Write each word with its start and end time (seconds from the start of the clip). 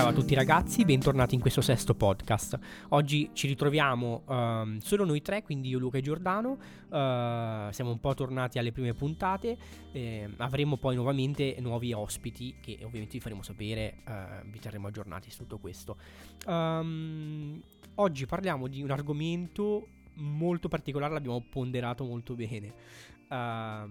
Ciao 0.00 0.08
a 0.08 0.12
tutti 0.14 0.34
ragazzi, 0.34 0.86
bentornati 0.86 1.34
in 1.34 1.42
questo 1.42 1.60
sesto 1.60 1.94
podcast. 1.94 2.58
Oggi 2.88 3.28
ci 3.34 3.46
ritroviamo 3.46 4.22
um, 4.28 4.78
solo 4.78 5.04
noi 5.04 5.20
tre, 5.20 5.42
quindi 5.42 5.68
io, 5.68 5.78
Luca 5.78 5.98
e 5.98 6.00
Giordano. 6.00 6.52
Uh, 6.52 7.70
siamo 7.70 7.90
un 7.90 7.98
po' 8.00 8.14
tornati 8.14 8.58
alle 8.58 8.72
prime 8.72 8.94
puntate. 8.94 9.58
Eh, 9.92 10.26
avremo 10.38 10.78
poi 10.78 10.94
nuovamente 10.94 11.54
nuovi 11.60 11.92
ospiti 11.92 12.56
che 12.62 12.78
ovviamente 12.80 13.12
vi 13.12 13.20
faremo 13.20 13.42
sapere, 13.42 13.96
uh, 14.06 14.48
vi 14.48 14.58
terremo 14.58 14.86
aggiornati 14.86 15.30
su 15.30 15.40
tutto 15.40 15.58
questo. 15.58 15.98
Um, 16.46 17.60
oggi 17.96 18.24
parliamo 18.24 18.68
di 18.68 18.82
un 18.82 18.92
argomento 18.92 19.86
molto 20.14 20.68
particolare, 20.68 21.12
l'abbiamo 21.12 21.44
ponderato 21.46 22.04
molto 22.06 22.34
bene. 22.34 22.72
Uh, 23.30 23.88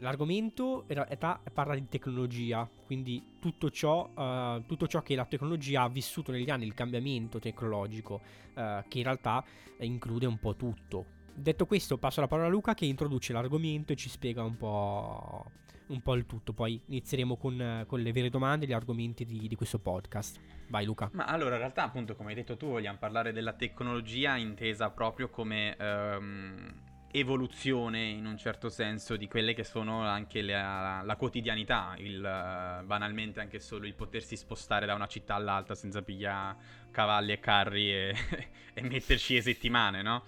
l'argomento 0.00 0.84
in 0.88 0.94
realtà 0.96 1.40
parla 1.50 1.74
di 1.74 1.88
tecnologia, 1.88 2.68
quindi 2.84 3.36
tutto 3.40 3.70
ciò, 3.70 4.06
uh, 4.06 4.66
tutto 4.66 4.86
ciò, 4.86 5.00
che 5.00 5.14
la 5.14 5.24
tecnologia 5.24 5.82
ha 5.82 5.88
vissuto 5.88 6.30
negli 6.30 6.50
anni, 6.50 6.66
il 6.66 6.74
cambiamento 6.74 7.38
tecnologico, 7.38 8.20
uh, 8.54 8.86
che 8.86 8.98
in 8.98 9.04
realtà 9.04 9.42
include 9.78 10.26
un 10.26 10.38
po' 10.38 10.56
tutto. 10.56 11.06
Detto 11.34 11.64
questo, 11.64 11.96
passo 11.96 12.20
la 12.20 12.26
parola 12.26 12.48
a 12.48 12.50
Luca 12.50 12.74
che 12.74 12.84
introduce 12.84 13.32
l'argomento 13.32 13.94
e 13.94 13.96
ci 13.96 14.10
spiega 14.10 14.42
un 14.42 14.58
po', 14.58 15.50
un 15.86 16.02
po 16.02 16.12
il 16.12 16.26
tutto. 16.26 16.52
Poi 16.52 16.78
inizieremo 16.84 17.38
con, 17.38 17.84
con, 17.86 18.00
le 18.00 18.12
vere 18.12 18.28
domande 18.28 18.66
e 18.66 18.68
gli 18.68 18.74
argomenti 18.74 19.24
di, 19.24 19.48
di, 19.48 19.54
questo 19.54 19.78
podcast. 19.78 20.38
Vai 20.68 20.84
Luca. 20.84 21.08
Ma 21.14 21.24
allora, 21.24 21.54
in 21.54 21.60
realtà, 21.60 21.84
appunto, 21.84 22.14
come 22.14 22.28
hai 22.28 22.34
detto 22.34 22.58
tu, 22.58 22.66
vogliamo 22.66 22.98
parlare 22.98 23.32
della 23.32 23.54
tecnologia 23.54 24.36
intesa 24.36 24.90
proprio 24.90 25.30
come... 25.30 25.76
Um 25.80 26.90
evoluzione 27.12 28.04
in 28.04 28.24
un 28.24 28.38
certo 28.38 28.68
senso 28.68 29.16
di 29.16 29.28
quelle 29.28 29.52
che 29.54 29.64
sono 29.64 30.02
anche 30.02 30.40
le, 30.40 30.54
la 30.54 31.14
quotidianità, 31.18 31.94
il, 31.98 32.18
banalmente 32.20 33.40
anche 33.40 33.60
solo 33.60 33.86
il 33.86 33.94
potersi 33.94 34.36
spostare 34.36 34.86
da 34.86 34.94
una 34.94 35.06
città 35.06 35.34
all'altra 35.34 35.74
senza 35.74 36.02
pigliare 36.02 36.80
cavalli 36.90 37.32
e 37.32 37.38
carri 37.38 37.92
e, 37.92 38.14
e 38.72 38.82
metterci 38.82 39.34
le 39.34 39.42
settimane, 39.42 40.02
no? 40.02 40.24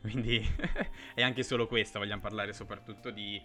Quindi 0.00 0.40
è 1.14 1.22
anche 1.22 1.42
solo 1.42 1.66
questo, 1.66 1.98
vogliamo 1.98 2.22
parlare 2.22 2.52
soprattutto 2.52 3.10
di 3.10 3.40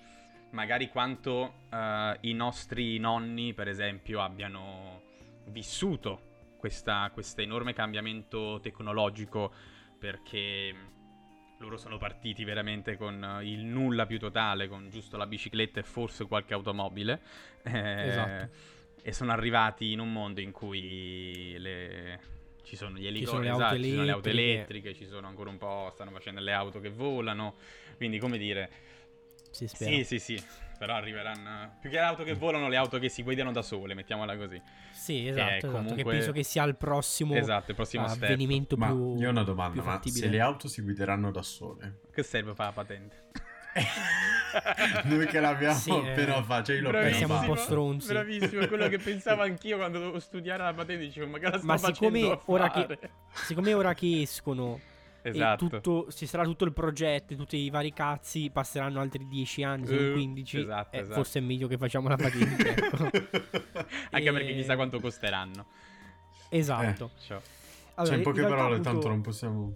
magari 0.52 0.88
quanto 0.90 1.66
uh, 1.72 2.16
i 2.22 2.34
nostri 2.34 3.00
nonni, 3.00 3.54
per 3.54 3.68
esempio, 3.68 4.22
abbiano 4.22 5.02
vissuto 5.46 6.32
questo 6.58 7.42
enorme 7.42 7.74
cambiamento 7.74 8.60
tecnologico 8.62 9.52
perché 10.00 10.74
loro 11.64 11.78
sono 11.78 11.98
partiti 11.98 12.44
veramente 12.44 12.98
con 12.98 13.24
eh, 13.24 13.50
il 13.50 13.64
nulla 13.64 14.06
più 14.06 14.20
totale, 14.20 14.68
con 14.68 14.90
giusto 14.90 15.16
la 15.18 15.26
bicicletta 15.26 15.80
e 15.80 15.84
forse 15.84 16.26
qualche 16.26 16.54
automobile. 16.54 17.22
Eh, 17.64 18.08
esatto. 18.08 18.50
E 19.02 19.12
sono 19.14 19.32
arrivati 19.32 19.92
in 19.92 20.00
un 20.00 20.12
mondo 20.12 20.40
in 20.42 20.52
cui 20.52 21.56
le... 21.58 22.20
ci 22.64 22.76
sono 22.76 22.98
gli 22.98 23.08
elicotteri, 23.08 23.50
esatto, 23.50 23.76
ci 23.76 23.90
sono 23.90 24.04
le 24.04 24.12
auto 24.12 24.30
elettriche, 24.30 24.94
ci 24.94 25.06
sono 25.06 25.28
ancora 25.28 25.50
un 25.50 25.58
po', 25.58 25.90
stanno 25.94 26.12
facendo 26.12 26.42
le 26.42 26.54
auto 26.54 26.80
che 26.80 26.90
volano. 26.90 27.56
Quindi, 27.98 28.20
come 28.20 28.38
dire... 28.38 28.70
Si 29.52 29.68
spera. 29.68 29.92
Sì, 29.92 30.04
sì, 30.04 30.20
sì. 30.20 30.44
Però 30.84 30.96
arriveranno 30.96 31.78
più 31.80 31.90
che 31.90 31.96
le 31.96 32.02
auto 32.02 32.24
che 32.26 32.34
volano, 32.34 32.68
le 32.68 32.76
auto 32.76 33.00
che 33.00 33.08
si 33.08 33.24
guidano 33.24 33.54
da 33.54 33.62
sole, 33.62 33.94
mettiamola 33.94 34.36
così. 34.36 34.62
Sì, 34.92 35.30
esatto, 35.30 35.48
che, 35.48 35.56
esatto, 35.56 35.72
comunque... 35.72 35.96
che 35.96 36.04
penso 36.04 36.32
che 36.34 36.44
sia 36.44 36.64
il 36.64 36.76
prossimo, 36.76 37.36
esatto, 37.36 37.70
il 37.70 37.76
prossimo 37.78 38.04
avvenimento 38.04 38.76
step. 38.76 38.90
più 38.90 39.14
Ma 39.14 39.18
io 39.18 39.28
ho 39.30 39.32
una 39.32 39.44
domanda, 39.44 39.82
ma 39.82 40.02
se 40.04 40.28
le 40.28 40.42
auto 40.42 40.68
si 40.68 40.82
guideranno 40.82 41.32
da 41.32 41.42
sole? 41.42 42.02
Che 42.12 42.22
serve 42.22 42.54
fare 42.54 42.74
la 42.76 42.76
patente? 42.76 43.16
Noi 45.06 45.26
che 45.28 45.40
l'abbiamo 45.40 45.74
sì, 45.74 45.90
appena 45.90 46.36
eh, 46.36 46.44
fatto, 46.44 46.66
cioè 46.66 46.76
io 46.76 46.92
l'ho 46.92 47.14
siamo 47.14 47.40
un 47.40 47.46
po' 47.46 47.56
stronzi. 47.56 48.08
Bravissimo, 48.10 48.68
quello 48.68 48.90
che 48.90 48.98
pensavo 49.00 49.44
anch'io 49.44 49.78
quando 49.78 50.00
dovevo 50.00 50.20
studiare 50.20 50.64
la 50.64 50.74
patente, 50.74 51.06
dicevo, 51.06 51.28
ma 51.28 51.38
che 51.38 51.50
la 51.50 51.58
sto 51.60 51.66
ma 51.66 51.78
siccome 51.78 52.40
ora 52.48 52.70
che, 52.70 53.00
siccome 53.32 53.74
ora 53.74 53.94
che 53.94 54.24
escono 54.24 54.82
Esatto. 55.24 55.68
Tutto, 55.70 56.12
ci 56.12 56.26
sarà 56.26 56.44
tutto 56.44 56.66
il 56.66 56.74
progetto, 56.74 57.34
tutti 57.36 57.56
i 57.58 57.70
vari 57.70 57.94
cazzi, 57.94 58.50
passeranno 58.52 59.00
altri 59.00 59.26
10 59.26 59.64
anni, 59.64 60.10
uh, 60.10 60.14
15. 60.14 60.60
Esatto, 60.60 60.96
eh, 60.96 61.00
esatto. 61.00 61.16
Forse 61.16 61.40
è 61.40 61.42
meglio 61.42 61.68
che 61.68 61.78
facciamo 61.78 62.10
la 62.10 62.18
patente. 62.18 62.70
ecco. 62.76 63.04
Anche 64.12 64.30
e... 64.30 64.32
perché 64.32 64.54
chissà 64.54 64.76
quanto 64.76 65.00
costeranno. 65.00 65.66
Esatto. 66.50 67.12
Eh, 67.16 67.20
cioè, 67.22 67.42
allora, 67.96 68.06
cioè, 68.06 68.18
in 68.18 68.24
poche 68.24 68.42
in 68.42 68.48
parole, 68.48 68.76
appunto... 68.76 68.90
tanto 68.90 69.08
non 69.08 69.22
possiamo... 69.22 69.74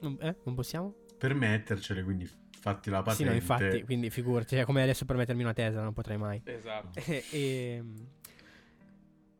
Non, 0.00 0.16
eh? 0.20 0.36
non 0.44 0.54
possiamo? 0.54 0.94
Permettercele, 1.18 2.02
quindi 2.02 2.26
fatti 2.58 2.88
la 2.88 3.02
patente. 3.02 3.22
Sì, 3.22 3.28
no, 3.28 3.34
infatti, 3.34 3.82
quindi 3.84 4.08
figurati, 4.08 4.56
cioè, 4.56 4.64
come 4.64 4.82
adesso 4.82 5.04
permettermi 5.04 5.42
una 5.42 5.52
Tesla, 5.52 5.82
non 5.82 5.92
potrei 5.92 6.16
mai. 6.16 6.40
Esatto. 6.42 6.98
e, 7.00 7.24
e, 7.30 7.84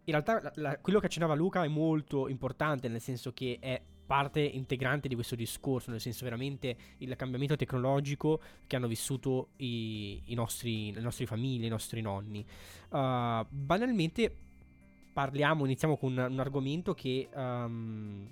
in 0.05 0.17
realtà 0.17 0.43
la, 0.43 0.53
la, 0.57 0.79
quello 0.79 0.99
che 0.99 1.07
accennava 1.07 1.35
Luca 1.35 1.65
è 1.65 1.69
molto 1.69 2.29
importante, 2.29 2.89
nel 2.89 3.01
senso 3.01 3.33
che 3.33 3.59
è 3.59 3.81
parte 4.11 4.41
integrante 4.41 5.07
di 5.07 5.15
questo 5.15 5.37
discorso, 5.37 5.93
nel 5.93 6.01
senso 6.01 6.25
veramente 6.25 6.77
il 6.99 7.15
cambiamento 7.15 7.55
tecnologico 7.55 8.41
che 8.67 8.75
hanno 8.75 8.89
vissuto 8.89 9.51
i, 9.59 10.21
i 10.25 10.35
nostri, 10.35 10.93
le 10.93 11.01
nostre 11.01 11.27
famiglie, 11.27 11.67
i 11.67 11.69
nostri 11.69 12.01
nonni. 12.01 12.45
Uh, 12.89 13.47
banalmente 13.49 14.35
parliamo, 15.13 15.65
iniziamo 15.65 15.97
con 15.97 16.11
un, 16.11 16.27
un 16.29 16.41
argomento 16.41 16.93
che, 16.93 17.29
um, 17.33 18.29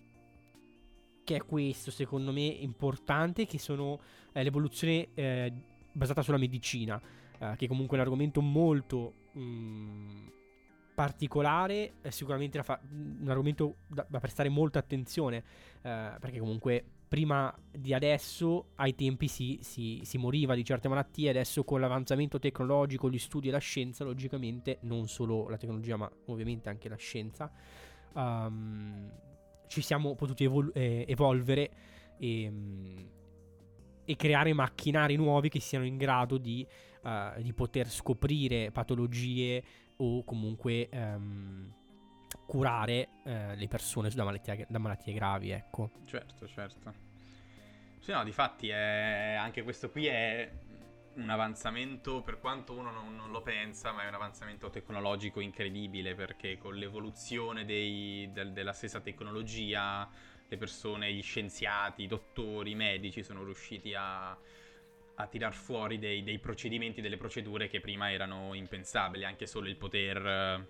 che, 1.23 1.37
è 1.37 1.45
questo, 1.45 1.93
secondo 1.93 2.33
me, 2.33 2.41
importante, 2.41 3.47
che 3.47 3.61
sono 3.61 4.01
eh, 4.33 4.43
l'evoluzione 4.43 5.11
eh, 5.15 5.53
basata 5.93 6.23
sulla 6.23 6.39
medicina, 6.39 7.01
eh, 7.39 7.55
che 7.57 7.67
è 7.67 7.69
comunque 7.69 7.97
un 7.97 8.03
argomento 8.03 8.41
molto... 8.41 9.13
Um, 9.35 10.33
particolare, 10.99 11.93
è 12.01 12.11
sicuramente 12.11 12.61
fa- 12.65 12.81
un 12.91 13.29
argomento 13.29 13.77
da, 13.87 14.05
da, 14.09 14.19
prestare 14.19 14.49
molta 14.49 14.81
attenzione, 14.81 15.45
eh, 15.81 16.17
perché 16.19 16.41
comunque 16.41 16.85
prima 17.07 17.57
di 17.71 17.95
adesso, 17.95 18.71
ai 18.75 18.97
tempi 18.97 19.29
si, 19.29 19.61
si, 19.63 20.01
si, 20.03 20.19
moriva 20.19 20.57
di 20.57 20.65
certe 20.65 20.89
malattie, 20.89 21.31
adesso 21.31 21.63
con 21.63 21.79
l'avanzamento 21.79 22.41
tecnologico, 22.41 23.09
gli 23.09 23.19
studi 23.21 23.47
e 23.47 23.53
la 23.53 23.59
scienza, 23.59 24.03
logicamente, 24.03 24.79
non 24.83 25.07
solo 25.07 25.49
la 25.49 25.57
tecnologia, 25.57 25.95
ma 25.95 26.11
ovviamente 26.27 26.69
anche 26.69 26.89
la 26.89 26.97
scienza, 26.97 27.49
um, 28.15 29.09
ci 29.69 29.81
siamo 29.83 30.17
potuti 30.17 30.43
evol- 30.43 30.73
eh, 30.75 31.05
evolvere 31.07 31.71
e, 32.19 32.53
e, 34.05 34.17
creare 34.17 34.53
macchinari 34.53 35.15
nuovi 35.15 35.49
che 35.49 35.61
siano 35.61 35.85
in 35.85 35.97
grado 35.97 36.39
di, 36.39 36.67
uh, 37.05 37.41
di 37.41 37.53
poter 37.53 37.89
scoprire 37.89 38.73
patologie, 38.73 39.63
o 39.99 40.25
comunque 40.25 40.89
ehm, 40.89 41.73
curare 42.47 43.09
eh, 43.25 43.55
le 43.57 43.69
persone 43.69 44.11
da 44.11 44.25
malattie, 44.25 44.67
da 44.69 44.79
malattie 44.79 45.13
gravi, 45.13 45.51
ecco. 45.51 45.91
Certo, 46.05 46.47
certo. 46.47 46.93
Sì, 47.99 48.13
no, 48.13 48.25
difatti 48.25 48.69
è... 48.69 49.37
anche 49.39 49.63
questo 49.63 49.91
qui 49.91 50.07
è 50.07 50.51
un 51.15 51.31
avanzamento, 51.31 52.23
per 52.23 52.39
quanto 52.39 52.73
uno 52.73 52.91
non, 52.91 53.15
non, 53.17 53.31
lo 53.31 53.43
pensa, 53.43 53.93
ma 53.93 54.05
è 54.05 54.09
un 54.09 54.15
avanzamento 54.15 54.71
tecnologico 54.71 55.41
incredibile 55.41 56.15
perché 56.15 56.59
con 56.59 56.75
l'evoluzione 56.75 57.65
dei, 57.65 58.31
del, 58.33 58.53
della 58.53 58.73
stessa 58.73 59.01
tecnologia 59.01 60.09
le 60.49 60.57
persone, 60.57 61.13
gli 61.13 61.23
scienziati, 61.23 62.05
i 62.05 62.07
dottori, 62.07 62.71
i 62.71 62.75
medici 62.75 63.23
sono 63.23 63.45
riusciti 63.45 63.93
a 63.95 64.37
a 65.21 65.27
tirar 65.27 65.53
fuori 65.53 65.99
dei, 65.99 66.23
dei, 66.23 66.39
procedimenti, 66.39 67.01
delle 67.01 67.17
procedure 67.17 67.69
che 67.69 67.81
prima 67.81 68.13
erano 68.13 68.55
impensabili, 68.55 69.25
anche 69.25 69.47
solo 69.47 69.69
il 69.69 69.77
poter 69.77 70.17
eh, 70.25 70.67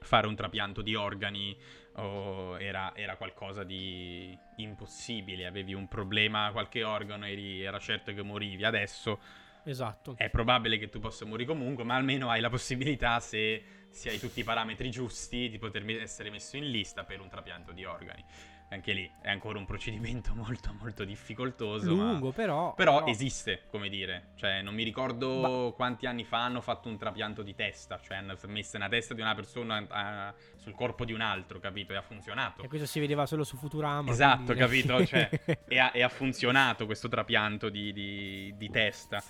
fare 0.00 0.28
un 0.28 0.36
trapianto 0.36 0.82
di 0.82 0.94
organi 0.94 1.56
oh, 1.94 2.58
era, 2.60 2.94
era, 2.94 3.16
qualcosa 3.16 3.64
di 3.64 4.36
impossibile, 4.56 5.46
avevi 5.46 5.74
un 5.74 5.88
problema, 5.88 6.50
qualche 6.52 6.84
organo, 6.84 7.26
eri, 7.26 7.62
era 7.62 7.80
certo 7.80 8.14
che 8.14 8.22
morivi, 8.22 8.64
adesso 8.64 9.18
esatto. 9.64 10.14
è 10.16 10.30
probabile 10.30 10.78
che 10.78 10.88
tu 10.88 11.00
possa 11.00 11.24
morire 11.24 11.48
comunque, 11.48 11.82
ma 11.82 11.96
almeno 11.96 12.30
hai 12.30 12.40
la 12.40 12.50
possibilità, 12.50 13.18
se, 13.18 13.64
se 13.90 14.10
hai 14.10 14.20
tutti 14.20 14.38
i 14.38 14.44
parametri 14.44 14.90
giusti, 14.90 15.48
di 15.48 15.58
poter 15.58 15.84
essere 16.00 16.30
messo 16.30 16.56
in 16.56 16.70
lista 16.70 17.02
per 17.02 17.20
un 17.20 17.28
trapianto 17.28 17.72
di 17.72 17.84
organi 17.84 18.24
anche 18.72 18.92
lì 18.92 19.10
è 19.20 19.30
ancora 19.30 19.58
un 19.58 19.66
procedimento 19.66 20.32
molto 20.34 20.74
molto 20.80 21.04
difficoltoso. 21.04 21.88
Lungo 21.88 22.26
ma... 22.26 22.32
però, 22.32 22.74
però. 22.74 22.98
Però 23.02 23.06
esiste, 23.06 23.62
come 23.70 23.88
dire. 23.88 24.30
Cioè 24.36 24.62
non 24.62 24.74
mi 24.74 24.82
ricordo 24.82 25.66
ma... 25.68 25.72
quanti 25.72 26.06
anni 26.06 26.24
fa 26.24 26.44
hanno 26.44 26.60
fatto 26.60 26.88
un 26.88 26.96
trapianto 26.96 27.42
di 27.42 27.54
testa, 27.54 28.00
cioè 28.02 28.16
hanno 28.16 28.36
messo 28.46 28.76
una 28.76 28.88
testa 28.88 29.14
di 29.14 29.20
una 29.20 29.34
persona 29.34 29.84
a... 29.88 30.34
sul 30.56 30.74
corpo 30.74 31.04
di 31.04 31.12
un 31.12 31.20
altro, 31.20 31.60
capito? 31.60 31.92
E 31.92 31.96
ha 31.96 32.02
funzionato. 32.02 32.62
E 32.62 32.68
questo 32.68 32.86
si 32.86 33.00
vedeva 33.00 33.26
solo 33.26 33.44
su 33.44 33.56
Futurama. 33.56 34.10
Esatto, 34.10 34.54
quindi... 34.54 34.60
capito? 34.60 35.00
Cioè, 35.12 35.28
e, 35.68 35.78
ha, 35.78 35.90
e, 35.92 36.02
ha, 36.02 36.08
funzionato 36.08 36.86
questo 36.86 37.08
trapianto 37.08 37.68
di, 37.68 37.92
di, 37.92 38.54
di 38.56 38.70
testa. 38.70 39.22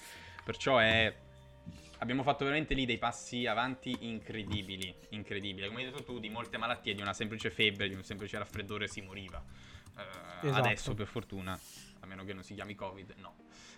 Perciò 0.44 0.78
è 0.78 1.12
abbiamo 2.02 2.24
fatto 2.24 2.44
veramente 2.44 2.74
lì 2.74 2.84
dei 2.84 2.98
passi 2.98 3.46
avanti 3.46 3.96
incredibili, 4.00 4.92
incredibili. 5.10 5.68
Come 5.68 5.84
hai 5.84 5.90
detto 5.90 6.02
tu, 6.02 6.18
di 6.18 6.28
molte 6.28 6.58
malattie, 6.58 6.94
di 6.94 7.00
una 7.00 7.14
semplice 7.14 7.48
febbre, 7.50 7.88
di 7.88 7.94
un 7.94 8.02
semplice 8.02 8.38
raffreddore 8.38 8.88
si 8.88 9.00
moriva. 9.00 9.42
Uh, 9.94 10.46
esatto. 10.46 10.58
Adesso, 10.58 10.94
per 10.94 11.06
fortuna, 11.06 11.58
meno 12.06 12.24
che 12.24 12.32
non 12.32 12.42
si 12.42 12.54
chiami 12.54 12.74
Covid, 12.74 13.14
no. 13.18 13.34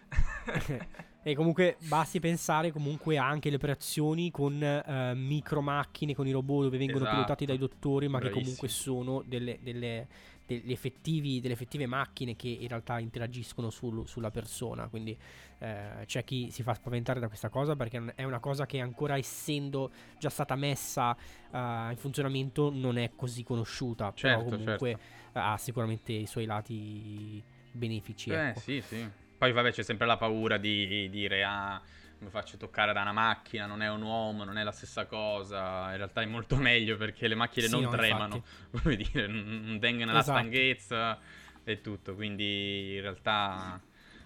e 1.22 1.34
comunque 1.34 1.76
basti 1.80 2.20
pensare 2.20 2.70
comunque 2.70 3.16
anche 3.16 3.48
alle 3.48 3.56
operazioni 3.56 4.30
con 4.30 4.54
uh, 4.54 5.16
micro 5.16 5.60
macchine, 5.60 6.14
con 6.14 6.26
i 6.26 6.32
robot 6.32 6.64
dove 6.64 6.78
vengono 6.78 7.04
esatto. 7.04 7.14
pilotati 7.14 7.44
dai 7.44 7.58
dottori, 7.58 8.08
ma 8.08 8.18
Bravissimo. 8.18 8.38
che 8.38 8.44
comunque 8.44 8.68
sono 8.68 9.22
delle, 9.26 9.58
delle, 9.60 10.08
delle, 10.46 10.72
effettive 10.72 11.86
macchine 11.86 12.36
che 12.36 12.48
in 12.48 12.68
realtà 12.68 12.98
interagiscono 12.98 13.70
sul, 13.70 14.06
sulla 14.06 14.30
persona. 14.30 14.88
Quindi 14.88 15.16
eh, 15.58 16.04
c'è 16.04 16.24
chi 16.24 16.50
si 16.50 16.62
fa 16.62 16.74
spaventare 16.74 17.20
da 17.20 17.28
questa 17.28 17.48
cosa 17.48 17.76
perché 17.76 18.12
è 18.14 18.24
una 18.24 18.40
cosa 18.40 18.66
che 18.66 18.80
ancora 18.80 19.16
essendo 19.16 19.90
già 20.18 20.30
stata 20.30 20.54
messa 20.56 21.10
uh, 21.50 21.90
in 21.90 21.96
funzionamento 21.96 22.70
non 22.72 22.98
è 22.98 23.12
così 23.16 23.42
conosciuta. 23.42 24.12
Certo, 24.14 24.44
però 24.44 24.56
comunque 24.56 24.90
certo. 24.90 25.38
ha 25.38 25.56
sicuramente 25.56 26.12
i 26.12 26.26
suoi 26.26 26.44
lati 26.44 27.42
benefici. 27.72 28.30
Eh 28.30 28.48
ecco. 28.48 28.60
sì, 28.60 28.80
sì. 28.80 29.08
Poi 29.36 29.52
vabbè 29.52 29.72
c'è 29.72 29.82
sempre 29.82 30.06
la 30.06 30.16
paura 30.16 30.58
di 30.58 31.08
dire 31.10 31.44
ah 31.44 31.80
mi 32.24 32.30
faccio 32.30 32.56
toccare 32.56 32.92
da 32.92 33.02
una 33.02 33.12
macchina, 33.12 33.66
non 33.66 33.82
è 33.82 33.90
un 33.90 34.02
uomo, 34.02 34.44
non 34.44 34.58
è 34.58 34.62
la 34.64 34.72
stessa 34.72 35.06
cosa. 35.06 35.90
In 35.90 35.98
realtà 35.98 36.22
è 36.22 36.26
molto 36.26 36.56
meglio 36.56 36.96
perché 36.96 37.28
le 37.28 37.34
macchine 37.34 37.66
sì, 37.66 37.72
non 37.72 37.82
no, 37.82 37.90
tremano, 37.90 38.42
come 38.82 38.96
dire, 38.96 39.26
non 39.26 39.78
tengono 39.80 40.10
esatto. 40.10 40.32
la 40.32 40.38
stanchezza 40.38 41.18
e 41.62 41.80
tutto. 41.80 42.14
Quindi 42.14 42.94
in 42.94 43.00
realtà 43.02 43.80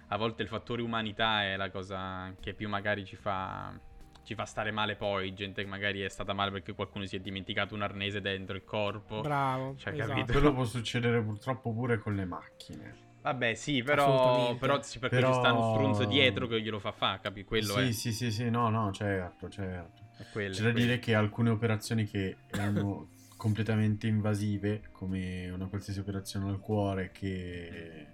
a 0.07 0.17
volte 0.17 0.41
il 0.41 0.47
fattore 0.47 0.81
umanità 0.81 1.43
è 1.43 1.55
la 1.55 1.69
cosa 1.69 2.33
che 2.39 2.53
più 2.53 2.67
magari 2.69 3.05
ci 3.05 3.15
fa, 3.15 3.77
ci 4.23 4.33
fa 4.33 4.45
stare 4.45 4.71
male 4.71 4.95
poi. 4.95 5.33
Gente 5.33 5.61
che 5.63 5.67
magari 5.67 6.01
è 6.01 6.09
stata 6.09 6.33
male 6.33 6.51
perché 6.51 6.73
qualcuno 6.73 7.05
si 7.05 7.17
è 7.17 7.19
dimenticato 7.19 7.75
un 7.75 7.81
arnese 7.81 8.21
dentro 8.21 8.55
il 8.55 8.63
corpo. 8.63 9.21
Bravo. 9.21 9.75
Cioè, 9.75 9.93
esatto. 9.93 10.09
capito? 10.09 10.31
Quello 10.31 10.53
può 10.53 10.63
succedere 10.63 11.21
purtroppo 11.21 11.73
pure 11.73 11.97
con 11.99 12.15
le 12.15 12.25
macchine. 12.25 13.07
Vabbè, 13.21 13.53
sì, 13.53 13.83
però, 13.83 14.55
però 14.55 14.81
sì, 14.81 14.97
perché 14.97 15.17
però... 15.17 15.33
ci 15.33 15.39
sta 15.39 15.51
uno 15.51 15.73
strunzo 15.73 16.05
dietro 16.05 16.47
che 16.47 16.61
glielo 16.61 16.79
fa 16.79 16.91
fare, 16.91 17.19
capi? 17.21 17.43
Quello 17.43 17.73
sì, 17.73 17.79
è. 17.79 17.91
Sì, 17.91 18.13
sì, 18.13 18.31
sì, 18.31 18.49
no, 18.49 18.69
no, 18.69 18.91
certo, 18.91 19.49
certo. 19.49 20.07
Quello, 20.31 20.53
C'è 20.53 20.63
da 20.63 20.71
quello. 20.71 20.85
dire 20.85 20.99
che 20.99 21.15
alcune 21.15 21.49
operazioni 21.49 22.05
che 22.05 22.37
erano 22.47 23.09
completamente 23.35 24.07
invasive, 24.07 24.89
come 24.91 25.49
una 25.49 25.67
qualsiasi 25.67 25.99
operazione 25.99 26.49
al 26.49 26.59
cuore 26.59 27.11
che, 27.11 28.07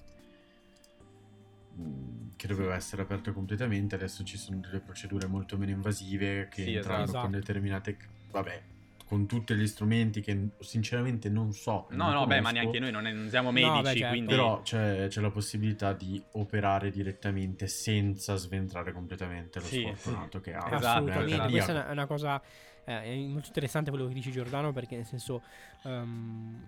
mm, 1.79 2.29
che 2.35 2.47
doveva 2.47 2.71
sì. 2.71 2.77
essere 2.77 3.01
aperto 3.03 3.31
completamente, 3.31 3.95
adesso 3.95 4.23
ci 4.23 4.37
sono 4.37 4.59
delle 4.59 4.79
procedure 4.79 5.27
molto 5.27 5.57
meno 5.57 5.71
invasive 5.71 6.47
che 6.49 6.63
sì, 6.63 6.73
entrano 6.75 7.03
esatto. 7.03 7.21
con 7.21 7.31
determinate... 7.31 7.97
Vabbè, 8.31 8.61
con 9.05 9.27
tutti 9.27 9.53
gli 9.53 9.67
strumenti 9.67 10.21
che 10.21 10.49
sinceramente 10.59 11.29
non 11.29 11.53
so. 11.53 11.87
No, 11.91 12.11
no, 12.11 12.25
beh, 12.25 12.41
ma 12.41 12.51
neanche 12.51 12.79
noi 12.79 12.91
non, 12.91 13.05
è, 13.05 13.11
non 13.11 13.29
siamo 13.29 13.51
medici, 13.51 13.71
no, 13.71 13.81
beh, 13.81 13.93
certo. 13.93 14.07
quindi... 14.07 14.33
Però 14.33 14.61
c'è, 14.61 15.07
c'è, 15.07 15.21
la 15.21 15.29
possibilità 15.29 15.93
di 15.93 16.21
operare 16.31 16.89
direttamente 16.89 17.67
senza 17.67 18.35
sventrare 18.35 18.91
completamente 18.91 19.59
lo 19.59 19.65
sì, 19.65 19.81
sfortunato 19.95 20.37
sì. 20.39 20.43
che 20.43 20.53
ha. 20.55 20.75
Esatto, 20.75 20.87
assolutamente. 20.87 21.49
Questa 21.51 21.87
è 21.87 21.91
una, 21.91 22.05
cosa 22.07 22.41
eh, 22.83 23.03
è 23.03 23.15
molto 23.15 23.47
interessante 23.47 23.91
quello 23.91 24.07
che 24.07 24.13
dici 24.13 24.31
Giordano 24.31 24.71
perché 24.71 24.95
nel 24.95 25.05
senso... 25.05 25.41
Um, 25.83 26.67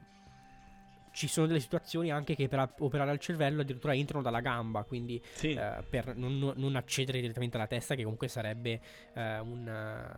ci 1.17 1.27
sono 1.27 1.47
delle 1.47 1.59
situazioni 1.59 2.11
anche 2.11 2.35
che 2.35 2.47
per 2.47 2.73
operare 2.77 3.09
al 3.09 3.17
cervello 3.17 3.61
addirittura 3.61 3.95
entrano 3.95 4.21
dalla 4.21 4.39
gamba, 4.39 4.83
quindi 4.83 5.19
sì. 5.33 5.49
eh, 5.49 5.83
per 5.89 6.15
non, 6.15 6.53
non, 6.55 6.75
accedere 6.75 7.19
direttamente 7.19 7.57
alla 7.57 7.65
testa, 7.65 7.95
che 7.95 8.03
comunque 8.03 8.27
sarebbe 8.27 8.79
eh, 9.15 9.39
un, 9.39 9.65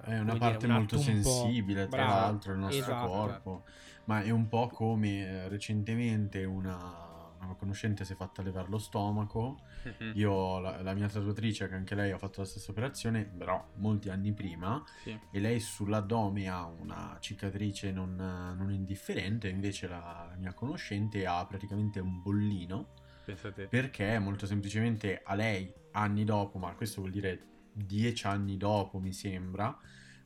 è 0.03 0.19
una 0.19 0.35
parte 0.35 0.57
dire, 0.65 0.73
un 0.73 0.77
molto 0.79 0.97
sensibile, 0.97 1.87
tra 1.87 2.03
bravo, 2.03 2.19
l'altro, 2.19 2.51
del 2.51 2.61
nostro 2.61 2.81
esatto. 2.81 3.07
corpo. 3.07 3.63
Ma 4.05 4.23
è 4.23 4.29
un 4.29 4.49
po' 4.49 4.67
come 4.67 5.25
eh, 5.25 5.47
recentemente 5.47 6.43
una 6.43 7.08
una 7.45 7.55
conoscente 7.55 8.05
si 8.05 8.13
è 8.13 8.15
fatta 8.15 8.41
levare 8.41 8.69
lo 8.69 8.77
stomaco. 8.77 9.61
Mm-hmm. 9.87 10.11
Io, 10.15 10.59
la, 10.59 10.81
la, 10.81 10.93
mia 10.93 11.07
tatuatrice, 11.07 11.67
che 11.67 11.75
anche 11.75 11.95
lei 11.95 12.11
ha 12.11 12.17
fatto 12.17 12.41
la 12.41 12.45
stessa 12.45 12.71
operazione, 12.71 13.23
però 13.25 13.65
molti 13.75 14.09
anni 14.09 14.33
prima, 14.33 14.83
sì. 15.03 15.17
e 15.31 15.39
lei 15.39 15.59
sull'addome 15.59 16.49
ha 16.49 16.65
una 16.65 17.17
cicatrice 17.19 17.91
non, 17.91 18.15
non 18.15 18.71
indifferente, 18.71 19.47
invece 19.47 19.87
la, 19.87 20.27
la, 20.29 20.35
mia 20.37 20.53
conoscente 20.53 21.25
ha 21.25 21.45
praticamente 21.45 21.99
un 21.99 22.21
bollino. 22.21 22.93
Pensate. 23.25 23.67
Perché 23.67 24.17
molto 24.19 24.45
semplicemente 24.45 25.21
a 25.23 25.35
lei, 25.35 25.71
anni 25.91 26.23
dopo, 26.23 26.57
ma 26.57 26.73
questo 26.73 27.01
vuol 27.01 27.11
dire 27.11 27.45
dieci 27.71 28.25
anni 28.27 28.57
dopo, 28.57 28.99
mi 28.99 29.13
sembra, 29.13 29.77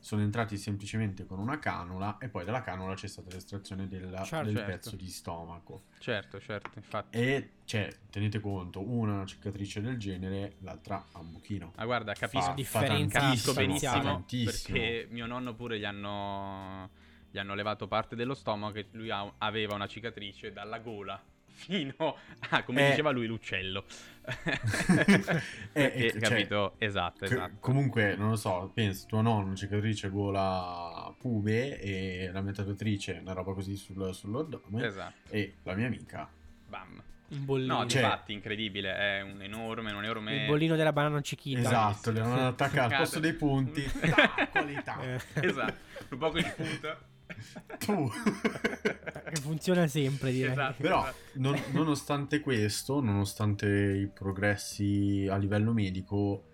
sono 0.03 0.21
entrati 0.21 0.57
semplicemente 0.57 1.25
con 1.25 1.39
una 1.39 1.59
canula 1.59 2.17
e 2.17 2.27
poi 2.27 2.43
dalla 2.43 2.61
canula 2.61 2.93
c'è 2.93 3.07
stata 3.07 3.29
l'estrazione 3.33 3.87
del, 3.87 4.11
certo, 4.25 4.43
del 4.43 4.57
certo. 4.57 4.71
pezzo 4.71 4.95
di 4.97 5.07
stomaco. 5.07 5.83
Certo, 5.97 6.41
certo, 6.41 6.71
infatti. 6.75 7.17
E 7.17 7.49
cioè, 7.63 7.89
tenete 8.09 8.41
conto, 8.41 8.81
una 8.85 9.13
una 9.13 9.25
cicatrice 9.25 9.79
del 9.79 9.97
genere, 9.97 10.55
l'altra 10.59 11.05
ha 11.09 11.19
un 11.19 11.31
buchino. 11.31 11.71
Ma 11.77 11.85
guarda, 11.85 12.11
capisco, 12.11 12.47
fa, 12.47 12.53
differenza, 12.53 13.19
fa 13.19 13.25
capisco 13.27 13.53
benissimo 13.53 14.25
perché 14.27 15.07
mio 15.09 15.25
nonno 15.25 15.55
pure 15.55 15.79
gli 15.79 15.85
hanno, 15.85 16.89
gli 17.31 17.37
hanno 17.37 17.55
levato 17.55 17.87
parte 17.87 18.17
dello 18.17 18.33
stomaco 18.33 18.79
e 18.79 18.87
lui 18.91 19.09
ha, 19.09 19.35
aveva 19.37 19.73
una 19.73 19.87
cicatrice 19.87 20.51
dalla 20.51 20.79
gola 20.79 21.31
fino 21.53 22.17
a, 22.49 22.63
come 22.63 22.87
eh, 22.87 22.89
diceva 22.89 23.11
lui, 23.11 23.27
l'uccello. 23.27 23.85
eh, 25.73 26.11
eh, 26.13 26.19
capito? 26.19 26.75
Cioè, 26.77 26.87
esatto, 26.87 27.25
esatto. 27.25 27.55
comunque, 27.59 28.15
non 28.15 28.29
lo 28.29 28.35
so, 28.35 28.71
penso, 28.73 29.05
tuo 29.07 29.21
nonno, 29.21 29.55
cicatrice 29.55 30.09
gola 30.09 31.13
pube 31.17 31.79
e 31.79 32.29
la 32.31 32.41
mia 32.41 32.53
tatuatrice, 32.53 33.19
una 33.21 33.33
roba 33.33 33.53
così 33.53 33.75
sul, 33.75 34.13
sull'addome. 34.13 34.85
Esatto. 34.85 35.33
E 35.33 35.55
la 35.63 35.75
mia 35.75 35.87
amica. 35.87 36.29
Bam. 36.67 37.01
Un 37.29 37.45
bollino. 37.45 37.79
No, 37.79 37.87
cioè, 37.87 38.03
infatti, 38.03 38.33
incredibile, 38.33 38.95
è 38.95 39.21
un 39.21 39.41
enorme, 39.41 39.91
un 39.91 40.03
enorme... 40.03 40.41
Il 40.41 40.45
bollino 40.47 40.75
della 40.75 40.93
banana 40.93 41.21
cichita. 41.21 41.59
Esatto, 41.59 42.11
le 42.11 42.19
hanno 42.19 42.47
attaccato 42.47 42.93
al 42.93 42.99
posto 42.99 43.19
dei 43.19 43.33
punti. 43.33 43.83
Ah, 44.13 44.47
qualità. 44.47 44.99
esatto, 45.33 45.75
un 46.09 46.17
po' 46.17 46.29
che 46.29 46.41
spunta. 46.43 46.99
Tu 47.79 48.09
che 49.29 49.41
funziona 49.41 49.87
sempre 49.87 50.31
direi 50.31 50.51
esatto, 50.51 50.81
però 50.81 51.11
non, 51.33 51.59
nonostante 51.71 52.39
questo 52.39 53.01
nonostante 53.01 53.67
i 53.67 54.07
progressi 54.07 55.27
a 55.29 55.37
livello 55.37 55.73
medico 55.73 56.49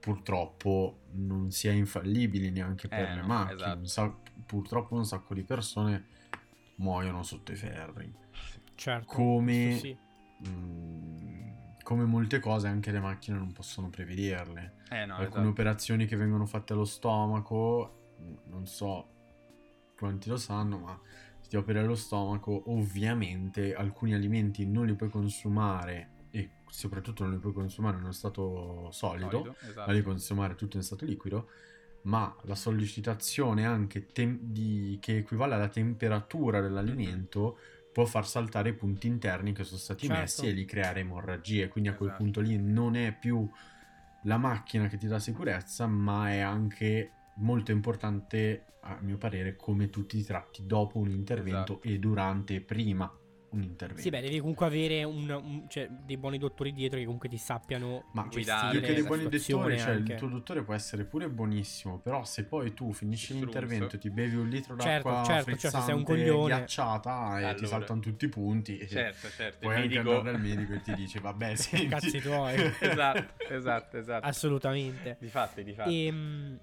purtroppo 0.00 1.02
non 1.12 1.50
si 1.50 1.68
è 1.68 1.72
infallibili 1.72 2.50
neanche 2.50 2.88
per 2.88 3.10
eh, 3.10 3.14
le 3.16 3.22
macchine 3.22 3.54
esatto. 3.54 3.78
un 3.78 3.86
sacco, 3.86 4.20
purtroppo 4.46 4.94
un 4.94 5.04
sacco 5.04 5.34
di 5.34 5.42
persone 5.42 6.06
muoiono 6.76 7.22
sotto 7.22 7.52
i 7.52 7.56
ferri 7.56 8.12
certo 8.74 9.06
come 9.06 9.76
sì. 9.78 9.96
mh, 10.38 10.48
mm, 10.48 11.50
come 11.82 12.04
molte 12.04 12.40
cose 12.40 12.68
anche 12.68 12.90
le 12.90 13.00
macchine 13.00 13.36
non 13.36 13.52
possono 13.52 13.90
prevederle 13.90 14.74
eh, 14.90 15.04
no, 15.06 15.14
alcune 15.14 15.28
esatto. 15.28 15.48
operazioni 15.48 16.06
che 16.06 16.16
vengono 16.16 16.46
fatte 16.46 16.72
allo 16.72 16.84
stomaco 16.84 17.98
non 18.46 18.66
so 18.66 19.11
quanti 20.02 20.28
lo 20.28 20.36
sanno, 20.36 20.78
ma 20.78 21.00
se 21.40 21.48
ti 21.48 21.56
opera 21.56 21.80
lo 21.82 21.94
stomaco, 21.94 22.64
ovviamente 22.66 23.72
alcuni 23.72 24.14
alimenti 24.14 24.66
non 24.66 24.86
li 24.86 24.94
puoi 24.94 25.10
consumare 25.10 26.26
e 26.32 26.50
soprattutto 26.68 27.22
non 27.22 27.34
li 27.34 27.38
puoi 27.38 27.52
consumare 27.52 27.98
in 27.98 28.02
uno 28.02 28.12
stato 28.12 28.88
solido, 28.90 29.30
solido 29.30 29.56
esatto. 29.60 29.86
ma 29.86 29.92
li 29.92 30.02
puoi 30.02 30.14
consumare 30.14 30.56
tutto 30.56 30.76
in 30.76 30.82
stato 30.82 31.04
liquido, 31.04 31.48
ma 32.02 32.34
la 32.42 32.56
sollecitazione 32.56 33.64
anche 33.64 34.06
tem- 34.06 34.40
di, 34.40 34.98
che 35.00 35.18
equivale 35.18 35.54
alla 35.54 35.68
temperatura 35.68 36.60
dell'alimento 36.60 37.58
può 37.92 38.04
far 38.06 38.26
saltare 38.26 38.70
i 38.70 38.74
punti 38.74 39.06
interni 39.06 39.52
che 39.52 39.62
sono 39.62 39.78
stati 39.78 40.06
certo. 40.06 40.20
messi 40.20 40.48
e 40.48 40.50
li 40.50 40.64
creare 40.64 41.00
emorragie, 41.00 41.68
quindi 41.68 41.90
a 41.90 41.94
quel 41.94 42.08
esatto. 42.08 42.24
punto 42.24 42.40
lì 42.40 42.58
non 42.58 42.96
è 42.96 43.16
più 43.16 43.48
la 44.24 44.36
macchina 44.36 44.88
che 44.88 44.96
ti 44.96 45.06
dà 45.06 45.20
sicurezza, 45.20 45.86
ma 45.86 46.30
è 46.30 46.40
anche 46.40 47.12
molto 47.36 47.70
importante 47.70 48.64
a 48.80 48.98
mio 49.00 49.16
parere 49.16 49.56
come 49.56 49.90
tu 49.90 50.06
ti 50.06 50.22
tratti 50.24 50.66
dopo 50.66 50.98
un 50.98 51.10
intervento 51.10 51.74
esatto. 51.74 51.88
e 51.88 51.98
durante 51.98 52.54
e 52.56 52.60
prima 52.60 53.16
un 53.52 53.62
intervento. 53.62 54.02
Sì, 54.02 54.10
beh, 54.10 54.20
devi 54.20 54.38
comunque 54.38 54.66
avere 54.66 55.04
un, 55.04 55.28
un, 55.28 55.68
cioè, 55.68 55.88
dei 55.88 56.16
buoni 56.16 56.38
dottori 56.38 56.72
dietro 56.72 56.98
che 56.98 57.04
comunque 57.04 57.28
ti 57.28 57.36
sappiano 57.36 58.04
Ma 58.12 58.26
guidare. 58.30 58.70
Più 58.70 58.80
che 58.80 58.94
dei 58.94 59.02
buoni 59.02 59.28
dottori, 59.28 59.78
cioè 59.78 59.94
il 59.94 60.14
tuo 60.14 60.28
dottore 60.28 60.62
può 60.62 60.74
essere 60.74 61.04
pure 61.04 61.28
buonissimo, 61.28 61.98
però 61.98 62.24
se 62.24 62.44
poi 62.44 62.72
tu 62.72 62.92
finisci 62.92 63.34
l'intervento, 63.34 63.98
ti 63.98 64.10
bevi 64.10 64.36
un 64.36 64.48
litro 64.48 64.76
certo, 64.78 65.08
d'acqua 65.08 65.24
certo, 65.24 65.50
certo, 65.50 65.60
certo 65.60 65.80
sei 65.80 65.94
un 65.94 66.02
coglione. 66.02 66.46
ghiacciata 66.46 67.10
e 67.10 67.42
allora. 67.42 67.54
ti 67.54 67.66
saltano 67.66 68.00
tutti 68.00 68.24
i 68.24 68.28
punti. 68.28 68.88
Certo, 68.88 69.28
certo. 69.28 69.58
Puoi 69.60 69.74
anche 69.74 69.88
medico... 69.88 70.16
andare 70.16 70.32
dal 70.32 70.40
medico 70.40 70.72
e 70.72 70.80
ti 70.80 70.94
dice, 70.94 71.20
vabbè, 71.20 71.54
senti. 71.56 71.88
Cazzi 71.88 72.20
tuoi. 72.20 72.54
esatto, 72.80 73.52
esatto, 73.52 73.98
esatto. 73.98 74.26
Assolutamente. 74.26 75.16
Di 75.20 75.28
fatti, 75.28 75.62
di 75.62 75.74
fatti. 75.74 76.06
Ehm 76.06 76.58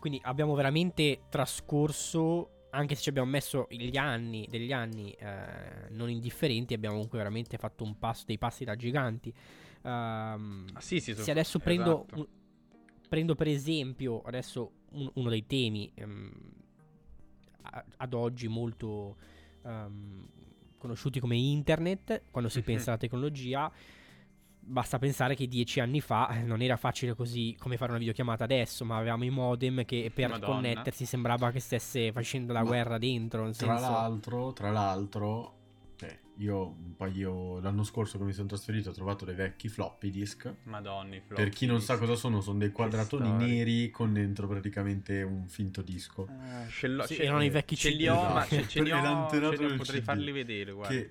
quindi 0.00 0.18
abbiamo 0.24 0.54
veramente 0.54 1.20
trascorso, 1.28 2.66
anche 2.70 2.96
se 2.96 3.02
ci 3.02 3.08
abbiamo 3.10 3.30
messo 3.30 3.66
gli 3.70 3.96
anni, 3.96 4.48
degli 4.50 4.72
anni 4.72 5.12
eh, 5.12 5.88
non 5.90 6.10
indifferenti, 6.10 6.74
abbiamo 6.74 6.94
comunque 6.94 7.18
veramente 7.18 7.58
fatto 7.58 7.84
un 7.84 7.98
passo, 7.98 8.24
dei 8.26 8.38
passi 8.38 8.64
da 8.64 8.74
giganti. 8.74 9.32
Um, 9.82 10.66
sì, 10.78 11.00
sì, 11.00 11.14
se 11.14 11.30
adesso 11.30 11.58
prendo, 11.58 12.06
esatto. 12.06 12.18
un, 12.18 12.26
prendo 13.08 13.34
per 13.34 13.48
esempio 13.48 14.22
adesso 14.22 14.72
un, 14.92 15.10
uno 15.14 15.28
dei 15.30 15.46
temi 15.46 15.90
um, 15.98 16.32
ad 17.96 18.14
oggi 18.14 18.48
molto 18.48 19.16
um, 19.62 20.26
conosciuti 20.78 21.20
come 21.20 21.36
internet, 21.36 22.24
quando 22.30 22.48
si 22.48 22.62
pensa 22.62 22.90
alla 22.90 22.98
tecnologia, 22.98 23.70
basta 24.70 24.98
pensare 24.98 25.34
che 25.34 25.46
dieci 25.48 25.80
anni 25.80 26.00
fa 26.00 26.28
eh, 26.28 26.42
non 26.42 26.62
era 26.62 26.76
facile 26.76 27.14
così 27.14 27.56
come 27.58 27.76
fare 27.76 27.90
una 27.90 27.98
videochiamata 27.98 28.44
adesso, 28.44 28.84
ma 28.84 28.96
avevamo 28.96 29.24
i 29.24 29.30
modem 29.30 29.84
che 29.84 30.10
per 30.14 30.28
Madonna. 30.30 30.54
connettersi 30.54 31.04
sembrava 31.04 31.50
che 31.50 31.60
stesse 31.60 32.12
facendo 32.12 32.52
la 32.52 32.60
Ma 32.62 32.66
guerra 32.68 32.98
dentro. 32.98 33.44
Nel 33.44 33.56
Tra 33.56 33.76
senso... 33.76 33.90
l'altro, 33.92 34.52
tra 34.52 34.70
l'altro, 34.70 35.54
cioè, 35.96 36.18
io 36.38 36.66
un 36.66 36.94
paio 36.96 37.58
l'anno 37.60 37.82
scorso 37.82 38.16
che 38.16 38.24
mi 38.24 38.32
sono 38.32 38.46
trasferito 38.46 38.90
ho 38.90 38.92
trovato 38.92 39.24
dei 39.24 39.34
vecchi 39.34 39.68
floppy 39.68 40.10
disk. 40.10 40.54
Madonni, 40.64 41.20
Per 41.26 41.48
chi 41.50 41.66
non 41.66 41.80
sa 41.80 41.98
cosa 41.98 42.14
sono, 42.14 42.40
sono 42.40 42.58
dei 42.58 42.70
quadratoni 42.70 43.30
neri 43.32 43.90
con 43.90 44.12
dentro 44.12 44.46
praticamente 44.46 45.22
un 45.22 45.48
finto 45.48 45.82
disco. 45.82 46.26
ce 46.70 46.86
l'ho, 46.88 47.04
Sì, 47.06 47.16
ce- 47.16 47.22
erano 47.24 47.42
i 47.44 47.50
vecchi 47.50 47.76
ce 47.76 47.90
CD, 47.90 47.96
li 47.96 48.08
ho, 48.08 48.14
esatto. 48.14 48.32
ma 48.34 48.46
ce, 48.46 48.68
ce 48.68 48.82
li 48.82 48.90
ho, 48.92 49.28
ce 49.28 49.38
li 49.38 49.44
ho, 49.44 49.76
potrei 49.76 49.98
CD. 50.00 50.04
farli 50.04 50.32
vedere, 50.32 50.72
guarda. 50.72 50.94
Che, 50.94 51.10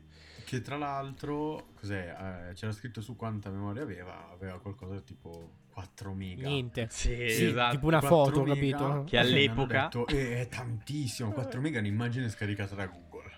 che 0.49 0.61
tra 0.61 0.77
l'altro, 0.77 1.67
cos'è? 1.75 2.49
Eh, 2.49 2.53
c'era 2.53 2.71
scritto 2.71 3.01
su 3.01 3.15
quanta 3.15 3.51
memoria 3.51 3.83
aveva. 3.83 4.29
Aveva 4.31 4.59
qualcosa 4.59 4.99
tipo 5.01 5.51
4 5.71 6.13
mega. 6.13 6.47
Niente. 6.47 6.87
Sì, 6.89 7.09
Sì, 7.29 7.45
esatto. 7.45 7.75
tipo 7.75 7.85
una 7.87 7.99
4 7.99 8.17
foto, 8.17 8.39
mega, 8.43 8.53
capito? 8.55 9.03
Che 9.05 9.17
e 9.17 9.21
mi 9.23 9.27
hanno 9.27 9.35
all'epoca- 9.35 9.81
detto, 9.83 10.07
"Eh, 10.07 10.41
è 10.41 10.47
tantissimo. 10.47 11.31
4 11.31 11.61
mega 11.61 11.77
è 11.77 11.81
un'immagine 11.81 12.27
scaricata 12.29 12.73
da 12.73 12.87
Google. 12.87 13.31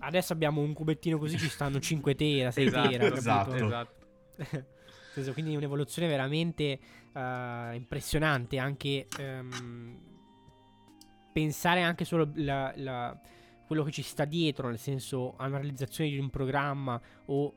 Adesso 0.00 0.32
abbiamo 0.32 0.60
un 0.60 0.72
cubettino 0.72 1.18
così, 1.18 1.38
ci 1.38 1.48
stanno 1.48 1.78
5 1.78 2.14
tera, 2.16 2.50
6 2.50 2.66
Esatto, 2.66 2.88
tera, 2.88 2.98
capito? 3.04 3.18
esatto. 3.18 3.54
esatto. 3.54 3.98
Quindi 5.34 5.54
un'evoluzione 5.56 6.08
veramente 6.08 6.78
eh, 7.12 7.70
impressionante 7.74 8.58
anche 8.58 9.06
ehm, 9.18 9.98
pensare 11.32 11.82
anche 11.82 12.04
solo 12.04 12.30
la- 12.34 12.72
la- 12.76 13.20
quello 13.70 13.84
che 13.84 13.92
ci 13.92 14.02
sta 14.02 14.24
dietro, 14.24 14.66
nel 14.66 14.78
senso 14.80 15.34
a 15.36 15.46
una 15.46 15.58
realizzazione 15.58 16.10
di 16.10 16.18
un 16.18 16.28
programma 16.28 17.00
o 17.26 17.54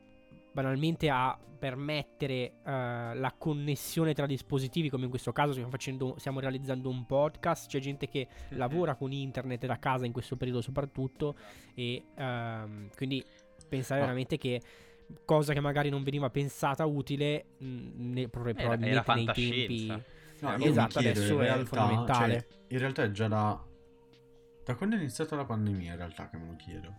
banalmente 0.52 1.10
a 1.10 1.36
permettere 1.58 2.34
eh, 2.34 2.52
la 2.64 3.34
connessione 3.36 4.14
tra 4.14 4.24
dispositivi, 4.24 4.90
come 4.90 5.04
in 5.04 5.10
questo 5.10 5.32
caso 5.32 5.50
stiamo, 5.50 5.70
facendo, 5.70 6.14
stiamo 6.18 6.38
realizzando 6.38 6.88
un 6.88 7.04
podcast, 7.04 7.68
c'è 7.68 7.80
gente 7.80 8.06
che 8.08 8.28
Mhm. 8.50 8.58
lavora 8.58 8.94
con 8.94 9.10
internet 9.10 9.66
da 9.66 9.76
casa 9.80 10.06
in 10.06 10.12
questo 10.12 10.36
periodo 10.36 10.60
soprattutto 10.60 11.34
e 11.74 12.04
ehm, 12.14 12.90
quindi 12.96 13.24
pensare 13.68 13.98
Ah. 13.98 14.04
veramente 14.04 14.36
che 14.38 14.62
cosa 15.24 15.52
che 15.52 15.58
magari 15.58 15.88
non 15.90 16.04
veniva 16.04 16.30
pensata 16.30 16.84
utile 16.86 17.46
mh, 17.58 17.66
ne- 17.96 18.28
pro- 18.28 18.42
Era, 18.44 18.52
probabilmente 18.54 18.86
era 18.88 19.14
nei 19.14 19.24
fantascienza. 19.24 19.94
tempi 19.94 20.12
No, 20.40 20.54
Esatto, 20.64 20.98
chiedo, 21.00 21.18
adesso 21.18 21.32
in 21.34 21.40
è 21.40 21.42
realtà, 21.42 21.64
fondamentale. 21.64 22.32
cioè, 22.48 22.58
in 22.68 22.78
realtà 22.78 23.02
è 23.02 23.10
già 23.10 23.26
da... 23.28 23.64
Da 24.64 24.74
quando 24.74 24.96
è 24.96 24.98
iniziata 24.98 25.36
la 25.36 25.44
pandemia, 25.44 25.92
in 25.92 25.96
realtà, 25.98 26.28
che 26.28 26.36
me 26.36 26.46
lo 26.46 26.56
chiedo. 26.56 26.94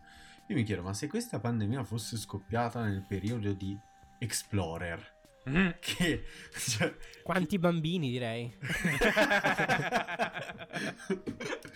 Io 0.48 0.56
mi 0.56 0.64
chiedo, 0.64 0.84
ma 0.84 0.94
se 0.94 1.08
questa 1.08 1.40
pandemia 1.40 1.84
fosse 1.84 2.18
scoppiata 2.18 2.84
nel 2.84 3.04
periodo 3.08 3.52
di 3.54 3.78
Explorer, 4.20 5.14
Mm. 5.48 5.70
che... 5.80 6.26
Cioè, 6.52 6.96
quanti 7.22 7.60
bambini 7.60 8.10
direi 8.10 8.52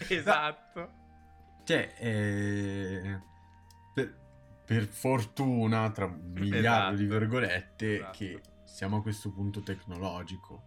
esatto. 0.09 0.91
Cioè, 1.63 1.93
eh, 1.99 3.19
per, 3.93 4.17
per 4.65 4.87
fortuna, 4.87 5.91
tra 5.91 6.05
un 6.05 6.31
miliardo 6.33 6.95
di 6.95 7.03
Esatto, 7.03 7.19
virgolette, 7.19 7.95
esatto. 7.95 8.17
che 8.17 8.41
siamo 8.63 8.97
a 8.97 9.01
questo 9.03 9.29
punto 9.31 9.61
tecnologico. 9.61 10.63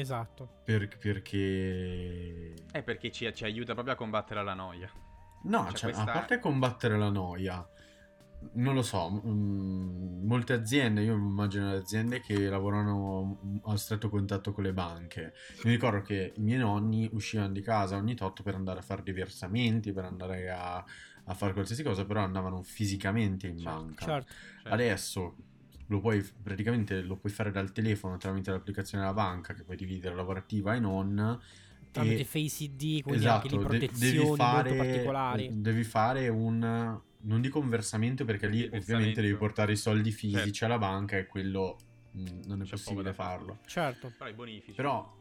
Esatto 0.00 0.48
Per- 0.64 0.98
perché... 0.98 2.54
È 2.70 2.82
perché 2.82 3.10
ci, 3.10 3.32
ci 3.34 3.44
aiuta 3.44 3.72
proprio 3.72 3.94
a 3.94 3.96
combattere 3.96 4.44
la 4.44 4.54
noia. 4.54 4.88
No, 5.44 5.66
C'è 5.66 5.72
cioè, 5.72 5.80
questa- 5.92 6.02
a 6.02 6.04
parte 6.04 6.38
combattere 6.40 6.98
la 6.98 7.08
noia, 7.08 7.66
non 8.54 8.74
lo 8.74 8.82
so, 8.82 9.10
mm, 9.24 10.26
molte 10.26 10.52
aziende, 10.54 11.02
io 11.02 11.14
immagino 11.14 11.70
le 11.70 11.76
aziende 11.76 12.20
che 12.20 12.48
lavorano 12.48 13.60
a 13.64 13.76
stretto 13.76 14.08
contatto 14.08 14.52
con 14.52 14.64
le 14.64 14.72
banche. 14.72 15.34
Mi 15.64 15.70
ricordo 15.70 16.02
che 16.02 16.32
i 16.36 16.40
miei 16.40 16.58
nonni 16.58 17.08
uscivano 17.12 17.52
di 17.52 17.60
casa 17.62 17.96
ogni 17.96 18.14
tot 18.16 18.42
per 18.42 18.54
andare 18.54 18.80
a 18.80 18.82
fare 18.82 19.02
dei 19.02 19.14
versamenti, 19.14 19.92
per 19.92 20.04
andare 20.04 20.50
a, 20.50 20.84
a 21.24 21.34
fare 21.34 21.52
qualsiasi 21.52 21.82
cosa, 21.84 22.04
però 22.04 22.22
andavano 22.22 22.62
fisicamente 22.62 23.46
in 23.46 23.56
Certo, 23.56 23.62
banca. 23.62 24.04
certo 24.04 24.34
Cioè, 24.62 24.72
Adesso 24.72 25.36
lo 25.88 26.00
puoi 26.00 26.20
praticamente 26.42 27.00
lo 27.02 27.16
puoi 27.16 27.32
fare 27.32 27.50
dal 27.50 27.72
telefono 27.72 28.16
tramite 28.16 28.50
l'applicazione 28.50 29.04
della 29.04 29.14
banca 29.14 29.54
che 29.54 29.62
puoi 29.62 29.76
dividere 29.76 30.14
lavorativa 30.14 30.74
e 30.74 30.80
non. 30.80 31.40
tramite 31.92 32.20
e- 32.20 32.24
Face 32.24 32.64
ID 32.64 33.02
quindi 33.02 33.26
anche 33.26 33.48
di 33.48 33.54
Esatto, 33.56 33.70
de- 33.72 33.78
protezioni 33.86 34.18
molto 34.36 34.74
particolari 34.74 35.48
Devi 35.60 35.84
fare 35.84 36.28
un. 36.28 37.00
Non 37.18 37.40
dico 37.40 37.58
un 37.58 37.68
versamento 37.68 38.24
perché 38.24 38.46
lì 38.46 38.68
ovviamente 38.72 39.20
devi 39.20 39.34
portare 39.34 39.72
i 39.72 39.76
soldi 39.76 40.12
fisici 40.12 40.52
Certo. 40.52 40.64
alla 40.66 40.78
banca 40.78 41.16
e 41.16 41.26
quello 41.26 41.76
mh, 42.12 42.22
non 42.46 42.60
è 42.60 42.64
C'è 42.64 42.70
possibile 42.70 43.12
farlo. 43.12 43.58
certo 43.66 44.12
Però 44.16 44.30
i 44.30 44.34
bonifici. 44.34 44.72
Però 44.76 45.15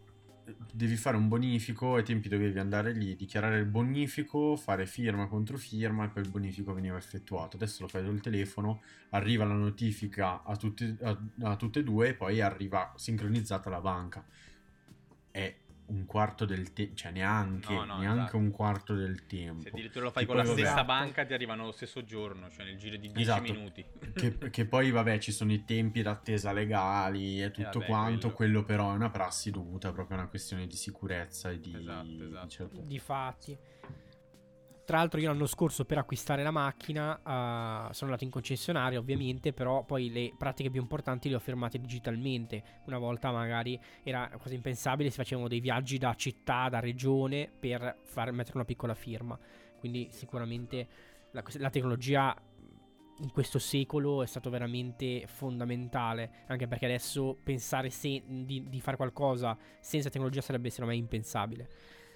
devi 0.72 0.96
fare 0.96 1.18
un 1.18 1.28
bonifico, 1.28 1.96
ai 1.96 2.04
tempi 2.04 2.30
dovevi 2.30 2.60
andare 2.60 2.94
lì, 2.94 3.16
dichiarare 3.16 3.60
il 3.60 3.66
bonifico, 3.66 4.56
fare 4.56 4.86
firma 4.86 5.28
contro 5.28 5.58
firma 5.58 6.06
e 6.06 6.10
poi 6.10 6.24
il 6.24 6.30
bonifico 6.30 6.74
veniva 6.74 6.98
effettuato. 6.98 7.56
Adesso 7.56 7.84
lo 7.84 7.88
fai 7.88 8.04
sul 8.04 8.22
telefono, 8.22 8.82
arriva 9.10 9.46
la 9.46 9.56
notifica 9.56 10.44
a 10.44 10.56
tutte, 10.56 10.98
a, 11.02 11.18
a 11.42 11.56
tutte 11.56 11.80
e 11.80 11.84
due 11.84 12.10
e 12.10 12.14
poi 12.14 12.42
arriva 12.42 12.94
sincronizzata 12.96 13.70
la 13.70 13.82
banca. 13.82 14.26
È 15.32 15.56
un 15.88 16.06
quarto 16.06 16.46
del 16.46 16.74
tempo, 16.74 16.96
cioè 16.96 17.12
neanche, 17.12 17.74
No, 17.74 17.84
no, 17.86 17.98
neanche 18.00 18.22
esatto. 18.22 18.38
un 18.38 18.52
quarto 18.52 18.96
del 18.96 19.26
tempo. 19.28 19.62
Se 19.62 19.70
addirittura 19.70 20.06
lo 20.06 20.12
fai 20.12 20.24
Che 20.24 20.28
con 20.28 20.38
la 20.38 20.44
vabbè, 20.44 20.54
stessa 20.56 20.72
Esatto. 20.74 20.86
banca, 20.88 21.26
ti 21.26 21.34
arrivano 21.34 21.66
lo 21.66 21.72
stesso 21.72 22.04
giorno, 22.04 22.50
cioè 22.50 22.66
nel 22.66 22.78
giro 22.78 22.96
di 22.98 23.12
10 23.12 23.22
Esatto. 23.22 23.54
minuti. 23.54 23.86
che, 24.14 24.38
che 24.50 24.66
poi 24.66 24.90
vabbè 24.92 25.20
ci 25.20 25.32
sono 25.32 25.52
i 25.52 25.64
tempi 25.64 26.02
d'attesa 26.02 26.52
legali 26.52 27.42
e 27.44 27.52
tutto 27.52 27.80
vabbè, 27.80 27.86
quanto, 27.86 28.32
quello. 28.32 28.64
quello. 28.64 28.64
però 28.64 28.92
è 28.92 28.96
una 28.96 29.10
prassi 29.10 29.52
dovuta 29.52 29.92
proprio 29.92 30.18
a 30.18 30.22
una 30.22 30.30
questione 30.30 30.66
di 30.68 30.76
sicurezza 30.76 31.50
e 31.52 31.60
di, 31.60 31.76
Esatto, 31.76 32.24
esatto. 32.24 32.48
certo- 32.48 32.82
di 32.82 33.00
fatti 33.00 33.58
tra 34.86 34.98
l'altro 34.98 35.20
io 35.20 35.28
l'anno 35.28 35.48
scorso 35.48 35.84
per 35.84 35.98
acquistare 35.98 36.44
la 36.44 36.52
macchina 36.52 37.18
eh, 37.18 37.94
sono 37.94 38.12
andato 38.12 38.24
in 38.24 38.30
concessionaria 38.30 39.00
ovviamente, 39.00 39.52
però 39.52 39.84
poi 39.84 40.12
le 40.12 40.34
pratiche 40.38 40.70
più 40.70 40.80
importanti 40.80 41.28
le 41.28 41.36
ho 41.36 41.40
firmate 41.40 41.80
digitalmente. 41.80 42.82
Una 42.86 43.00
volta 43.00 43.32
magari 43.32 43.80
era 44.04 44.30
quasi 44.38 44.56
impensabile, 44.56 45.10
si 45.10 45.18
facevano 45.18 45.48
dei 45.48 45.60
viaggi 45.60 45.98
da 45.98 46.14
città, 46.14 46.70
da 46.70 46.80
regione 46.80 47.52
per 47.60 47.98
far 48.04 48.32
mettere 48.32 48.58
una 48.58 48.66
piccola 48.66 48.94
firma. 48.94 49.38
Quindi 49.80 50.08
sicuramente 50.12 50.88
la, 51.32 51.44
la 51.58 51.70
tecnologia 51.70 52.36
in 53.20 53.32
questo 53.32 53.60
secolo 53.60 54.24
è 54.24 54.26
stato 54.28 54.50
veramente 54.50 55.26
fondamentale, 55.28 56.44
anche 56.48 56.68
perché 56.68 56.86
adesso 56.86 57.38
pensare 57.42 57.90
se- 57.90 58.24
di, 58.26 58.68
di 58.68 58.82
fare 58.82 58.98
qualcosa 58.98 59.58
senza 59.80 60.10
tecnologia 60.10 60.42
sarebbe 60.42 60.70
secondo 60.70 60.92
me 60.92 60.98
impensabile. 60.98 61.70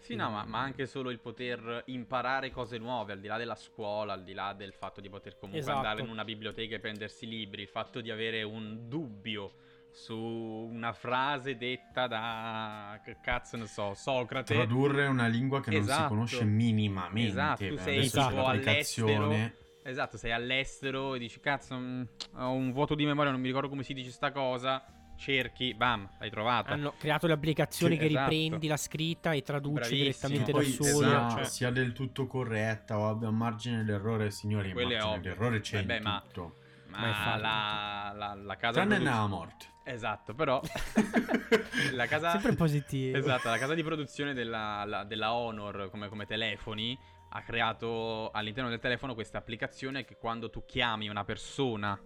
Sì, 0.10 0.16
no, 0.16 0.32
ma, 0.32 0.44
ma 0.44 0.58
anche 0.62 0.88
solo 0.88 1.12
il 1.12 1.20
poter 1.20 1.84
imparare 1.86 2.50
cose 2.50 2.80
nuove, 2.80 3.14
al 3.14 3.20
di 3.20 3.28
là 3.28 3.38
della 3.38 3.54
scuola, 3.54 4.14
al 4.14 4.24
di 4.24 4.34
là 4.34 4.54
del 4.54 4.74
fatto 4.74 5.02
di 5.02 5.08
poter 5.08 5.34
comunque 5.38 5.60
Esatto. 5.60 5.78
andare 5.78 6.02
in 6.02 6.10
una 6.10 6.24
biblioteca 6.24 6.74
e 6.78 6.80
prendersi 6.80 7.28
libri, 7.28 7.62
il 7.62 7.68
fatto 7.68 8.02
di 8.02 8.10
avere 8.10 8.42
un 8.42 8.88
dubbio 8.90 9.52
su 9.92 10.16
una 10.18 10.94
frase 10.94 11.58
detta 11.58 12.08
da, 12.08 13.00
che 13.06 13.18
cazzo 13.22 13.56
ne 13.58 13.68
so, 13.68 13.94
Socrate. 13.94 14.52
tradurre 14.56 15.06
una 15.06 15.28
lingua 15.28 15.62
che 15.62 15.70
non 15.70 15.84
si 15.84 15.90
Esatto. 15.92 16.08
conosce 16.08 16.44
minimamente 16.44 17.28
Esatto, 17.30 17.68
tu 17.68 17.78
sei 17.78 18.10
tipo 18.10 18.30
l'applicazione 18.32 19.54
Esatto, 19.84 20.18
sei 20.18 20.32
all'estero 20.32 21.14
e 21.14 21.20
dici 21.20 21.40
cazzo, 21.40 21.76
mh, 21.76 22.08
ho 22.38 22.52
un 22.52 22.72
vuoto 22.72 22.96
di 22.96 23.06
memoria, 23.06 23.32
non 23.32 23.42
mi 23.42 23.48
ricordo 23.48 23.70
come 23.70 23.84
si 23.84 23.94
dice 23.94 24.10
sta 24.10 24.32
cosa, 24.32 24.84
cerchi, 25.20 25.74
bam, 25.74 26.10
l'hai 26.18 26.30
trovata. 26.30 26.72
Hanno 26.74 26.94
creato 26.98 27.28
le 27.28 27.34
applicazioni 27.34 27.94
Sì, 27.96 28.00
che 28.00 28.06
esatto. 28.08 28.30
riprendi 28.30 28.68
la 28.68 28.78
scritta 28.78 29.34
e 29.34 29.42
traduci 29.44 29.74
Bravissimo. 29.74 30.02
direttamente 30.04 30.52
poi 30.52 30.64
da 30.64 30.72
sia, 30.72 30.92
solo. 30.94 31.08
esatto. 31.08 31.36
cioè. 31.36 31.44
sia 31.46 31.70
del 31.72 31.94
tutto 31.94 32.26
corretta 32.28 32.98
o 32.98 33.08
abbia 33.10 33.28
un 33.28 33.36
margine 33.38 33.84
d'errore 33.84 34.32
signori 34.32 34.72
Quello 34.72 34.90
è 34.90 34.94
margine 34.94 35.14
ovvio. 35.18 35.30
d'errore 35.34 35.60
c'è 35.60 35.78
Vabbè, 35.82 35.96
in 35.98 36.04
ma- 36.04 36.24
tutto 36.26 36.56
Ma, 36.88 37.00
Ma 37.00 37.38
la, 37.38 38.14
la, 38.16 38.34
la 38.34 38.56
casa 38.56 38.74
tranne 38.74 38.96
produ- 38.96 39.12
nella 39.14 39.28
morte 39.28 39.66
Esatto, 39.84 40.34
però 40.36 40.62
la 41.94 42.06
casa 42.06 42.32
Sempre 42.32 42.54
positivo. 42.56 43.18
Esatto, 43.18 43.50
la 43.50 43.58
casa 43.58 43.74
di 43.74 43.84
produzione 43.84 44.34
della, 44.34 44.84
la- 44.86 45.04
della 45.04 45.34
Honor 45.34 45.90
come, 45.90 46.10
come 46.10 46.26
telefoni 46.26 46.98
ha 47.32 47.42
creato 47.44 48.30
all'interno 48.32 48.70
del 48.70 48.80
telefono 48.80 49.14
questa 49.14 49.38
applicazione 49.38 50.04
che 50.06 50.18
quando 50.18 50.50
tu 50.50 50.64
chiami 50.66 51.10
una 51.10 51.24
persona 51.24 52.00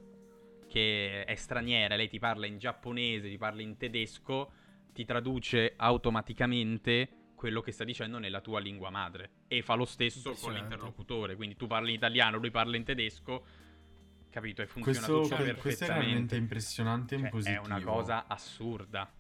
che 0.74 1.24
è 1.24 1.36
straniera, 1.36 1.96
lei 1.96 2.10
ti 2.10 2.18
parla 2.18 2.48
in 2.48 2.58
giapponese, 2.58 3.30
ti 3.30 3.38
parla 3.38 3.62
in 3.62 3.78
tedesco, 3.78 4.52
ti 4.92 5.06
traduce 5.06 5.74
automaticamente 5.78 7.10
quello 7.36 7.62
che 7.62 7.72
sta 7.72 7.84
dicendo 7.84 8.18
nella 8.18 8.42
tua 8.42 8.60
lingua 8.60 8.90
madre 8.90 9.44
e 9.48 9.62
fa 9.62 9.76
lo 9.76 9.86
stesso 9.86 10.34
con 10.34 10.54
l'interlocutore, 10.54 11.36
quindi 11.36 11.56
tu 11.56 11.68
parli 11.68 11.90
in 11.90 11.98
italiano, 11.98 12.38
lui 12.38 12.50
parla 12.50 12.76
in 12.76 12.86
tedesco, 12.86 13.46
capito? 14.32 14.64
E 14.64 14.66
funziona 14.66 15.06
questo, 15.06 15.22
tutto 15.22 15.62
questo 15.62 15.84
è 15.84 15.88
veramente 15.88 16.36
perfettamente. 16.36 16.36
impressionante 16.38 17.16
in 17.16 17.30
Cioè, 17.32 17.54
è 17.54 17.60
una 17.60 17.82
cosa 17.84 18.26
assurda. 18.26 19.14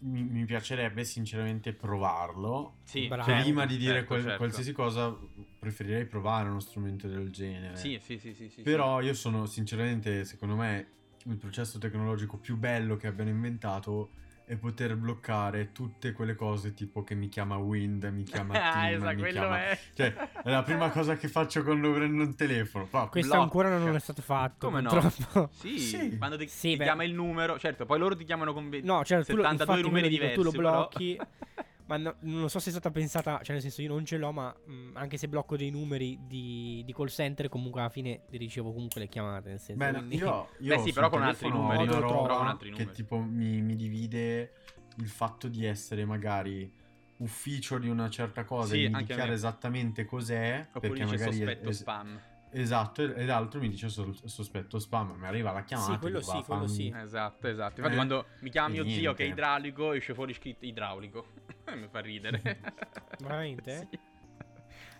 Mi, 0.00 0.22
mi 0.22 0.44
piacerebbe 0.44 1.04
sinceramente 1.04 1.72
provarlo. 1.72 2.76
Sì, 2.84 3.06
Bravo. 3.08 3.24
certo, 3.24 3.42
Prima 3.42 3.66
di 3.66 3.76
dire 3.76 3.92
certo, 3.94 4.06
qual- 4.06 4.22
certo. 4.22 4.36
qualsiasi 4.38 4.72
cosa, 4.72 5.16
preferirei 5.58 6.06
provare 6.06 6.48
uno 6.48 6.60
strumento 6.60 7.08
del 7.08 7.30
genere. 7.30 7.76
Sì, 7.76 7.98
sì, 8.00 8.18
sì, 8.18 8.32
sì, 8.34 8.48
sì, 8.48 8.62
Però 8.62 9.00
io 9.00 9.14
sono 9.14 9.46
sinceramente, 9.46 10.24
secondo 10.24 10.56
me, 10.56 10.86
il 11.24 11.36
processo 11.36 11.78
tecnologico 11.78 12.36
più 12.36 12.56
bello 12.56 12.96
che 12.96 13.06
abbiano 13.06 13.30
inventato 13.30 14.10
è 14.52 14.56
poter 14.56 14.96
bloccare 14.96 15.72
tutte 15.72 16.12
quelle 16.12 16.34
cose 16.34 16.74
tipo 16.74 17.02
che 17.02 17.14
mi 17.14 17.28
chiama 17.30 17.56
Wind, 17.56 18.04
mi 18.04 18.22
chiama 18.22 18.52
Ah, 18.60 18.86
Tim, 18.88 18.96
esatto, 18.96 19.22
mi 19.22 19.30
chiama... 19.30 19.62
è. 19.70 19.78
Cioè, 19.94 20.14
è 20.44 20.50
la 20.50 20.62
prima 20.62 20.90
cosa 20.92 21.16
che 21.16 21.28
faccio 21.28 21.62
quando 21.64 21.90
prendo 21.92 22.22
un 22.22 22.34
telefono. 22.36 22.84
Fa, 22.84 23.06
Questo 23.06 23.30
blocca. 23.30 23.42
ancora 23.44 23.78
non 23.78 23.94
è 23.94 23.98
stato 24.00 24.20
fatto. 24.20 24.66
Come 24.66 24.82
no? 24.82 24.90
purtroppo. 24.90 25.48
Sì, 25.54 25.78
Sì. 25.78 26.18
quando 26.18 26.36
ti, 26.36 26.46
Sì, 26.48 26.76
ti 26.76 26.82
chiama 26.82 27.02
il 27.04 27.14
numero, 27.14 27.58
certo, 27.58 27.86
poi 27.86 27.98
loro 27.98 28.14
ti 28.14 28.24
chiamano 28.24 28.52
con 28.52 28.68
ve- 28.68 28.82
No, 28.82 29.02
cioè, 29.04 29.24
tu 29.24 29.36
lo, 29.36 29.42
72 29.42 29.64
infatti, 29.64 29.82
numeri 29.82 30.08
diversi, 30.10 30.34
tu 30.34 30.42
lo 30.42 30.50
però- 30.50 30.70
blocchi. 30.70 31.18
ma 31.92 31.96
no- 31.98 32.16
non 32.20 32.48
so 32.48 32.58
se 32.58 32.68
è 32.68 32.72
stata 32.72 32.90
pensata, 32.90 33.38
cioè 33.42 33.52
nel 33.52 33.60
senso 33.60 33.82
io 33.82 33.88
non 33.88 34.04
ce 34.04 34.16
l'ho, 34.16 34.32
ma 34.32 34.54
mh, 34.64 34.90
anche 34.94 35.16
se 35.18 35.28
blocco 35.28 35.56
dei 35.56 35.70
numeri 35.70 36.18
di, 36.26 36.82
di 36.86 36.92
call 36.94 37.08
center, 37.08 37.48
comunque 37.48 37.80
alla 37.80 37.90
fine 37.90 38.22
ricevo 38.30 38.72
comunque 38.72 39.00
le 39.00 39.08
chiamate. 39.08 39.50
Nel 39.50 39.60
senso, 39.60 39.84
Beh, 39.84 39.92
quindi- 39.92 40.16
io, 40.16 40.48
io 40.60 40.76
Beh, 40.76 40.82
sì, 40.82 40.92
però 40.92 41.08
con 41.10 41.22
altri 41.22 41.48
numeri, 41.50 41.86
Però 41.86 42.26
con 42.36 42.46
altri 42.46 42.70
che 42.70 42.78
numeri. 42.78 42.94
tipo 42.96 43.18
mi, 43.18 43.60
mi 43.60 43.76
divide 43.76 44.52
il 44.96 45.08
fatto 45.08 45.48
di 45.48 45.64
essere 45.64 46.04
magari 46.04 46.70
ufficio 47.18 47.78
di 47.78 47.88
una 47.88 48.08
certa 48.10 48.44
cosa 48.44 48.74
Sì, 48.74 48.84
e 48.84 48.88
mi 48.88 48.94
anche 48.94 48.98
a 48.98 49.06
dichiara 49.08 49.28
me. 49.30 49.34
esattamente 49.34 50.04
cos'è 50.04 50.66
Oppure 50.72 50.88
perché 50.88 51.04
dice 51.04 51.16
magari 51.16 51.30
è- 51.30 51.32
sospetto 51.38 51.68
è- 51.68 51.72
spam. 51.72 52.20
Esatto 52.52 53.02
e- 53.02 53.22
ed 53.22 53.30
altro 53.30 53.60
mi 53.60 53.68
dice 53.68 53.88
sol- 53.88 54.16
sospetto 54.24 54.78
spam 54.78 55.12
mi 55.18 55.26
arriva 55.26 55.52
la 55.52 55.62
chiamata 55.64 55.92
Sì, 55.92 55.98
quello 55.98 56.18
dico, 56.20 56.32
va, 56.32 56.38
sì, 56.38 56.46
quello 56.46 56.66
sì. 56.66 56.92
Esatto, 56.96 57.48
esatto. 57.48 57.80
Infatti 57.80 57.92
Eh, 57.92 57.94
quando 57.94 58.26
mi 58.40 58.50
chiama 58.50 58.68
mio 58.68 58.82
zio 58.82 58.90
niente. 59.00 59.14
che 59.14 59.24
è 59.24 59.26
idraulico, 59.28 59.92
esce 59.92 60.14
fuori 60.14 60.34
scritto 60.34 60.64
idraulico. 60.64 61.26
mi 61.74 61.88
fa 61.90 62.00
ridere. 62.00 62.40
Veramente? 63.18 63.76
Sì. 63.90 63.98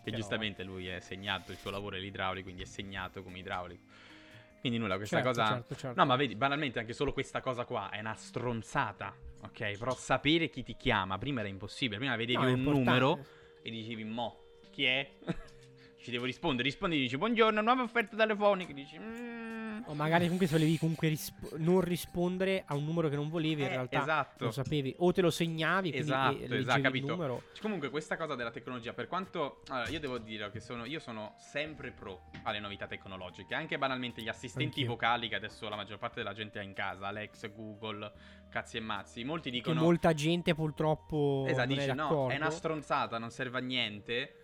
Che 0.04 0.10
Che 0.10 0.16
giustamente 0.16 0.64
lui 0.64 0.88
è 0.88 0.98
segnato, 1.00 1.52
il 1.52 1.58
suo 1.58 1.70
lavoro 1.70 1.96
è 1.96 2.00
l'idraulico, 2.00 2.44
quindi 2.44 2.62
è 2.62 2.66
segnato 2.66 3.22
come 3.22 3.38
idraulico. 3.38 3.82
Quindi 4.60 4.78
nulla, 4.78 4.96
questa 4.96 5.16
Certo, 5.22 5.28
cosa... 5.40 5.46
certo, 5.54 5.74
certo. 5.76 6.00
No, 6.00 6.06
ma 6.06 6.16
vedi, 6.16 6.34
banalmente 6.36 6.78
anche 6.78 6.92
solo 6.92 7.12
questa 7.12 7.40
cosa 7.40 7.64
qua 7.64 7.90
è 7.90 7.98
una 8.00 8.14
stronzata, 8.14 9.14
ok? 9.42 9.76
Però 9.76 9.94
sapere 9.94 10.48
chi 10.50 10.62
ti 10.62 10.76
chiama, 10.76 11.18
prima 11.18 11.40
era 11.40 11.48
impossibile, 11.48 11.98
prima 11.98 12.14
vedevi 12.16 12.42
No, 12.42 12.48
un 12.50 12.58
importante. 12.58 12.90
numero 12.90 13.26
e 13.62 13.70
dicevi, 13.70 14.04
mo, 14.04 14.38
chi 14.70 14.84
è? 14.84 15.08
Ci 16.02 16.10
devo 16.10 16.24
rispondere, 16.24 16.64
rispondi 16.68 16.98
dici, 16.98 17.16
buongiorno, 17.16 17.60
nuove 17.60 17.82
offerte 17.82 18.16
telefoniche, 18.16 18.74
dici, 18.74 18.98
"Mm". 18.98 19.82
O 19.86 19.94
magari 19.94 20.24
comunque 20.24 20.48
se 20.48 20.54
volevi 20.54 20.76
comunque 20.76 21.08
risp- 21.08 21.56
non 21.58 21.80
rispondere 21.80 22.64
a 22.66 22.74
un 22.74 22.84
numero 22.84 23.08
che 23.08 23.14
non 23.14 23.28
volevi, 23.28 23.62
in 23.62 23.68
Eh, 23.68 23.70
realtà 23.70 24.00
esatto. 24.02 24.44
lo 24.46 24.50
sapevi. 24.50 24.94
O 24.98 25.12
te 25.12 25.20
lo 25.20 25.30
segnavi, 25.30 25.94
Esatto, 25.94 26.38
esatto, 26.54 26.76
il 26.78 26.82
capito. 26.82 27.06
numero. 27.06 27.42
Comunque 27.60 27.88
questa 27.90 28.16
cosa 28.16 28.34
della 28.34 28.50
tecnologia, 28.50 28.92
per 28.94 29.06
quanto 29.06 29.62
allora, 29.68 29.88
io 29.90 30.00
devo 30.00 30.18
dire 30.18 30.50
che 30.50 30.58
sono, 30.58 30.84
io 30.86 30.98
sono 30.98 31.34
sempre 31.38 31.92
pro 31.92 32.22
alle 32.42 32.58
novità 32.58 32.88
tecnologiche, 32.88 33.54
anche 33.54 33.78
banalmente 33.78 34.22
gli 34.22 34.28
assistenti 34.28 34.80
Anch'io. 34.80 34.86
vocali 34.88 35.28
che 35.28 35.36
adesso 35.36 35.68
la 35.68 35.76
maggior 35.76 35.98
parte 35.98 36.16
della 36.20 36.34
gente 36.34 36.58
ha 36.58 36.62
in 36.62 36.72
casa, 36.72 37.06
Alex, 37.06 37.48
Google, 37.54 38.10
cazzi 38.48 38.76
e 38.76 38.80
mazzi, 38.80 39.22
molti 39.22 39.50
Che 39.50 39.56
dicono 39.56 39.80
molta 39.82 40.12
gente 40.14 40.52
purtroppo 40.54 41.44
Esatto, 41.46 41.68
non 41.68 41.76
è 41.78 41.80
dice 41.80 41.94
no, 41.94 42.28
è 42.28 42.36
una 42.36 42.50
stronzata, 42.50 43.18
non 43.18 43.30
serve 43.30 43.58
a 43.58 43.60
niente. 43.60 44.34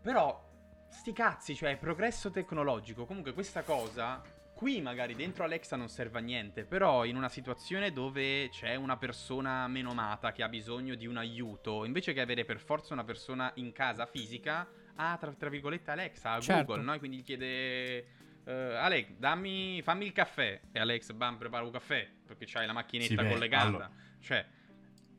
Però 0.00 0.46
sti 0.88 1.12
cazzi, 1.12 1.54
cioè 1.54 1.76
progresso 1.76 2.30
tecnologico, 2.30 3.04
comunque 3.06 3.32
questa 3.32 3.62
cosa 3.62 4.20
qui 4.54 4.80
magari 4.80 5.14
dentro 5.14 5.44
Alexa 5.44 5.76
non 5.76 5.88
serve 5.88 6.18
a 6.18 6.22
niente, 6.22 6.64
però 6.64 7.04
in 7.04 7.14
una 7.14 7.28
situazione 7.28 7.92
dove 7.92 8.48
c'è 8.50 8.74
una 8.74 8.96
persona 8.96 9.68
menomata 9.68 10.32
che 10.32 10.42
ha 10.42 10.48
bisogno 10.48 10.96
di 10.96 11.06
un 11.06 11.16
aiuto, 11.16 11.84
invece 11.84 12.12
che 12.12 12.20
avere 12.20 12.44
per 12.44 12.58
forza 12.58 12.92
una 12.92 13.04
persona 13.04 13.52
in 13.56 13.70
casa 13.72 14.04
fisica, 14.06 14.66
ha 14.96 15.16
tra, 15.16 15.32
tra 15.32 15.48
virgolette 15.48 15.92
Alexa, 15.92 16.32
a 16.32 16.40
Certo. 16.40 16.64
Google, 16.64 16.82
no? 16.82 16.94
E 16.94 16.98
quindi 16.98 17.18
gli 17.18 17.22
chiede 17.22 17.96
eh, 18.44 18.52
Alex, 18.74 19.10
dammi, 19.10 19.80
fammi 19.82 20.06
il 20.06 20.12
caffè 20.12 20.60
e 20.72 20.80
Alex, 20.80 21.12
bam, 21.12 21.36
prepara 21.36 21.62
un 21.64 21.70
caffè 21.70 22.08
perché 22.26 22.44
c'hai 22.48 22.66
la 22.66 22.72
macchinetta 22.72 23.10
Sì, 23.10 23.14
beh, 23.14 23.28
collegata. 23.28 23.66
allora- 23.66 23.90
Cioè, 24.20 24.44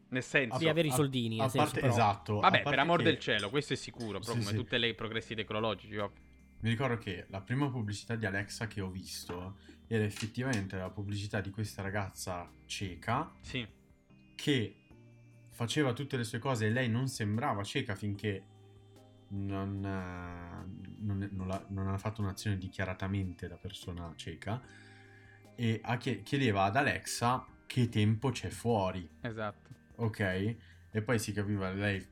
nel 0.10 0.24
senso 0.24 0.58
Devi 0.58 0.70
avere 0.70 0.88
i 0.88 0.92
a- 0.92 0.96
soldini, 0.96 1.38
a 1.40 1.42
nel 1.44 1.50
senso, 1.52 1.66
parte- 1.66 1.80
però. 1.82 1.92
esatto 1.94 2.38
a 2.38 2.42
Vabbè, 2.42 2.64
per 2.64 2.80
amor 2.80 2.98
che- 3.00 3.04
del 3.04 3.20
cielo, 3.20 3.50
questo 3.50 3.74
è 3.74 3.76
sicuro, 3.76 4.20
però 4.20 4.34
Sì, 4.34 4.40
come 4.40 4.50
sì. 4.52 4.56
tutti 4.56 4.76
i 4.76 4.94
progressi 4.94 5.36
tecnologici, 5.36 5.96
ovvio. 5.98 6.22
Mi 6.62 6.70
ricordo 6.70 6.98
che 6.98 7.26
la 7.30 7.42
prima 7.42 7.70
pubblicità 7.70 8.16
di 8.16 8.26
Alexa 8.26 8.68
che 8.68 8.82
ho 8.82 8.90
visto 8.90 9.58
era 9.88 10.04
effettivamente 10.04 10.76
la 10.78 10.90
pubblicità 10.90 11.40
di 11.42 11.50
questa 11.52 11.82
ragazza 11.82 12.52
cieca 12.66 13.32
Sì, 13.42 13.66
che 14.36 14.76
faceva 15.52 15.94
tutte 15.94 16.18
le 16.18 16.24
sue 16.24 16.40
cose 16.40 16.68
e 16.68 16.70
lei 16.70 16.90
non 16.90 17.08
sembrava 17.08 17.64
cieca 17.64 17.96
finché 17.96 18.44
non, 19.30 19.84
eh, 19.86 20.96
non, 21.00 21.30
non 21.32 21.48
la- 21.48 21.64
non 21.70 21.88
ha 21.88 21.98
fatto 21.98 22.22
un'azione 22.22 22.58
dichiaratamente 22.58 23.48
da 23.48 23.58
persona 23.58 24.12
cieca 24.16 24.62
e 25.56 25.80
ha 25.84 25.98
chie- 25.98 26.24
chiedeva 26.24 26.64
ad 26.64 26.76
Alexa 26.76 27.46
che 27.66 27.90
tempo 27.90 28.32
c'è 28.32 28.50
fuori, 28.50 29.08
esatto. 29.22 29.69
Ok? 30.04 30.56
E 30.92 31.02
poi 31.02 31.20
si 31.20 31.32
capiva 31.34 31.72
lei 31.72 32.06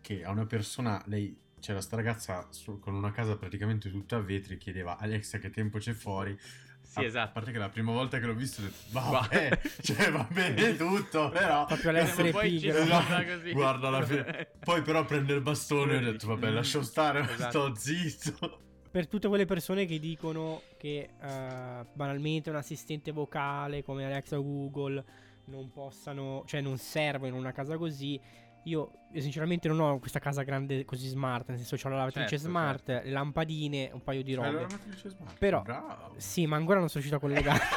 che, 0.00 0.24
a 0.24 0.30
una 0.30 0.46
persona, 0.46 1.02
lei 1.06 1.36
c'era 1.60 1.80
sta 1.80 1.96
ragazza 1.96 2.46
su- 2.50 2.78
con 2.78 2.94
una 2.94 3.12
casa 3.12 3.36
praticamente 3.36 3.90
tutta 3.90 4.16
a 4.16 4.20
vetri 4.20 4.54
e 4.54 4.58
chiedeva 4.58 4.96
Alexa 4.98 5.38
che 5.38 5.50
tempo 5.50 5.78
c'è 5.78 5.92
fuori. 5.92 6.36
Sì, 6.82 6.98
A- 6.98 7.02
A 7.02 7.04
esatto. 7.04 7.30
parte 7.34 7.52
che 7.52 7.58
la 7.58 7.68
prima 7.68 7.92
volta 7.92 8.18
che 8.18 8.26
l'ho 8.26 8.34
visto 8.34 8.60
ho 8.62 8.64
detto, 8.64 8.76
Va- 8.90 9.00
vabbè, 9.20 9.60
cioè 9.82 10.10
va 10.10 10.26
bene 10.32 10.74
tutto, 10.76 11.28
però... 11.28 11.66
Proprio 11.66 11.90
l'essere 11.92 12.32
pigro. 12.32 12.84
sta 12.84 13.24
così. 13.24 13.52
Guarda 13.52 13.88
alla 13.88 14.02
fine. 14.04 14.48
Poi 14.64 14.82
però 14.82 15.04
prende 15.04 15.34
il 15.34 15.40
bastone 15.42 15.94
e 15.94 15.96
ho 15.98 16.12
detto, 16.12 16.26
vabbè, 16.26 16.50
lascio 16.50 16.82
stare, 16.82 17.20
Esatto. 17.20 17.50
sto 17.50 17.74
zitto. 17.76 18.60
Per 18.90 19.06
tutte 19.06 19.28
quelle 19.28 19.44
persone 19.44 19.84
che 19.86 20.00
dicono 20.00 20.62
che 20.76 21.10
eh, 21.20 21.86
banalmente 21.92 22.50
un 22.50 22.56
assistente 22.56 23.12
vocale 23.12 23.84
come 23.84 24.04
Alexa 24.04 24.36
o 24.36 24.42
Google 24.42 25.04
non 25.46 25.70
possano, 25.72 26.42
cioè 26.46 26.60
non 26.60 26.78
servono 26.78 27.32
in 27.32 27.38
una 27.38 27.52
casa 27.52 27.76
così. 27.76 28.20
Io, 28.64 28.90
io 29.12 29.20
sinceramente 29.22 29.68
non 29.68 29.80
ho 29.80 29.98
questa 29.98 30.18
casa 30.18 30.42
grande 30.42 30.84
così 30.84 31.08
smart, 31.08 31.48
nel 31.48 31.58
senso 31.58 31.76
ho 31.86 31.90
la 31.90 31.96
lavatrice 31.96 32.28
Certo, 32.28 32.44
smart, 32.44 32.88
le 32.88 33.10
lampadine, 33.10 33.90
un 33.92 34.02
paio 34.02 34.22
di 34.22 34.34
robe. 34.34 34.52
la 34.52 34.60
lavatrice 34.60 35.08
smart, 35.08 35.38
Però- 35.38 35.62
bravo. 35.62 36.14
Sì, 36.18 36.46
ma 36.46 36.56
ancora 36.56 36.78
non 36.78 36.88
sono 36.88 37.02
riuscito 37.02 37.16
a 37.16 37.20
collegare. 37.20 37.60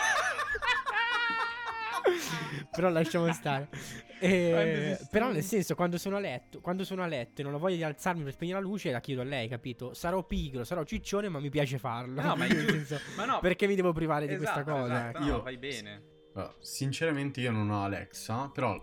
però 2.72 2.90
lasciamo 2.90 3.32
stare. 3.32 3.70
Eh, 4.20 4.98
però 5.10 5.32
nel 5.32 5.44
senso, 5.44 5.76
quando 5.76 5.98
sono 5.98 6.18
a 6.18 6.20
letto, 6.20 6.60
quando 6.62 6.84
sono 6.84 7.04
a 7.04 7.08
letto 7.08 7.42
e 7.42 7.44
non 7.44 7.54
ho 7.54 7.60
voglia 7.60 7.76
di 7.76 7.84
alzarmi 7.84 8.24
per 8.24 8.34
spegnere 8.34 8.60
la 8.60 8.66
luce, 8.66 8.92
la 8.92 9.00
chiedo 9.00 9.22
a 9.22 9.26
lei, 9.26 9.48
capito? 9.48 9.94
Sarò 9.94 10.24
pigro, 10.24 10.64
sarò 10.64 10.84
ciccione, 10.84 11.30
ma 11.30 11.40
mi 11.40 11.50
piace 11.50 11.78
farlo. 11.78 12.22
No, 12.22 12.36
ma, 12.36 12.46
Nel 12.54 12.86
senso, 12.86 13.00
ma 13.16 13.26
no, 13.26 13.40
perché 13.40 13.68
mi 13.68 13.76
devo 13.76 13.94
privare 13.94 14.28
di 14.28 14.36
questa 14.36 14.62
esatto, 14.62 14.72
cosa? 14.72 15.10
esatto, 15.10 15.20
no, 15.20 15.26
Io- 15.28 15.42
fai 15.42 15.58
bene. 15.58 16.02
Allora, 16.34 16.54
sinceramente 16.62 17.42
io 17.42 17.52
non 17.52 17.70
ho 17.70 17.84
Alexa, 17.84 18.50
però 18.50 18.82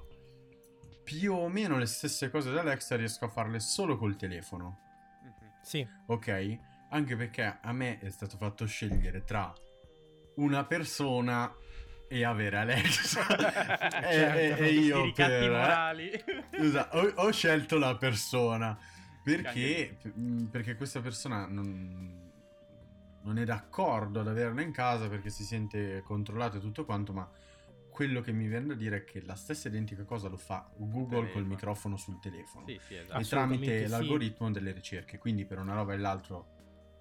più 1.04 1.32
o 1.34 1.48
meno 1.48 1.76
le 1.78 1.86
stesse 1.86 2.30
cose 2.30 2.52
da 2.52 2.60
Alexa 2.60 2.96
riesco 2.96 3.24
a 3.24 3.28
farle 3.28 3.58
solo 3.60 3.96
col 3.96 4.16
telefono. 4.16 4.78
Mhm. 5.24 5.50
Sì, 5.62 5.86
Ok? 6.06 6.58
Anche 6.92 7.14
perché 7.16 7.58
a 7.62 7.72
me 7.72 7.98
è 8.00 8.10
stato 8.10 8.36
fatto 8.36 8.66
scegliere 8.66 9.22
tra 9.24 9.52
una 10.36 10.64
persona 10.64 11.52
e 12.08 12.24
avere 12.24 12.56
Alexa. 12.56 13.20
e, 14.08 14.12
Certo. 14.12 14.62
e- 14.62 14.66
e 14.66 14.72
io 14.72 15.12
per- 15.12 15.50
morali. 15.50 16.10
Scusa, 16.52 16.88
ho, 16.96 17.12
ho 17.26 17.30
scelto 17.30 17.78
la 17.78 17.96
persona 17.96 18.76
perché, 19.22 19.98
perché 20.50 20.74
questa 20.74 21.00
persona 21.00 21.46
non, 21.46 22.29
non 23.22 23.38
è 23.38 23.44
d'accordo 23.44 24.20
ad 24.20 24.28
averla 24.28 24.62
in 24.62 24.72
casa 24.72 25.08
perché 25.08 25.30
si 25.30 25.44
sente 25.44 26.02
controllato 26.04 26.56
e 26.56 26.60
tutto 26.60 26.84
quanto, 26.84 27.12
ma 27.12 27.28
quello 27.90 28.20
che 28.20 28.32
mi 28.32 28.46
viene 28.46 28.66
da 28.68 28.74
dire 28.74 28.98
è 28.98 29.04
che 29.04 29.20
la 29.22 29.34
stessa 29.34 29.68
identica 29.68 30.04
cosa 30.04 30.28
lo 30.28 30.36
fa 30.36 30.70
Google 30.76 31.30
col 31.32 31.44
microfono 31.44 31.96
sul 31.96 32.18
telefono 32.18 32.64
Sì, 32.66 32.80
sì, 32.86 32.94
e 32.94 32.98
esatto. 32.98 33.18
Assolutamente 33.18 33.66
tramite 33.66 33.84
sì. 33.84 33.90
l'algoritmo 33.90 34.50
delle 34.50 34.72
ricerche. 34.72 35.18
Quindi 35.18 35.44
per 35.44 35.58
una 35.58 35.74
roba 35.74 35.92
e 35.92 35.98
l'altro, 35.98 36.46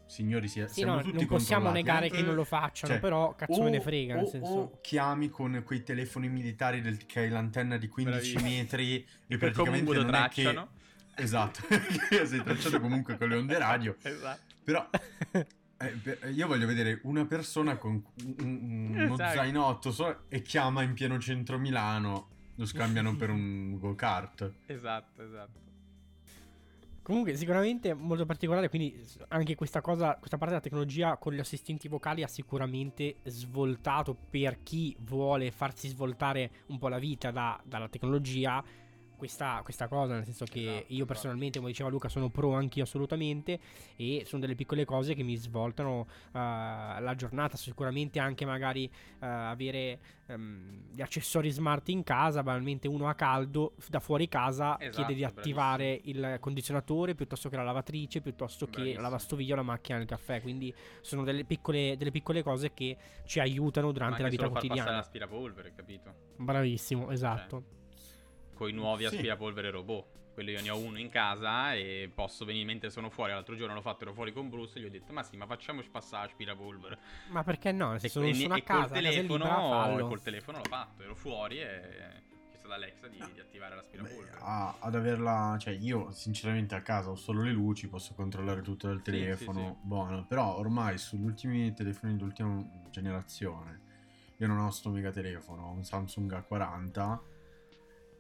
signori, 0.08 0.48
sia, 0.48 0.68
sì 0.68 0.82
siamo 0.82 0.96
no, 0.96 1.02
tutti 1.02 1.16
non 1.16 1.26
possiamo 1.28 1.72
negare 1.72 2.10
che 2.10 2.22
non 2.22 2.36
lo 2.36 2.44
facciano, 2.44 2.94
Cioè, 2.94 3.02
però 3.02 3.34
cazzo 3.36 3.62
me 3.64 3.70
ne 3.70 3.80
frega, 3.80 4.16
nel 4.16 4.24
o- 4.26 4.28
senso... 4.28 4.52
o 4.52 4.80
chiami 4.82 5.30
con 5.30 5.62
quei 5.66 5.84
telefoni 5.84 6.28
militari 6.28 6.82
del, 6.82 7.06
che 7.06 7.22
hai 7.22 7.30
l'antenna 7.30 7.78
di 7.78 7.88
15 7.88 8.34
Bravissimo. 8.34 8.50
metri 8.50 8.96
e 9.28 9.38
Per 9.38 9.38
praticamente 9.38 9.94
non 9.94 10.02
è 10.02 10.28
che... 10.28 10.42
tracciano. 10.42 10.70
Esatto, 11.16 11.60
sei 12.26 12.44
tracciato 12.44 12.80
comunque 12.80 13.18
con 13.18 13.30
le 13.30 13.36
onde 13.36 13.58
radio. 13.58 13.96
Esatto. 14.02 14.56
Però 14.64 14.90
eh, 15.80 15.90
per- 15.92 16.32
io 16.34 16.48
voglio 16.48 16.68
vedere 16.68 17.00
una 17.04 17.26
persona 17.26 17.78
con 17.78 18.04
un- 18.26 18.36
un- 18.42 18.96
uno 18.96 19.14
Esatto. 19.14 19.36
zainotto 19.38 19.92
so- 19.92 20.24
e 20.30 20.42
chiama 20.42 20.84
in 20.84 20.94
pieno 20.94 21.18
centro 21.20 21.58
Milano, 21.58 22.28
lo 22.56 22.66
scambiano 22.66 23.16
per 23.16 23.30
un 23.30 23.78
go-kart. 23.80 24.52
Esatto, 24.66 25.24
esatto. 25.24 25.68
Comunque, 27.02 27.36
sicuramente 27.38 27.94
molto 27.96 28.24
particolare. 28.26 28.70
Quindi, 28.70 29.04
anche 29.30 29.56
questa 29.56 29.82
cosa, 29.82 30.16
questa 30.18 30.38
parte 30.38 30.54
della 30.54 30.62
tecnologia 30.64 31.18
con 31.18 31.34
gli 31.34 31.40
assistenti 31.40 31.88
vocali 31.88 32.22
ha 32.22 32.28
sicuramente 32.28 33.16
svoltato 33.24 34.14
per 34.14 34.62
chi 34.62 34.96
vuole 35.00 35.50
farsi 35.50 35.88
svoltare 35.88 36.52
un 36.68 36.78
po' 36.78 36.88
la 36.88 37.00
vita 37.00 37.32
da, 37.32 37.60
dalla 37.66 37.90
tecnologia 37.90 38.64
questa, 39.20 39.60
questa, 39.64 39.88
cosa, 39.88 40.16
nel 40.16 40.24
senso 40.24 40.46
che 40.46 40.62
esatto, 40.62 40.74
io 40.74 40.86
esatto. 40.86 41.06
personalmente, 41.06 41.60
come 41.60 41.72
diceva 41.72 41.90
Luca, 41.90 42.10
sono 42.10 42.30
pro 42.30 42.54
anch'io 42.54 42.84
assolutamente 42.84 43.60
e 43.96 44.24
sono 44.26 44.42
delle 44.42 44.56
piccole 44.56 44.86
cose 44.86 45.14
che 45.14 45.22
mi 45.22 45.36
svoltano 45.36 46.00
uh, 46.00 46.08
la 46.32 47.14
giornata, 47.16 47.58
sicuramente 47.58 48.18
anche 48.18 48.46
magari 48.46 48.90
uh, 48.92 49.26
avere 49.26 50.00
um, 50.28 50.86
gli 50.92 51.02
accessori 51.02 51.52
smart 51.52 51.90
in 51.90 52.04
casa, 52.04 52.42
banalmente 52.42 52.88
uno 52.88 53.08
a 53.08 53.14
caldo, 53.14 53.74
da 53.90 54.00
fuori 54.00 54.28
casa 54.28 54.80
esatto, 54.80 54.96
chiede 54.96 55.14
di 55.14 55.24
attivare 55.24 56.00
bravissimo. 56.02 56.34
il 56.34 56.40
condizionatore 56.40 57.14
piuttosto 57.14 57.50
che 57.50 57.58
la 57.58 57.64
lavatrice, 57.64 58.22
piuttosto 58.22 58.66
bravissimo. 58.66 58.96
che 58.96 58.96
la 58.96 59.02
lavastoviglie 59.04 59.54
o 59.54 59.56
la 59.58 59.64
macchina 59.64 59.98
del 59.98 60.08
caffè, 60.08 60.42
quindi 60.42 60.74
sono 61.02 61.24
delle 61.24 61.44
piccole, 61.44 61.96
delle 61.98 62.12
piccole 62.12 62.42
cose 62.42 62.74
che 62.74 62.98
ci 63.26 63.40
aiutano 63.40 63.92
durante 63.92 64.22
la 64.22 64.30
vita 64.30 64.48
quotidiana. 64.48 64.90
Ma 64.90 64.96
l'aspirapolvere, 64.98 65.74
capito? 65.76 66.14
Bravissimo, 66.38 67.12
esatto. 67.12 67.64
Cioè 67.70 67.79
con 68.60 68.68
i 68.68 68.74
nuovi 68.74 69.08
sì. 69.08 69.16
aspirapolvere 69.16 69.72
robot. 69.72 70.18
Quello 70.34 70.52
io 70.52 70.62
ne 70.62 70.70
ho 70.70 70.78
uno 70.78 71.00
in 71.00 71.10
casa 71.10 71.74
e 71.74 72.12
posso 72.14 72.44
venire 72.44 72.66
mentre 72.66 72.90
sono 72.90 73.10
fuori. 73.10 73.32
L'altro 73.32 73.56
giorno 73.56 73.74
l'ho 73.74 73.82
fatto, 73.82 74.04
ero 74.04 74.14
fuori 74.14 74.34
con 74.34 74.50
Bruce 74.50 74.78
e 74.78 74.82
gli 74.82 74.86
ho 74.86 74.90
detto: 74.90 75.14
Ma 75.14 75.24
sì, 75.24 75.38
ma 75.38 75.46
facciamoci 75.46 75.90
passare 75.90 76.26
l'aspirapolvere. 76.26 76.98
Ma 77.30 77.44
perché 77.44 77.72
no? 77.72 77.98
Se 77.98 78.10
sono, 78.10 78.28
e, 78.28 78.34
sono 78.34 78.56
e, 78.56 78.60
a 78.60 78.62
casa, 78.62 78.88
col 78.88 79.02
telefono, 79.02 79.46
libera, 79.46 80.08
col 80.08 80.22
telefono 80.22 80.58
l'ho 80.58 80.70
fatto, 80.70 81.04
ero 81.04 81.16
fuori 81.16 81.60
e 81.60 81.68
ho 81.68 82.48
chiesto 82.50 82.68
ad 82.68 82.74
Alexa 82.74 83.08
di, 83.08 83.18
di 83.34 83.40
attivare 83.40 83.76
l'aspirapolvere. 83.76 84.32
Beh, 84.32 84.38
a, 84.42 84.76
ad 84.80 84.96
averla, 84.96 85.58
cioè 85.60 85.74
io 85.74 86.12
sinceramente 86.12 86.76
a 86.76 86.82
casa 86.82 87.10
ho 87.10 87.16
solo 87.16 87.44
le 87.44 87.52
luci, 87.52 87.88
posso 87.88 88.14
controllare 88.14 88.62
tutto 88.62 88.88
dal 88.88 89.02
telefono. 89.02 89.60
Sì, 89.60 89.66
sì, 89.66 89.72
sì. 89.72 89.88
Buono, 89.88 90.26
però 90.26 90.58
ormai 90.58 90.98
sugli 90.98 91.26
ultimi 91.26 91.74
telefoni 91.74 92.16
dell'ultima 92.16 92.66
generazione, 92.92 93.82
io 94.38 94.48
non 94.48 94.60
ho 94.60 94.70
sto 94.70 94.90
mega 94.90 95.12
telefono, 95.12 95.68
ho 95.68 95.72
un 95.72 95.84
Samsung 95.84 96.46
A40 96.50 97.29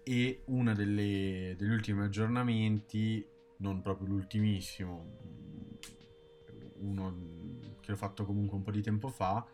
e 0.03 0.41
uno 0.45 0.73
degli 0.73 1.69
ultimi 1.69 2.03
aggiornamenti, 2.03 3.25
non 3.57 3.81
proprio 3.81 4.07
l'ultimissimo, 4.07 5.17
uno 6.79 7.15
che 7.81 7.91
ho 7.91 7.95
fatto 7.95 8.25
comunque 8.25 8.57
un 8.57 8.63
po' 8.63 8.71
di 8.71 8.81
tempo 8.81 9.09
fa, 9.09 9.45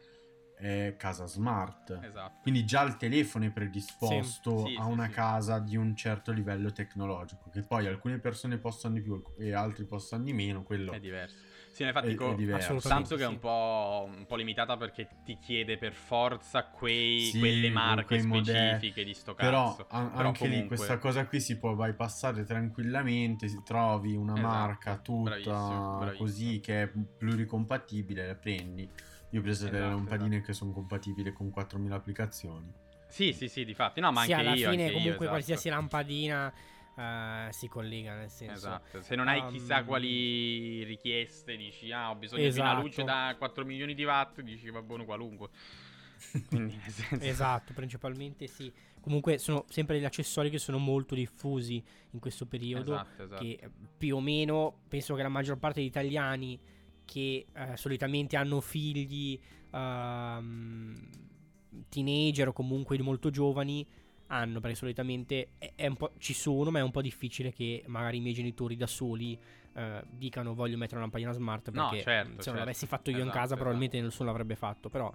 è 0.56 0.96
casa 0.98 1.26
smart. 1.26 2.00
Esatto. 2.02 2.40
Quindi 2.42 2.66
già 2.66 2.84
il 2.84 2.98
telefono 2.98 3.46
è 3.46 3.52
predisposto 3.52 4.66
sì, 4.66 4.74
sì, 4.74 4.76
a 4.80 4.86
una 4.86 5.08
sì, 5.08 5.12
casa 5.12 5.60
di 5.60 5.76
un 5.76 5.96
certo 5.96 6.32
livello 6.32 6.72
tecnologico, 6.72 7.50
che 7.50 7.62
poi 7.62 7.88
alcune 7.88 8.20
persone 8.20 8.58
possono 8.58 8.94
di 8.94 9.02
più 9.02 9.22
e 9.38 9.54
altri 9.54 9.86
possono 9.86 10.24
di 10.24 10.34
meno, 10.34 10.64
quello 10.64 10.92
è 10.92 11.00
diverso. 11.00 11.36
Sì, 11.76 11.84
infatti 11.84 12.14
è, 12.14 12.16
co- 12.16 12.38
è 12.38 12.80
Samsung 12.80 13.20
è 13.20 13.28
un 13.28 13.38
po', 13.38 14.08
un 14.08 14.26
po', 14.26 14.38
limitata 14.38 14.78
perché 14.78 15.10
ti 15.26 15.38
chiede 15.38 15.78
per 15.78 15.92
forza 15.92 16.64
quei, 16.68 17.20
sì, 17.20 17.40
quelle 17.40 17.70
marche 17.70 18.18
specifiche 18.18 19.04
di 19.04 19.14
sto 19.14 19.34
Però, 19.34 19.76
cazzo. 19.76 19.86
An- 19.90 20.12
Però 20.12 20.28
anche 20.30 20.40
comunque... 20.40 20.62
lì 20.62 20.68
questa 20.68 20.98
cosa 21.00 21.26
qui 21.26 21.42
si 21.42 21.58
può 21.60 21.76
bypassare 21.76 22.46
tranquillamente, 22.46 23.50
si 23.50 23.62
trovi 23.62 24.16
una 24.16 24.38
esatto, 24.38 24.48
marca 24.48 24.96
tutta 24.96 25.32
bravissimo, 25.32 25.98
bravissimo. 25.98 26.26
così 26.26 26.60
che 26.62 26.84
è 26.84 26.92
pluricompatibile, 27.18 28.26
la 28.26 28.36
prendi. 28.36 28.90
Io 29.32 29.40
ho 29.42 29.44
preso 29.44 29.66
esatto, 29.66 29.78
delle 29.78 29.90
lampadine 29.90 30.36
esatto. 30.36 30.46
che 30.46 30.54
sono 30.54 30.72
compatibili 30.72 31.34
con 31.34 31.50
4000 31.50 31.94
applicazioni. 31.94 32.74
Sì, 33.06 33.34
sì, 33.34 33.50
sì, 33.50 33.66
di 33.66 33.74
fatti. 33.74 34.00
No, 34.00 34.14
ma 34.14 34.24
sì, 34.24 34.32
anche 34.32 34.48
alla 34.48 34.56
io, 34.56 34.70
fine 34.70 34.84
anche 34.84 34.94
comunque 34.94 35.26
io, 35.26 35.30
qualsiasi 35.30 35.68
esatto. 35.68 35.82
lampadina 35.82 36.54
Uh, 36.96 37.52
si 37.52 37.68
collega 37.68 38.16
nel 38.16 38.30
senso 38.30 38.54
esatto 38.54 39.02
se 39.02 39.16
non 39.16 39.28
hai 39.28 39.42
um, 39.42 39.50
chissà 39.50 39.84
quali 39.84 40.82
richieste 40.86 41.58
dici 41.58 41.92
ah 41.92 42.10
ho 42.10 42.16
bisogno 42.16 42.44
esatto. 42.44 42.70
di 42.70 42.72
una 42.72 42.82
luce 42.82 43.04
da 43.04 43.36
4 43.38 43.66
milioni 43.66 43.94
di 43.94 44.06
watt 44.06 44.40
dici 44.40 44.70
va 44.70 44.82
buono 44.82 45.04
qualunque 45.04 45.50
Quindi, 46.48 46.80
senso... 46.88 47.26
esatto 47.26 47.74
principalmente 47.74 48.48
sì 48.48 48.72
comunque 49.02 49.40
sono 49.40 49.66
sempre 49.68 49.96
degli 49.96 50.06
accessori 50.06 50.50
che 50.50 50.58
sono 50.58 50.78
molto 50.78 51.16
diffusi 51.16 51.84
in 52.12 52.20
questo 52.20 52.46
periodo 52.46 52.94
esatto, 52.94 53.24
esatto. 53.24 53.44
che 53.44 53.70
più 53.98 54.16
o 54.16 54.22
meno 54.22 54.84
penso 54.88 55.16
che 55.16 55.22
la 55.22 55.28
maggior 55.28 55.58
parte 55.58 55.82
degli 55.82 55.90
italiani 55.90 56.58
che 57.04 57.46
uh, 57.54 57.76
solitamente 57.76 58.38
hanno 58.38 58.62
figli 58.62 59.38
uh, 59.72 60.44
teenager 61.90 62.48
o 62.48 62.54
comunque 62.54 62.98
molto 63.02 63.30
giovani 63.30 63.86
hanno, 64.28 64.60
perché 64.60 64.76
solitamente 64.76 65.50
è, 65.58 65.72
è 65.76 65.92
ci 66.18 66.34
sono, 66.34 66.72
ma 66.72 66.80
è 66.80 66.82
un 66.82 66.92
po' 66.92 67.02
difficile 67.02 67.52
che 67.52 67.84
magari 67.88 68.18
i 68.18 68.22
miei 68.22 68.34
genitori 68.34 68.76
da 68.76 68.88
soli 68.88 69.38
eh, 69.74 70.04
dicano 70.10 70.54
voglio 70.54 70.78
mettere 70.78 70.96
una 70.96 71.04
lampadina 71.04 71.32
smart 71.32 71.72
perché 71.72 71.80
no, 71.80 71.90
certo, 71.90 72.04
se 72.04 72.26
non 72.26 72.42
certo. 72.42 72.60
l'avessi 72.60 72.88
fatto 72.88 73.10
io 73.10 73.18
esatto, 73.18 73.28
in 73.28 73.34
casa 73.34 73.46
esatto. 73.46 73.60
probabilmente 73.60 74.02
nessuno 74.02 74.30
l'avrebbe 74.30 74.56
fatto, 74.56 74.90
però 74.90 75.14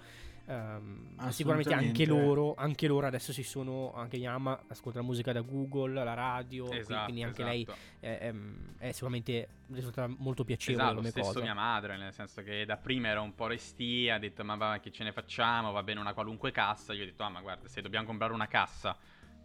Um, 0.50 1.28
sicuramente 1.28 1.72
anche 1.72 2.04
loro, 2.04 2.54
anche 2.56 2.88
loro 2.88 3.06
adesso 3.06 3.32
si 3.32 3.44
sono. 3.44 3.92
Anche 3.94 4.18
mamma 4.18 4.60
ascolta 4.66 4.98
la 4.98 5.04
musica 5.04 5.32
da 5.32 5.42
Google, 5.42 6.02
la 6.02 6.14
radio. 6.14 6.68
Esatto, 6.72 7.04
quindi 7.04 7.22
anche 7.22 7.42
esatto. 7.42 7.54
lei 7.54 7.66
è, 8.00 8.18
è, 8.18 8.34
è, 8.78 8.90
sicuramente 8.90 9.48
risulta 9.68 10.08
molto 10.08 10.42
piacevole 10.44 10.82
esatto, 10.82 10.96
come 10.96 11.10
stesso 11.10 11.32
cosa. 11.34 11.40
mia 11.40 11.54
madre, 11.54 11.96
nel 11.96 12.12
senso 12.12 12.42
che 12.42 12.64
da 12.64 12.76
prima 12.76 13.06
era 13.06 13.20
un 13.20 13.32
po' 13.36 13.46
restia, 13.46 14.16
ha 14.16 14.18
detto 14.18 14.42
ma 14.42 14.56
va, 14.56 14.80
che 14.82 14.90
ce 14.90 15.04
ne 15.04 15.12
facciamo, 15.12 15.70
va 15.70 15.84
bene 15.84 16.00
una 16.00 16.14
qualunque 16.14 16.50
cassa. 16.50 16.94
Io 16.94 17.02
ho 17.02 17.06
detto 17.06 17.22
ah 17.22 17.28
ma 17.28 17.40
guarda, 17.40 17.68
se 17.68 17.80
dobbiamo 17.80 18.06
comprare 18.06 18.32
una 18.32 18.48
cassa 18.48 18.96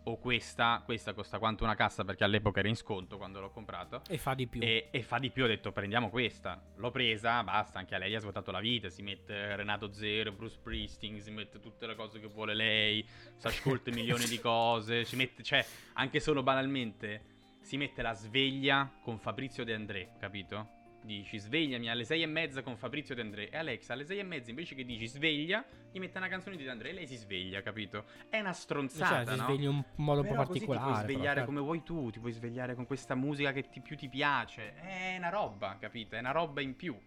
o 0.08 0.18
questa, 0.18 0.82
questa 0.84 1.14
costa 1.14 1.40
quanto 1.40 1.64
una 1.64 1.76
cassa 1.76 2.04
perché 2.04 2.24
all'epoca 2.24 2.60
era 2.60 2.68
in 2.68 2.76
sconto 2.76 3.18
quando 3.18 3.40
l'ho 3.40 3.50
comprato. 3.50 4.02
E 4.08 4.18
fa 4.18 4.34
di 4.34 4.48
più. 4.48 4.62
E, 4.62 4.90
e, 4.92 5.04
fa 5.04 5.20
di 5.20 5.30
più, 5.30 5.44
ho 5.44 5.48
detto 5.48 5.72
prendiamo 5.72 6.10
questa. 6.10 6.62
L'ho 6.76 6.92
presa, 6.92 7.44
basta, 7.44 7.80
anche 7.80 7.96
a 7.96 7.98
lei 7.98 8.16
ha 8.16 8.20
svuotato 8.20 8.52
la 8.52 8.60
vita, 8.60 8.90
si 8.90 9.02
mette 9.02 9.56
Renato 9.56 9.92
Zero, 9.94 10.32
Bruce 10.32 10.60
Priesting, 10.62 11.20
si 11.20 11.32
mette 11.32 11.60
tutte 11.60 11.88
le 11.88 11.96
cose 11.96 12.20
che 12.20 12.28
vuole 12.28 12.54
lei, 12.54 13.06
si 13.36 13.48
ascolta 13.48 13.92
milioni 13.94 14.26
di 14.26 14.40
cose, 14.40 15.06
ci 15.06 15.16
mette, 15.16 15.44
cioè, 15.44 15.66
anche 15.94 16.20
solo 16.20 16.44
banalmente, 16.44 17.34
si 17.62 17.78
mette 17.78 18.02
la 18.02 18.14
sveglia 18.14 18.92
con 19.02 19.18
Fabrizio 19.20 19.64
De 19.64 19.74
André, 19.74 20.12
capito? 20.20 20.75
Dici 21.06 21.38
svegliami 21.38 21.90
alle 21.90 22.04
sei 22.04 22.24
e 22.24 22.26
mezza 22.26 22.62
con 22.62 22.76
Fabrizio 22.76 23.16
De 23.16 23.22
André 23.22 23.50
e 23.50 23.58
Alexa 23.58 23.94
alle 23.94 24.06
sei 24.06 24.20
e 24.20 24.24
mezza 24.24 24.50
invece 24.50 24.76
che 24.76 24.84
dici 24.84 25.08
sveglia 25.08 25.64
gli 25.92 26.00
mette 26.00 26.18
una 26.18 26.28
canzone 26.28 26.58
di 26.58 26.64
De 26.64 26.70
André 26.70 26.90
e 26.90 26.94
lei 26.94 27.08
si 27.08 27.16
sveglia 27.16 27.62
capito? 27.62 28.06
È 28.30 28.40
una 28.40 28.54
stronzata 28.54 29.24
cioè, 29.24 29.36
no? 29.36 29.46
si 29.46 29.52
sveglia 29.54 29.70
in 29.70 29.76
un 29.76 29.84
modo 29.96 30.22
un 30.22 30.28
po' 30.28 30.34
particolare 30.34 30.60
ti 30.60 30.66
puoi 30.66 31.04
svegliare 31.04 31.34
però, 31.34 31.46
come 31.46 31.60
vuoi 31.62 31.84
tu 31.84 32.10
ti 32.10 32.20
puoi 32.20 32.32
svegliare 32.32 32.76
con 32.76 32.86
questa 32.86 33.16
musica 33.16 33.52
che 33.52 33.70
ti, 33.70 33.80
più 33.82 33.96
ti 33.96 34.10
piace. 34.10 34.74
È 34.74 35.16
una 35.18 35.30
roba 35.30 35.78
capito? 35.80 36.16
È 36.16 36.20
una 36.20 36.32
roba 36.32 36.62
in 36.62 36.76
più 36.76 36.98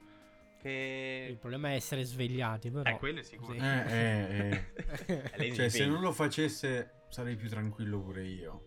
che... 0.59 1.27
il 1.31 1.39
problema 1.39 1.71
è 1.71 1.75
essere 1.75 2.03
svegliati 2.05 2.71
però 2.71 2.89
eh 2.89 2.97
quello 2.97 3.21
è 3.21 3.23
sicuro. 3.23 3.53
sì. 3.53 3.59
eh, 3.65 4.65
eh, 5.07 5.25
eh. 5.37 5.53
cioè 5.55 5.69
se 5.69 5.87
non 5.87 6.01
lo 6.01 6.13
facesse 6.13 7.05
sarei 7.09 7.37
più 7.37 7.49
tranquillo 7.49 8.01
pure 8.01 8.25
io. 8.25 8.63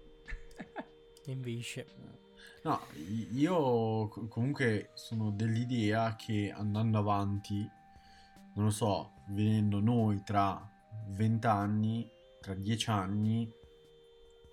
Invece 1.25 1.85
No, 2.63 2.79
io 3.31 4.07
comunque 4.07 4.91
sono 4.93 5.31
dell'idea 5.31 6.15
che 6.15 6.53
andando 6.55 6.99
avanti, 6.99 7.67
non 8.53 8.65
lo 8.65 8.71
so, 8.71 9.13
venendo 9.29 9.79
noi 9.79 10.21
tra 10.23 10.69
20 11.07 11.47
anni, 11.47 12.07
tra 12.39 12.53
10 12.53 12.89
anni, 12.91 13.51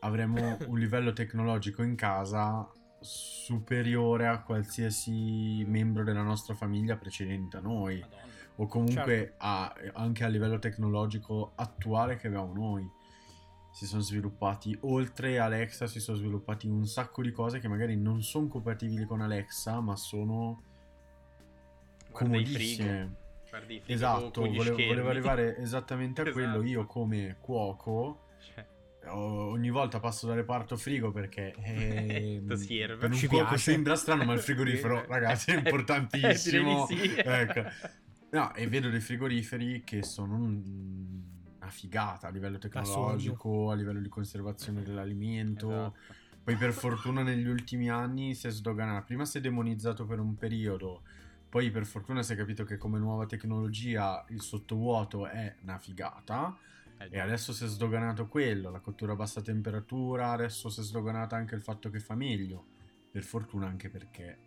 avremo 0.01 0.57
un 0.69 0.79
livello 0.79 1.13
tecnologico 1.13 1.83
in 1.83 1.97
casa 1.97 2.67
superiore 3.01 4.27
a 4.27 4.43
qualsiasi 4.43 5.63
membro 5.67 6.03
della 6.03 6.23
nostra 6.23 6.55
famiglia 6.55 6.97
precedente 6.97 7.59
a 7.59 7.61
noi. 7.61 7.99
Madonna. 8.01 8.27
O 8.61 8.67
comunque 8.67 9.05
certo. 9.05 9.35
a, 9.39 9.75
anche 9.93 10.25
a 10.25 10.29
livello 10.29 10.59
tecnologico 10.59 11.53
attuale 11.55 12.17
che 12.17 12.27
abbiamo 12.27 12.53
noi 12.53 12.91
si 13.79 13.87
sono 13.87 14.03
sviluppati, 14.03 14.77
oltre 14.81 15.39
Alexa 15.39 15.87
si 15.87 16.01
sono 16.01 16.17
sviluppati 16.17 16.67
un 16.67 16.85
sacco 16.85 17.23
di 17.23 17.31
cose 17.31 17.61
che 17.61 17.69
magari 17.69 17.97
non 17.97 18.25
sono 18.25 18.49
compatibili 18.49 19.05
con 19.05 19.21
Alexa, 19.21 19.79
ma 19.79 19.95
sono 19.95 20.65
comodissime. 22.11 23.15
Esatto, 23.87 24.41
volevo, 24.41 24.75
volevo, 24.75 25.09
arrivare 25.09 25.57
esattamente 25.59 26.23
a 26.23 26.25
esatto. 26.25 26.43
quello. 26.43 26.65
Io 26.65 26.87
come 26.87 27.37
cuoco 27.39 28.25
cioè. 28.41 28.67
ogni 29.13 29.71
volta 29.71 30.01
passo 30.01 30.27
da 30.27 30.35
reparto 30.35 30.77
frigo 30.77 31.13
perché 31.13 31.55
eh, 31.63 32.43
per 32.45 32.59
un 32.59 33.13
Ci 33.13 33.29
cuoco 33.29 33.51
piace. 33.51 33.71
sembra 33.71 33.95
strano, 33.95 34.25
ma 34.25 34.33
il 34.33 34.41
frigorifero, 34.41 35.05
ragazzi, 35.07 35.53
è 35.53 35.57
importantissimo. 35.57 36.89
ecco. 36.89 37.63
No, 38.31 38.53
e 38.57 38.67
vedo 38.67 38.91
dei 38.91 38.99
frigoriferi 38.99 39.85
che 39.85 40.03
sono 40.03 40.37
una 41.69 41.71
figata 41.71 42.29
a 42.29 42.31
livello 42.31 42.59
tecnologico, 42.59 43.71
a 43.71 43.75
livello 43.75 44.01
di 44.01 44.09
conservazione 44.09 44.83
dell'alimento. 44.83 45.71
Esatto. 45.71 46.15
Poi 46.43 46.57
per 46.57 46.73
fortuna 46.73 47.23
negli 47.23 47.47
ultimi 47.47 47.91
anni 47.91 48.35
si 48.35 48.47
è 48.47 48.51
sdoganato. 48.51 49.05
Prima 49.05 49.27
si 49.27 49.39
è 49.39 49.41
demonizzato 49.41 50.07
per 50.07 50.19
un 50.19 50.35
periodo, 50.37 51.03
poi 51.49 51.71
per 51.71 51.85
fortuna 51.85 52.23
si 52.23 52.33
è 52.33 52.37
capito 52.37 52.65
che 52.65 52.79
come 52.79 52.99
nuova 52.99 53.27
tecnologia 53.27 54.25
il 54.31 54.41
sottovuoto 54.41 55.27
è 55.27 55.57
una 55.63 55.79
figata. 55.79 56.57
Eh, 57.01 57.09
e 57.11 57.21
adesso 57.21 57.53
si 57.53 57.65
è 57.65 57.69
sdoganato 57.69 58.27
quello, 58.27 58.71
la 58.71 58.81
cottura 58.81 59.13
a 59.13 59.17
bassa 59.17 59.41
temperatura, 59.43 60.31
adesso 60.31 60.69
si 60.69 60.81
è 60.81 60.83
sdoganato 60.83 61.35
anche 61.35 61.55
il 61.55 61.61
fatto 61.61 61.91
che 61.91 62.01
fa 62.01 62.15
meglio. 62.15 62.77
per 63.11 63.23
fortuna 63.23 63.67
anche 63.67 63.89
perché 63.89 64.39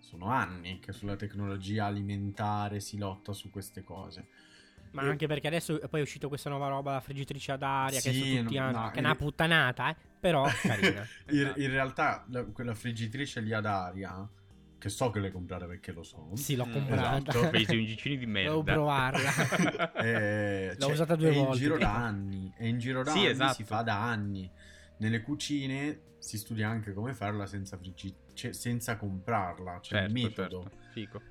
sono 0.00 0.26
anni 0.26 0.80
che 0.80 0.92
sulla 0.92 1.14
tecnologia 1.14 1.86
alimentare 1.86 2.80
si 2.80 2.98
lotta 2.98 3.32
su 3.32 3.50
queste 3.50 3.82
cose. 3.82 4.26
Ma 4.92 5.02
E- 5.02 5.08
anche 5.08 5.26
perché 5.26 5.46
adesso 5.46 5.78
poi 5.90 6.00
è 6.00 6.02
uscita 6.02 6.28
questa 6.28 6.50
nuova 6.50 6.68
roba, 6.68 6.92
la 6.92 7.00
friggitrice 7.00 7.52
ad 7.52 7.62
aria, 7.62 8.00
che 8.00 8.12
Sì, 8.12 8.18
su 8.18 8.26
tutti 8.28 8.56
no, 8.56 8.62
hanno, 8.62 8.80
no, 8.84 8.90
che 8.90 8.96
è 8.96 8.98
una 9.00 9.14
puttanata, 9.14 9.90
eh? 9.90 9.96
Però 10.20 10.44
carina. 10.62 11.06
In, 11.28 11.52
in 11.56 11.70
realtà 11.70 12.24
la- 12.28 12.44
quella 12.44 12.74
friggitrice 12.74 13.40
lì 13.40 13.52
ad 13.52 13.66
aria, 13.66 14.28
che 14.78 14.88
so 14.88 15.10
che 15.10 15.20
l'hai 15.20 15.30
comprata 15.30 15.66
perché 15.66 15.92
lo 15.92 16.02
so, 16.02 16.30
sì, 16.34 16.56
l'ho 16.56 16.66
Mm, 16.66 16.72
comprata. 16.72 17.16
Esatto, 17.16 17.46
presi 17.48 17.76
un 17.76 17.84
gicino 17.86 18.16
di 18.16 18.26
merda. 18.26 18.50
Devo 18.50 18.62
provarla. 18.64 19.30
eh, 19.98 20.74
L'ho 20.76 20.86
cioè, 20.86 20.94
usata 20.94 21.14
due 21.16 21.28
è 21.28 21.34
volte. 21.34 21.54
in 21.54 21.60
giro 21.62 21.78
da 21.78 21.94
anni, 22.04 22.52
è 22.56 22.64
in 22.64 22.78
giro 22.78 23.02
da 23.02 23.12
Sì, 23.12 23.18
anni, 23.20 23.30
esatto. 23.30 23.54
si 23.54 23.64
fa 23.64 23.82
da 23.82 24.02
anni. 24.02 24.50
Nelle 24.98 25.22
cucine 25.22 26.00
si 26.18 26.38
studia 26.38 26.68
anche 26.68 26.92
come 26.92 27.14
farla 27.14 27.46
senza 27.46 27.76
friggitrice, 27.76 28.52
senza 28.52 28.96
comprarla, 28.96 29.80
c'è 29.80 29.94
certo, 29.94 30.08
un 30.08 30.12
metodo. 30.12 30.62
certo. 30.62 30.76
Fico. 30.90 31.22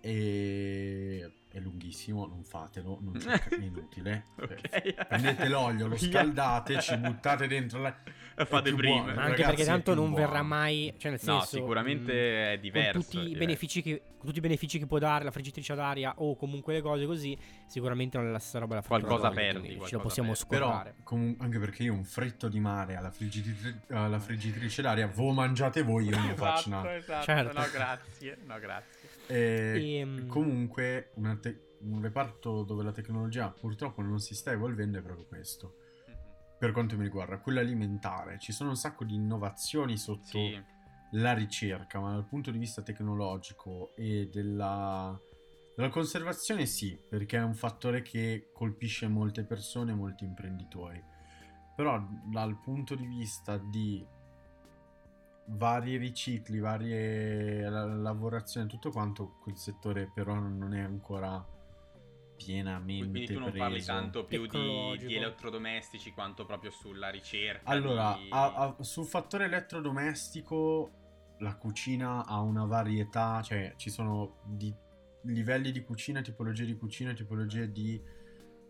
E 0.00 1.32
è 1.52 1.58
lunghissimo, 1.58 2.26
non 2.26 2.44
fatelo, 2.44 2.98
non 3.00 3.14
c'è 3.14 3.40
è 3.48 3.54
inutile. 3.60 4.26
Ok. 4.40 5.06
Prendete 5.06 5.48
l'olio, 5.48 5.86
lo 5.88 5.96
scaldate, 5.98 6.80
ci 6.80 6.96
buttate 6.98 7.46
dentro 7.46 7.80
la... 7.80 7.94
E 8.36 8.46
fate 8.46 8.72
prima. 8.72 9.02
buono. 9.02 9.14
Ma 9.14 9.22
anche 9.24 9.42
perché 9.42 9.64
tanto 9.64 9.92
non 9.94 10.10
buono. 10.10 10.26
verrà 10.26 10.42
mai. 10.42 10.94
Cioè, 10.96 11.10
nel 11.10 11.20
No, 11.24 11.38
senso. 11.40 11.56
sicuramente 11.56 12.12
mh, 12.12 12.52
è 12.54 12.58
diverso. 12.60 12.92
Con 12.92 13.02
tutti, 13.02 13.16
è 13.16 13.20
i 13.20 13.24
diverso. 13.24 13.44
benefici 13.44 13.82
che, 13.82 14.02
con 14.16 14.26
tutti 14.26 14.38
i 14.38 14.40
benefici 14.40 14.78
che 14.78 14.86
può 14.86 14.98
dare 14.98 15.24
la 15.24 15.30
friggitrice 15.30 15.72
ad 15.72 15.78
aria 15.80 16.14
o 16.18 16.36
comunque 16.36 16.72
le 16.72 16.80
cose 16.80 17.04
così, 17.04 17.36
sicuramente 17.66 18.16
non 18.16 18.28
è 18.28 18.30
la 18.30 18.38
stessa 18.38 18.58
roba 18.60 18.76
da 18.76 18.82
Qualcosa 18.82 19.30
perdi, 19.30 19.58
quindi 19.60 19.68
Ce 19.68 19.74
lo 19.74 19.78
qualcosa 20.00 20.02
possiamo 20.02 20.32
perdi. 20.32 20.46
Però, 20.48 20.66
scordare. 20.68 20.94
comu- 21.02 21.40
anche 21.42 21.58
perché 21.58 21.82
io 21.82 21.92
un 21.92 22.04
fritto 22.04 22.48
di 22.48 22.60
mare 22.60 22.94
alla, 22.96 23.10
friggitri- 23.10 23.80
alla 23.90 24.18
friggitrice 24.20 24.80
d'aria, 24.82 25.06
voi 25.08 25.34
mangiate 25.34 25.82
voi, 25.82 26.06
io 26.06 26.16
non 26.16 26.28
lo 26.28 26.36
faccio. 26.36 26.68
Esatto, 26.68 26.86
no. 26.88 26.94
esatto. 26.94 27.24
Certo. 27.24 27.58
No, 27.58 27.66
grazie. 27.70 28.38
No, 28.46 28.58
grazie. 28.58 28.99
E 29.30 29.98
Ehm, 30.00 30.26
comunque 30.26 31.12
te- 31.40 31.60
un 31.82 32.00
reparto 32.02 32.62
dove 32.64 32.82
la 32.82 32.92
tecnologia 32.92 33.48
purtroppo 33.48 34.02
non 34.02 34.18
si 34.18 34.34
sta 34.34 34.50
evolvendo 34.52 34.98
è 34.98 35.02
proprio 35.02 35.26
questo. 35.26 35.76
Per 36.58 36.72
quanto 36.72 36.96
mi 36.96 37.04
riguarda, 37.04 37.38
quello 37.38 37.60
alimentare, 37.60 38.38
ci 38.38 38.52
sono 38.52 38.70
un 38.70 38.76
sacco 38.76 39.04
di 39.04 39.14
innovazioni 39.14 39.96
sotto 39.96 40.24
Sì. 40.26 40.60
la 41.12 41.32
ricerca, 41.32 42.00
ma 42.00 42.12
dal 42.12 42.26
punto 42.26 42.50
di 42.50 42.58
vista 42.58 42.82
tecnologico 42.82 43.92
e 43.96 44.28
della, 44.30 45.18
della 45.74 45.88
conservazione 45.88 46.66
sì, 46.66 46.98
perché 47.08 47.38
è 47.38 47.42
un 47.42 47.54
fattore 47.54 48.02
che 48.02 48.50
colpisce 48.52 49.08
molte 49.08 49.44
persone, 49.44 49.94
molti 49.94 50.24
imprenditori. 50.24 51.02
Però 51.74 51.98
dal 52.30 52.58
punto 52.60 52.94
di 52.94 53.06
vista 53.06 53.56
di 53.56 54.04
vari 55.46 55.96
ricicli, 55.96 56.58
varie 56.58 57.68
la- 57.68 57.84
lavorazioni, 57.84 58.68
tutto 58.68 58.90
quanto, 58.90 59.36
quel 59.40 59.56
settore 59.56 60.10
però 60.12 60.34
non 60.38 60.74
è 60.74 60.80
ancora 60.80 61.44
pienamente 62.36 63.08
Quindi 63.10 63.26
tu 63.26 63.38
non 63.38 63.50
preso. 63.50 63.58
parli 63.58 63.82
tanto 63.82 64.24
più 64.24 64.46
di, 64.46 64.98
di 65.06 65.14
elettrodomestici 65.14 66.12
quanto 66.12 66.46
proprio 66.46 66.70
sulla 66.70 67.10
ricerca. 67.10 67.68
Allora, 67.68 68.16
di- 68.18 68.28
a- 68.30 68.54
a- 68.54 68.76
sul 68.82 69.04
fattore 69.04 69.44
elettrodomestico 69.44 70.90
la 71.38 71.54
cucina 71.56 72.24
ha 72.26 72.40
una 72.40 72.64
varietà, 72.64 73.42
cioè 73.42 73.74
ci 73.76 73.90
sono 73.90 74.38
di 74.44 74.74
livelli 75.24 75.70
di 75.70 75.82
cucina, 75.82 76.22
tipologie 76.22 76.64
di 76.64 76.76
cucina, 76.76 77.12
tipologie 77.12 77.70
di 77.70 78.00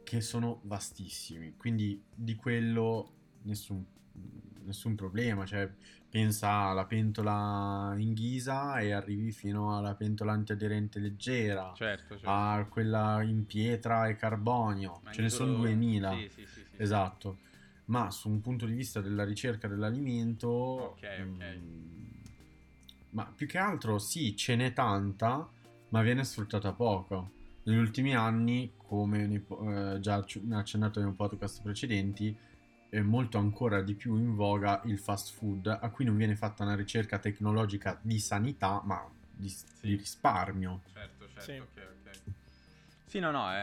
che 0.02 0.20
sono 0.20 0.60
vastissimi. 0.64 1.54
Quindi 1.56 2.02
di 2.12 2.34
quello 2.34 3.12
nessun, 3.42 3.84
nessun 4.64 4.96
problema, 4.96 5.46
cioè 5.46 5.72
pensa 6.10 6.50
alla 6.50 6.84
pentola 6.86 7.94
in 7.96 8.12
ghisa 8.14 8.80
e 8.80 8.90
arrivi 8.90 9.30
fino 9.30 9.76
alla 9.76 9.94
pentola 9.94 10.32
antiaderente 10.32 10.98
leggera, 10.98 11.72
Certo, 11.76 12.14
certo. 12.14 12.28
a 12.28 12.66
quella 12.68 13.22
in 13.22 13.46
pietra 13.46 14.08
e 14.08 14.16
carbonio. 14.16 15.00
Ma 15.04 15.12
Ce 15.12 15.22
ne 15.22 15.28
sono 15.30 15.52
solo- 15.52 15.62
2000. 15.68 16.10
Sì, 16.16 16.28
sì, 16.28 16.46
sì. 16.46 16.64
Esatto, 16.76 17.38
ma 17.86 18.10
su 18.10 18.28
un 18.28 18.40
punto 18.40 18.66
di 18.66 18.72
vista 18.74 19.00
della 19.00 19.24
ricerca 19.24 19.68
dell'alimento, 19.68 20.48
Ok, 20.48 20.96
ok. 21.02 21.56
mm, 21.58 22.06
ma 23.10 23.32
più 23.34 23.46
che 23.46 23.58
altro 23.58 23.98
sì, 23.98 24.36
ce 24.36 24.56
n'è 24.56 24.72
tanta, 24.72 25.48
ma 25.90 26.02
viene 26.02 26.24
sfruttata 26.24 26.72
poco. 26.72 27.30
Negli 27.64 27.76
ultimi 27.76 28.14
anni, 28.16 28.72
come 28.76 29.24
eh, 29.32 29.98
già 30.00 30.14
acc- 30.14 30.40
accennato 30.50 31.00
nei 31.00 31.12
podcast 31.12 31.62
precedenti, 31.62 32.36
molto 32.98 33.38
ancora 33.38 33.82
di 33.82 33.94
più 33.94 34.16
in 34.16 34.34
voga 34.34 34.80
il 34.84 34.98
fast 34.98 35.32
food, 35.32 35.66
a 35.66 35.88
cui 35.90 36.04
non 36.04 36.16
viene 36.16 36.34
fatta 36.34 36.64
una 36.64 36.74
ricerca 36.74 37.18
tecnologica 37.18 37.98
di 38.02 38.18
sanità, 38.18 38.80
ma 38.84 39.08
di, 39.30 39.54
di 39.80 39.94
risparmio. 39.96 40.80
Certo, 40.92 41.28
certo, 41.28 41.42
Sì. 41.42 41.58
ok, 41.58 41.86
ok. 42.04 42.18
Sì, 43.06 43.18
no, 43.18 43.30
no, 43.30 43.50
è- 43.50 43.54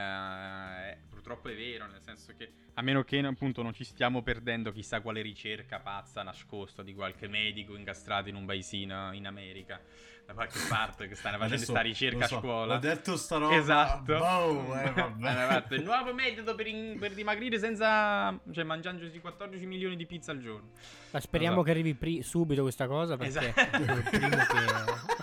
è- 0.92 0.98
purtroppo 1.10 1.50
è 1.50 1.56
vero, 1.56 1.88
nel 1.88 2.02
senso 2.02 2.34
che 2.38 2.52
a 2.74 2.82
meno 2.82 3.04
che 3.04 3.18
appunto 3.20 3.62
non 3.64 3.74
ci 3.74 3.84
stiamo 3.84 4.22
perdendo 4.22 4.72
chissà 4.72 5.02
quale 5.02 5.22
ricerca 5.22 5.80
pazza 5.80 6.22
nascosta 6.22 6.84
di 6.84 6.94
qualche 6.94 7.28
medico 7.28 7.76
incastrato 7.76 8.30
in 8.30 8.36
un 8.36 8.46
paesino 8.46 9.14
in 9.14 9.26
America, 9.26 9.82
da 10.28 10.34
qualche 10.34 10.60
parte 10.68 11.08
che 11.08 11.16
stanno 11.16 11.38
facendo 11.38 11.56
questa 11.64 11.80
ricerca 11.80 12.18
lo 12.18 12.24
a 12.26 12.28
so, 12.28 12.40
scuola. 12.40 12.76
Ho 12.76 12.80
detto 12.80 13.16
sta 13.16 13.38
roba. 13.38 13.56
Esatto. 13.56 14.18
boh, 14.18 14.76
eh, 14.78 14.92
vabbè. 14.92 15.76
Il 15.76 15.84
nuovo 15.84 16.14
metodo 16.14 16.54
per, 16.54 16.68
in- 16.68 16.98
per 17.00 17.14
dimagrire 17.14 17.58
senza... 17.58 18.38
cioè 18.52 18.66
mangiandosi 18.66 19.22
14 19.22 19.66
milioni 19.66 19.96
di 19.96 20.06
pizza 20.06 20.32
al 20.34 20.40
giorno. 20.40 20.72
Ma 21.12 21.22
speriamo 21.22 21.54
Esatto. 21.62 21.66
che 21.66 21.72
arrivi 21.72 21.94
pri- 21.96 22.22
subito 22.24 22.62
questa 22.64 22.88
cosa 22.88 23.16
perché 23.16 23.54
è 23.54 23.78
il 23.78 24.04
primo 24.04 24.36
che... 24.36 25.16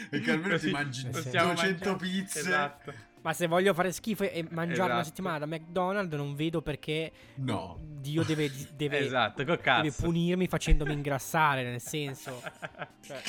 Perché 0.08 0.30
almeno 0.30 0.52
Così 0.54 0.66
ti 0.66 0.72
mangi 0.72 1.06
possiamo 1.08 1.52
200 1.52 1.90
mangiare- 1.90 1.96
pizze. 1.98 2.38
Esatto. 2.38 2.94
Ma 3.22 3.32
se 3.34 3.46
voglio 3.46 3.74
fare 3.74 3.92
schifo 3.92 4.24
e 4.24 4.46
mangiare 4.50 4.90
una 4.92 5.00
Esatto. 5.00 5.04
settimana 5.08 5.38
da 5.38 5.46
McDonald's 5.46 6.14
non 6.16 6.34
vedo 6.34 6.62
perché 6.62 7.12
No. 7.36 7.78
Dio 8.00 8.22
deve, 8.22 8.50
deve, 8.74 8.98
Esatto, 9.00 9.42
deve 9.44 9.58
cazzo. 9.58 10.04
punirmi 10.04 10.46
facendomi 10.48 10.92
ingrassare, 10.94 11.62
nel 11.64 11.80
senso... 11.80 12.40
Cioè, 13.04 13.20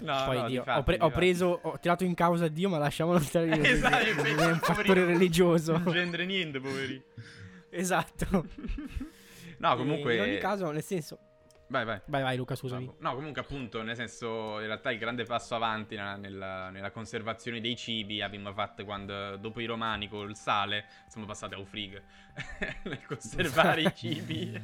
No, 0.00 0.24
poi 0.26 0.36
no, 0.36 0.46
Dio, 0.48 0.64
ho, 0.66 0.82
pre- 0.82 0.98
ho 1.00 1.10
preso, 1.10 1.58
ho 1.62 1.78
tirato 1.78 2.04
in 2.04 2.14
causa 2.14 2.48
Dio, 2.48 2.68
ma 2.68 2.78
lasciamolo 2.78 3.18
stare 3.20 3.46
lì. 3.46 3.58
perché 3.58 3.70
Esatto, 3.70 4.22
non 4.22 4.38
è 4.38 4.52
un 4.52 4.58
fattore 4.60 5.04
religioso. 5.04 5.78
Non 5.78 5.92
c'entra 5.92 6.22
niente, 6.24 6.60
poveri. 6.60 7.02
esatto. 7.70 8.46
No, 9.58 9.72
E 9.72 9.76
comunque... 9.76 10.14
in 10.16 10.20
ogni 10.20 10.38
caso, 10.38 10.70
nel 10.70 10.82
senso... 10.82 11.18
Vai, 11.70 11.84
vai. 11.84 12.00
Vai, 12.06 12.22
vai 12.22 12.36
Luca, 12.36 12.54
scusami. 12.54 12.90
No, 13.00 13.14
comunque 13.14 13.42
appunto, 13.42 13.82
nel 13.82 13.94
senso, 13.94 14.58
in 14.58 14.66
realtà 14.66 14.90
il 14.90 14.98
grande 14.98 15.24
passo 15.24 15.54
avanti 15.54 15.96
nella, 15.96 16.16
nella- 16.16 16.70
nella 16.70 16.90
conservazione 16.90 17.60
dei 17.60 17.76
cibi 17.76 18.22
abbiamo 18.22 18.52
fatto 18.54 18.84
quando, 18.84 19.36
dopo 19.36 19.60
i 19.60 19.66
romani 19.66 20.08
col 20.08 20.34
sale, 20.34 20.86
siamo 21.08 21.26
passati 21.26 21.54
a 21.54 21.58
Ufrig 21.58 22.02
nel 22.84 23.04
conservare 23.06 23.82
i 23.82 23.92
cibi. 23.94 24.60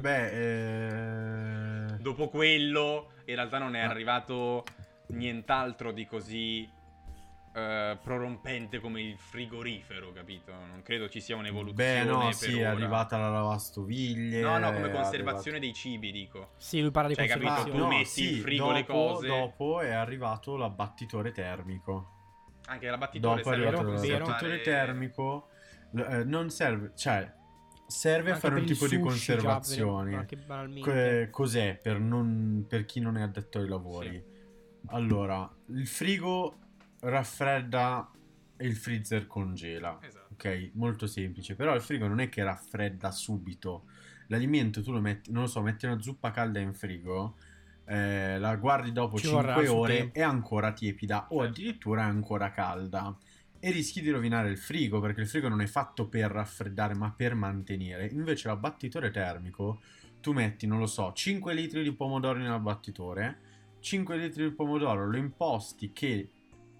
Beh, 0.00 1.86
eh... 1.86 1.96
dopo 1.98 2.28
quello, 2.28 3.12
in 3.26 3.34
realtà 3.34 3.58
non 3.58 3.76
è 3.76 3.80
arrivato 3.80 4.64
nient'altro 5.08 5.92
di 5.92 6.06
così 6.06 6.66
eh, 7.54 7.98
prorompente 8.02 8.80
come 8.80 9.02
il 9.02 9.18
frigorifero, 9.18 10.12
capito? 10.12 10.52
Non 10.52 10.82
credo 10.82 11.08
ci 11.08 11.20
sia 11.20 11.36
un'evoluzione 11.36 12.02
Beh, 12.04 12.08
no, 12.10 12.18
per 12.24 12.34
sì, 12.34 12.58
è 12.58 12.62
ora. 12.62 12.70
arrivata 12.70 13.18
la 13.18 13.30
lavastoviglie. 13.30 14.40
No, 14.40 14.58
no, 14.58 14.72
come 14.72 14.88
è 14.88 14.92
conservazione 14.92 15.58
dei 15.58 15.72
cibi, 15.74 16.10
dico. 16.12 16.52
Sì, 16.56 16.80
lui 16.80 16.90
parla 16.90 17.08
di 17.08 17.14
Cioè, 17.14 17.26
capito? 17.26 17.48
arrivato- 17.50 17.70
Tu 17.70 17.76
conservazione. 17.76 17.92
No, 17.94 17.98
metti 17.98 18.10
sì, 18.10 18.36
in 18.36 18.40
frigo 18.42 18.70
le 18.72 18.80
dopo- 18.84 18.92
cose. 18.92 19.26
Dopo 19.26 19.80
è 19.80 19.90
arrivato 19.90 20.56
l'abbattitore 20.56 21.32
termico. 21.32 22.10
Anche 22.66 22.88
l'abbattitore 22.88 23.36
Dopo 23.36 23.50
è 23.50 23.52
arrivato 23.54 23.76
per 23.84 24.08
l'abbattitore 24.10 24.60
termico. 24.60 25.48
Eh, 25.94 26.24
non 26.24 26.48
serve, 26.48 26.92
cioè, 26.96 27.30
serve 27.86 28.30
a 28.30 28.34
Anche 28.34 28.40
fare 28.48 28.54
un 28.60 28.64
per 28.64 28.72
tipo 28.72 28.86
di 28.86 28.94
sushi, 28.94 29.02
già, 29.02 29.08
conservazione. 29.08 30.14
anche 30.16 30.36
banalmente. 30.36 30.80
Que- 30.90 31.28
cos'è 31.30 31.76
per, 31.82 31.98
non- 32.00 32.64
per 32.66 32.86
chi 32.86 33.00
non 33.00 33.18
è 33.18 33.22
addetto 33.22 33.58
ai 33.58 33.68
lavori? 33.68 34.08
Sì. 34.10 34.30
Allora, 34.86 35.48
il 35.68 35.86
frigo 35.86 36.56
raffredda 37.02 38.10
e 38.56 38.66
il 38.66 38.76
freezer 38.76 39.26
congela. 39.26 39.98
Esatto. 40.02 40.32
Ok, 40.32 40.70
molto 40.74 41.06
semplice. 41.06 41.54
Però 41.54 41.74
il 41.74 41.80
frigo 41.82 42.06
non 42.06 42.20
è 42.20 42.28
che 42.28 42.42
raffredda 42.42 43.10
subito. 43.10 43.84
L'alimento 44.28 44.82
tu 44.82 44.92
lo 44.92 45.00
metti, 45.00 45.30
non 45.32 45.42
lo 45.42 45.48
so, 45.48 45.60
metti 45.62 45.84
una 45.86 46.00
zuppa 46.00 46.30
calda 46.30 46.58
in 46.58 46.72
frigo, 46.72 47.36
eh, 47.84 48.38
la 48.38 48.56
guardi 48.56 48.92
dopo 48.92 49.18
Ci 49.18 49.26
vorrà 49.26 49.54
5 49.54 49.62
il 49.62 49.68
suo 49.68 49.78
ore, 49.80 49.96
tempo. 49.96 50.18
è 50.18 50.22
ancora 50.22 50.72
tiepida 50.72 51.26
o 51.30 51.38
Certo. 51.38 51.42
addirittura 51.42 52.02
è 52.02 52.04
ancora 52.06 52.50
calda. 52.50 53.16
E 53.64 53.70
rischi 53.70 54.00
di 54.00 54.10
rovinare 54.10 54.50
il 54.50 54.58
frigo 54.58 55.00
perché 55.00 55.20
il 55.20 55.28
frigo 55.28 55.48
non 55.48 55.60
è 55.60 55.66
fatto 55.66 56.08
per 56.08 56.30
raffreddare 56.30 56.94
ma 56.94 57.12
per 57.12 57.34
mantenere. 57.34 58.06
Invece 58.06 58.48
l'abbattitore 58.48 59.10
termico, 59.10 59.80
tu 60.20 60.32
metti, 60.32 60.66
non 60.66 60.78
lo 60.78 60.86
so, 60.86 61.12
5 61.12 61.52
litri 61.54 61.82
di 61.82 61.92
pomodoro 61.92 62.38
nell'abbattitore, 62.38 63.50
5 63.80 64.16
litri 64.16 64.44
di 64.48 64.54
pomodoro 64.54 65.08
lo 65.08 65.16
imposti 65.16 65.92
che 65.92 66.30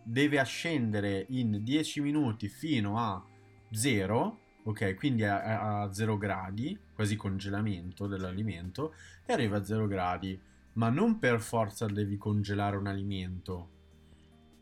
deve 0.02 0.38
ascendere 0.38 1.26
in 1.30 1.62
10 1.62 2.00
minuti 2.00 2.48
fino 2.48 2.98
a 2.98 3.24
0, 3.70 4.38
ok, 4.64 4.94
quindi 4.94 5.24
a, 5.24 5.82
a 5.82 5.92
0 5.92 6.18
gradi, 6.18 6.78
quasi 6.94 7.16
congelamento 7.16 8.06
dell'alimento, 8.06 8.94
e 9.24 9.32
arriva 9.32 9.58
a 9.58 9.64
0 9.64 9.86
gradi. 9.86 10.40
ma 10.74 10.88
non 10.88 11.18
per 11.18 11.40
forza 11.40 11.86
devi 11.86 12.16
congelare 12.16 12.76
un 12.76 12.86
alimento. 12.86 13.68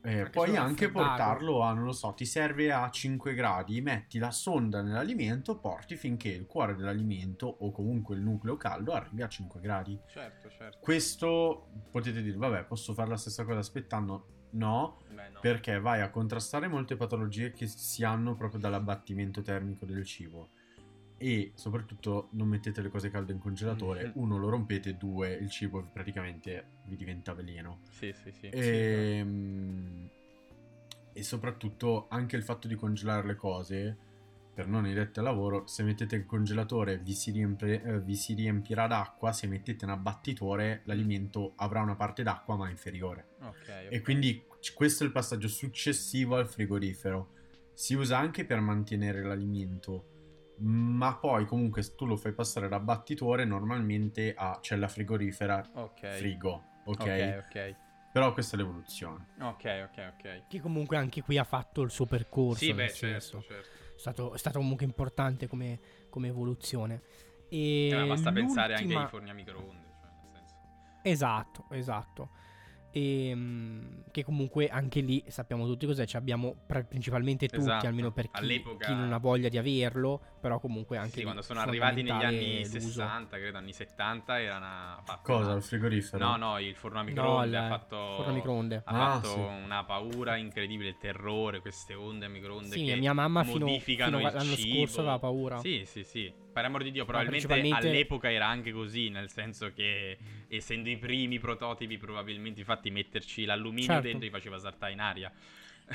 Eh, 0.03 0.31
puoi 0.31 0.57
anche 0.57 0.90
portarlo 0.90 1.61
a, 1.61 1.74
non 1.74 1.85
lo 1.85 1.92
so, 1.92 2.14
ti 2.14 2.24
serve 2.24 2.72
a 2.72 2.88
5 2.88 3.35
gradi, 3.35 3.83
metti 3.83 4.18
la 4.18 4.31
sonda 4.31 4.81
nell'alimento, 4.81 5.59
porti 5.59 5.94
finché 5.96 6.31
il 6.31 6.46
cuore 6.46 6.74
dell'alimento 6.74 7.46
o 7.46 7.70
comunque 7.70 8.16
il 8.16 8.22
nucleo 8.22 8.57
caldo 8.57 8.92
arrivi 8.92 9.20
a 9.22 9.29
5 9.29 9.61
gradi. 9.61 9.98
Certo, 10.07 10.48
certo. 10.48 10.79
Questo 10.81 11.68
potete 11.90 12.22
dire, 12.22 12.38
vabbè, 12.38 12.64
posso 12.64 12.94
fare 12.94 13.11
la 13.11 13.18
stessa 13.18 13.44
cosa 13.44 13.59
aspettando? 13.59 14.38
No, 14.51 15.03
Beh, 15.09 15.29
no. 15.31 15.41
perché 15.41 15.79
vai 15.79 16.01
a 16.01 16.11
contrastare 16.11 16.69
molte 16.69 16.97
patologie 16.97 17.53
che 17.53 17.67
si 17.67 18.05
hanno 18.05 18.35
proprio 18.35 18.61
dall'abbattimento 18.61 19.43
termico 19.43 19.85
del 19.85 20.05
cibo. 20.05 20.51
E 21.17 21.53
soprattutto 21.55 22.29
non 22.33 22.49
mettete 22.49 22.81
le 22.81 22.89
cose 22.89 23.11
calde 23.11 23.33
in 23.33 23.39
congelatore. 23.39 24.07
Mhm. 24.07 24.13
Uno, 24.15 24.39
lo 24.39 24.49
rompete, 24.49 24.97
due, 24.97 25.33
il 25.35 25.51
cibo 25.51 25.83
praticamente 25.93 26.79
vi 26.85 26.97
diventa 26.97 27.35
veleno. 27.35 27.81
Sì, 27.91 28.13
sì, 28.13 28.33
sì. 28.33 28.49
Ehm, 28.51 30.09
E, 31.13 31.23
soprattutto 31.23 32.07
anche 32.09 32.37
il 32.37 32.43
fatto 32.43 32.69
di 32.69 32.75
congelare 32.75 33.27
le 33.27 33.35
cose, 33.35 33.99
per 34.61 34.68
non 34.68 34.87
i 34.87 34.92
detti 34.92 35.20
al 35.20 35.25
lavoro, 35.25 35.66
se 35.66 35.83
mettete 35.83 36.16
il 36.16 36.27
congelatore 36.27 36.99
vi 36.99 37.14
si, 37.14 37.31
riempie- 37.31 37.83
eh, 37.83 38.01
vi 38.01 38.14
si 38.14 38.35
riempirà 38.35 38.87
d'acqua, 38.87 39.33
se 39.33 39.46
mettete 39.46 39.87
un 39.87 39.92
abbattitore 39.92 40.83
l'alimento 40.85 41.55
avrà 41.57 41.81
una 41.81 41.96
parte 41.96 42.23
d'acqua 42.23 42.57
ma 42.57 42.68
inferiore. 42.68 43.29
Ok, 43.38 43.55
ok. 43.57 43.87
E 43.88 44.01
quindi 44.03 44.44
questo 44.75 45.03
è 45.03 45.07
il 45.07 45.12
passaggio 45.12 45.49
successivo 45.49 46.37
al 46.37 46.46
frigorifero. 46.46 47.31
Si 47.73 47.94
usa 47.94 48.18
anche 48.18 48.44
per 48.44 48.61
mantenere 48.61 49.23
l'alimento, 49.23 50.05
ma 50.59 51.16
poi 51.16 51.46
comunque 51.46 51.81
se 51.81 51.94
tu 51.94 52.05
lo 52.05 52.18
fai 52.18 52.33
passare 52.33 52.68
l'abbattitore 52.68 53.46
normalmente 53.46 54.35
a 54.37 54.59
cella 54.61 54.88
frigorifera 54.88 55.66
Ok. 55.73 56.07
frigo, 56.07 56.64
ok? 56.85 56.99
Ok, 56.99 57.44
ok. 57.46 57.75
Però 58.12 58.35
questa 58.35 58.57
è 58.57 58.59
l'evoluzione. 58.59 59.25
Ok, 59.40 59.88
ok, 59.88 60.12
ok. 60.12 60.42
Che 60.49 60.61
comunque 60.61 60.99
anche 60.99 61.23
qui 61.23 61.38
ha 61.38 61.44
fatto 61.44 61.81
il 61.81 61.90
suo 61.90 62.05
percorso. 62.05 62.62
Sì, 62.62 62.75
beh, 62.75 62.92
certo, 62.92 63.40
certo. 63.40 63.80
È 64.01 64.03
stato, 64.03 64.33
è 64.33 64.39
stato 64.39 64.59
comunque 64.61 64.87
importante 64.87 65.47
come, 65.47 65.79
come 66.09 66.29
evoluzione. 66.29 67.03
E 67.51 67.91
Eh, 67.91 68.07
basta 68.07 68.33
pensare 68.33 68.75
anche 68.75 68.97
ai 68.97 69.07
forni 69.09 69.29
a 69.29 69.35
microonde, 69.35 69.89
cioè. 70.01 71.01
Esatto, 71.03 71.67
esatto. 71.69 72.31
E, 72.92 73.33
mm, 73.35 73.98
che 74.11 74.24
comunque 74.24 74.68
anche 74.68 75.00
lì 75.00 75.22
sappiamo 75.29 75.64
tutti 75.66 75.87
cos'è, 75.87 76.07
ci 76.07 76.16
abbiamo 76.16 76.57
principalmente 76.66 77.46
tutti, 77.46 77.61
Esatto. 77.61 77.87
almeno 77.87 78.11
per 78.11 78.24
chi, 78.31 78.40
All'epoca- 78.40 78.87
chi 78.87 78.94
non 78.94 79.12
ha 79.12 79.18
voglia 79.18 79.48
di 79.48 79.59
averlo, 79.59 80.20
però 80.40 80.59
comunque 80.59 80.96
anche 80.96 81.11
Sì, 81.11 81.16
lì 81.18 81.22
quando 81.24 81.42
sono 81.42 81.61
arrivati 81.61 82.03
negli 82.03 82.11
anni 82.24 82.62
l'uso. 82.68 83.00
60, 83.03 83.38
credo 83.38 83.59
anni 83.59 83.72
70, 83.72 84.40
era 84.40 84.57
una 84.57 85.00
fatta 85.05 85.20
Cosa? 85.22 85.53
Il 85.55 85.62
frigorifero? 85.62 86.26
No, 86.26 86.37
no, 86.37 86.59
il 86.59 86.74
forno 86.74 86.98
a 86.98 87.03
No, 87.03 87.09
microonde 87.09 87.46
il 87.48 87.62
ha 87.62 87.68
fatto 87.68 87.96
forno 88.16 88.31
a 88.31 88.35
microonde. 88.35 88.76
ha 88.76 88.83
Ah, 88.85 89.20
fatto 89.20 89.29
sì. 89.29 89.38
una 89.38 89.85
paura 89.85 90.37
incredibile, 90.37 90.88
il 90.88 90.96
terrore, 90.98 91.61
queste 91.61 91.94
onde 91.94 92.26
a 92.26 92.29
microonde 92.29 92.74
Sì, 92.76 92.83
che 92.85 92.96
mia 92.96 93.12
mamma 93.12 93.44
fino, 93.44 93.66
modificano 93.66 94.16
fino 94.18 94.29
il 94.29 94.35
l'anno 94.35 94.57
cibo. 94.57 94.74
scorso 94.79 95.00
aveva 95.00 95.18
paura. 95.20 95.59
Sì, 95.61 95.85
sì, 95.87 96.03
sì. 96.03 96.33
Per 96.53 96.65
amor 96.65 96.83
di 96.83 96.91
Dio, 96.91 97.05
probabilmente 97.05 97.47
principalmente- 97.47 97.89
all'epoca 97.89 98.31
era 98.31 98.47
anche 98.47 98.73
così, 98.73 99.09
nel 99.09 99.31
senso 99.31 99.73
che 99.73 100.19
essendo 100.49 100.89
i 100.89 100.97
primi 100.97 101.39
prototipi, 101.39 101.97
probabilmente 101.97 102.61
infatti 102.61 102.91
metterci 102.91 103.45
l'alluminio 103.45 103.85
Certo. 103.87 104.07
dentro 104.09 104.27
gli 104.27 104.31
faceva 104.31 104.59
saltare 104.59 104.93
in 104.93 105.01
aria. 105.01 105.33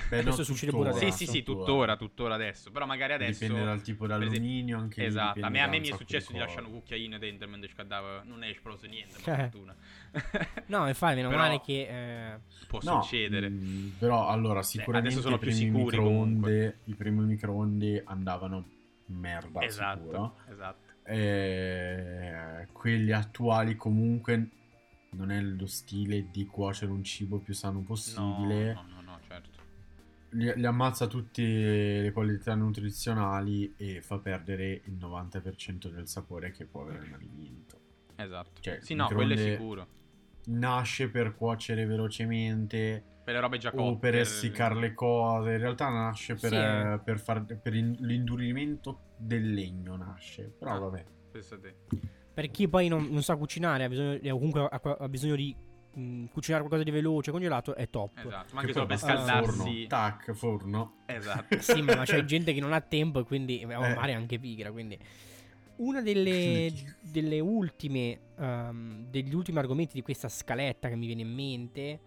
Beh, 0.09 0.17
no, 0.17 0.23
Questo 0.23 0.43
succede 0.43 0.71
pure 0.73 0.89
tuttora, 0.91 1.09
sì, 1.11 1.25
sì, 1.25 1.31
sì, 1.31 1.41
tuttora. 1.43 1.95
tuttora, 1.95 2.35
adesso. 2.35 2.69
Però 2.69 2.85
magari 2.85 3.13
adesso 3.13 3.45
Dipende 3.45 3.63
dal 3.65 3.81
tipo 3.81 4.05
d'alluminio, 4.05 4.77
anche 4.77 5.05
Esatto, 5.05 5.39
a 5.45 5.47
me, 5.47 5.61
a 5.61 5.67
me 5.67 5.79
mi 5.79 5.87
è 5.87 5.95
successo 5.95 6.33
di 6.33 6.37
lasciare 6.37 6.65
un 6.65 6.71
cucchiaino 6.73 7.17
dentro 7.17 7.47
mentre 7.47 7.69
scaldava, 7.69 8.21
non 8.25 8.43
è 8.43 8.49
esploso 8.49 8.87
niente, 8.87 9.19
Eh. 9.19 9.21
per 9.23 9.35
fortuna. 9.49 9.73
No, 10.67 10.85
infatti, 10.89 11.15
meno 11.15 11.29
Però- 11.29 11.41
male 11.41 11.61
che... 11.61 11.87
eh, 12.33 12.39
Può 12.67 12.79
No, 12.83 13.01
succedere. 13.03 13.49
mm, 13.49 13.89
però 13.97 14.27
allora 14.27 14.61
sicuramente 14.63 15.07
adesso 15.13 15.21
sono 15.21 15.35
i 15.35 15.39
più 15.39 15.47
primi 15.49 15.63
sicuri 15.65 15.97
microonde, 15.97 16.79
i 16.85 16.93
primi 16.95 17.23
microonde 17.23 18.03
andavano 18.05 18.65
merda 19.07 19.61
esatto, 19.63 19.99
sicuro. 20.01 20.35
esatto. 20.49 20.83
Eh, 21.07 22.67
quelli 22.71 23.11
attuali 23.11 23.75
comunque 23.75 24.49
non 25.11 25.31
è 25.31 25.39
lo 25.41 25.67
stile 25.67 26.29
di 26.31 26.45
cuocere 26.45 26.91
un 26.91 27.03
cibo 27.03 27.37
più 27.37 27.53
sano 27.53 27.79
No, 27.79 27.83
possibile. 27.85 28.73
no, 28.73 28.85
no, 28.89 29.01
no, 29.01 29.19
certo. 29.27 29.59
Li, 30.31 30.51
li 30.55 30.65
ammazza 30.65 31.07
tutte 31.07 31.41
le 32.01 32.11
qualità 32.11 32.55
nutrizionali 32.55 33.75
e 33.77 34.01
fa 34.01 34.17
perdere 34.19 34.81
il 34.85 34.93
90% 34.97 35.89
del 35.89 36.07
sapore 36.07 36.51
che 36.51 36.65
può 36.65 36.81
avere 36.81 37.05
un 37.05 37.13
alimento. 37.13 37.79
Esatto. 38.15 38.61
Cioè, 38.61 38.79
sì, 38.81 38.95
no, 38.95 39.07
quello 39.07 39.33
è 39.33 39.37
sicuro. 39.37 39.87
Nasce 40.47 41.09
per 41.09 41.35
cuocere 41.35 41.85
velocemente 41.85 43.03
Per 43.25 43.33
le 43.33 43.39
robe 43.39 43.57
già 43.57 43.71
cotte. 43.71 43.81
o 43.83 43.97
per 43.97 44.15
essiccare 44.15 44.75
le 44.75 44.93
cose. 44.93 45.51
In 45.53 45.57
realtà 45.57 45.89
nasce 45.89 46.35
per, 46.35 46.49
Sì, 46.51 46.55
eh. 46.55 46.93
eh, 46.93 46.99
per, 47.03 47.19
far, 47.19 47.43
per 47.43 47.73
in- 47.73 47.95
l'indurimento 48.01 48.99
del 49.17 49.51
legno. 49.53 49.95
Nasce, 49.97 50.43
però 50.57 50.75
Ah. 50.75 50.79
vabbè. 50.79 51.05
Pensa 51.31 51.57
te. 51.59 51.75
per 52.33 52.51
chi 52.51 52.67
poi 52.67 52.87
non, 52.87 53.07
non 53.09 53.23
sa 53.23 53.35
cucinare, 53.35 53.85
ha 53.85 53.89
bisogno, 53.89 54.19
o 54.33 54.37
comunque 54.37 54.61
ha, 54.69 54.79
ha 54.99 55.09
bisogno 55.09 55.35
di 55.35 55.55
mm, 55.97 56.25
cucinare 56.27 56.61
qualcosa 56.63 56.83
di 56.83 56.91
veloce, 56.91 57.31
congelato, 57.31 57.73
è 57.75 57.89
top. 57.89 58.17
Esatto, 58.19 58.53
ma 58.53 58.59
anche 58.59 58.67
Che 58.67 58.73
solo 58.73 58.85
per 58.85 58.97
scaldarsi. 58.99 59.57
Forno, 59.57 59.87
tac, 59.87 60.31
forno. 60.33 60.95
Esatto. 61.07 61.57
Sì, 61.59 61.81
ma 61.81 62.03
c'è 62.03 62.23
gente 62.25 62.53
che 62.53 62.59
non 62.59 62.73
ha 62.73 62.81
tempo 62.81 63.19
e 63.21 63.23
quindi 63.23 63.59
eh, 63.59 63.63
Eh. 63.63 63.65
magari 63.65 64.11
è 64.11 64.15
anche 64.15 64.37
pigra. 64.37 64.71
Quindi 64.71 64.97
una 65.77 66.01
delle, 66.01 66.71
delle 67.01 67.39
ultime, 67.39 68.19
ehm, 68.37 69.07
degli 69.09 69.33
ultimi 69.33 69.57
argomenti 69.57 69.93
di 69.95 70.01
questa 70.01 70.29
scaletta 70.29 70.89
che 70.89 70.95
mi 70.95 71.05
viene 71.07 71.21
in 71.23 71.33
mente 71.33 71.99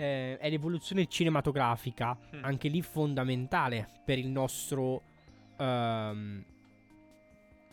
eh, 0.00 0.38
è 0.38 0.48
l'evoluzione 0.48 1.06
cinematografica, 1.06 2.16
Mm. 2.34 2.44
anche 2.44 2.68
lì 2.68 2.80
fondamentale 2.80 3.88
per 4.04 4.18
il 4.18 4.28
nostro 4.28 5.02
ehm, 5.58 6.44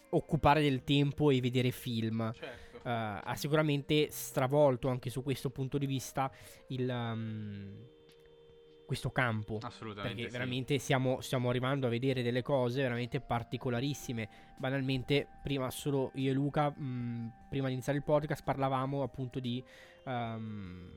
occupare 0.10 0.62
del 0.62 0.84
tempo 0.84 1.32
e 1.32 1.40
vedere 1.40 1.72
film. 1.72 2.32
Certo. 2.34 2.78
Eh, 2.84 2.90
ha 2.90 3.36
sicuramente 3.36 4.10
stravolto 4.12 4.90
anche 4.90 5.10
su 5.10 5.24
questo 5.24 5.50
punto 5.50 5.78
di 5.78 5.86
vista 5.86 6.30
il, 6.68 6.90
ehm, 6.90 7.86
questo 8.86 9.12
campo. 9.12 9.60
Assolutamente. 9.62 10.16
Perché 10.16 10.30
sì. 10.30 10.38
veramente 10.38 10.78
stiamo, 10.80 11.20
stiamo 11.22 11.50
arrivando 11.50 11.88
a 11.88 11.90
vedere 11.90 12.24
delle 12.24 12.42
cose 12.42 12.82
veramente 12.82 13.20
particolarissime. 13.20 14.30
Banalmente, 14.58 15.28
prima 15.44 15.70
solo 15.70 16.12
io 16.16 16.32
e 16.32 16.34
Luca, 16.34 16.70
mh, 16.70 17.48
prima 17.50 17.68
di 17.68 17.74
iniziare 17.74 17.98
il 17.98 18.04
podcast, 18.06 18.44
parlavamo 18.44 19.04
appunto 19.04 19.40
di, 19.42 19.62
ehm, 20.06 20.92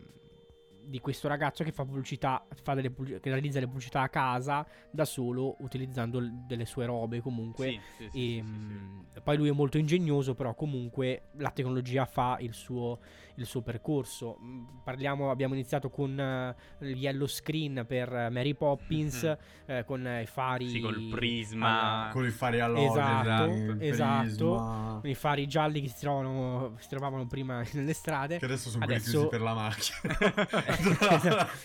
di 0.90 0.98
questo 0.98 1.29
ragazzo 1.29 1.62
che 1.62 1.70
fa 1.70 1.85
pubblicità, 1.85 2.44
fa 2.62 2.74
delle, 2.74 2.92
che 2.92 3.20
realizza 3.22 3.61
le 3.61 3.66
pubblicità 3.66 4.03
a 4.03 4.09
casa 4.09 4.66
da 4.90 5.05
solo 5.05 5.55
utilizzando 5.61 6.20
delle 6.20 6.66
sue 6.66 6.85
robe 6.85 7.20
comunque. 7.20 7.68
Sì, 7.68 7.81
sì, 7.96 8.05
E, 8.05 8.11
sì, 8.11 8.42
mh, 8.42 9.07
poi 9.22 9.37
lui 9.37 9.48
è 9.48 9.53
molto 9.53 9.79
ingegnoso, 9.79 10.35
però 10.35 10.53
comunque 10.55 11.29
la 11.37 11.50
tecnologia 11.50 12.05
fa 12.05 12.37
il 12.40 12.53
suo, 12.53 12.98
il 13.40 13.46
suo 13.46 13.62
percorso. 13.62 14.38
Mm, 14.42 14.64
Parliamo, 14.85 15.31
abbiamo 15.31 15.55
iniziato 15.55 15.88
con 15.90 16.18
eh, 16.20 16.55
il 16.81 16.96
yellow 16.96 17.26
screen 17.26 17.85
per 17.88 18.12
eh, 18.12 18.29
Mary 18.31 18.55
Poppins, 18.55 19.22
Mhm. 19.22 19.37
eh, 19.76 19.85
con 19.85 20.07
eh, 20.07 20.22
i 20.22 20.26
fari. 20.26 20.68
Sì, 20.68 20.81
col 20.81 21.09
prisma. 21.11 22.03
alla- 22.03 22.12
Con 22.12 22.26
i 22.26 22.31
fari 22.31 22.61
all'olio, 22.61 22.90
Esatto, 22.90 23.81
esatto. 23.81 24.98
con 25.00 25.11
i 25.11 25.14
fari 25.14 25.46
gialli 25.46 25.81
che 25.81 25.88
si 25.88 25.98
trovano, 26.00 26.74
si 26.79 26.88
trovavano 26.88 27.26
prima 27.26 27.62
nelle 27.72 27.92
strade. 27.94 28.38
Che 28.38 28.44
adesso 28.44 28.68
sono 28.68 28.85
Adesso- 28.85 29.29
quelli 29.29 29.29
chiusi 29.29 29.29
per 29.29 29.40
la 29.40 29.55
macchina. 29.55 31.48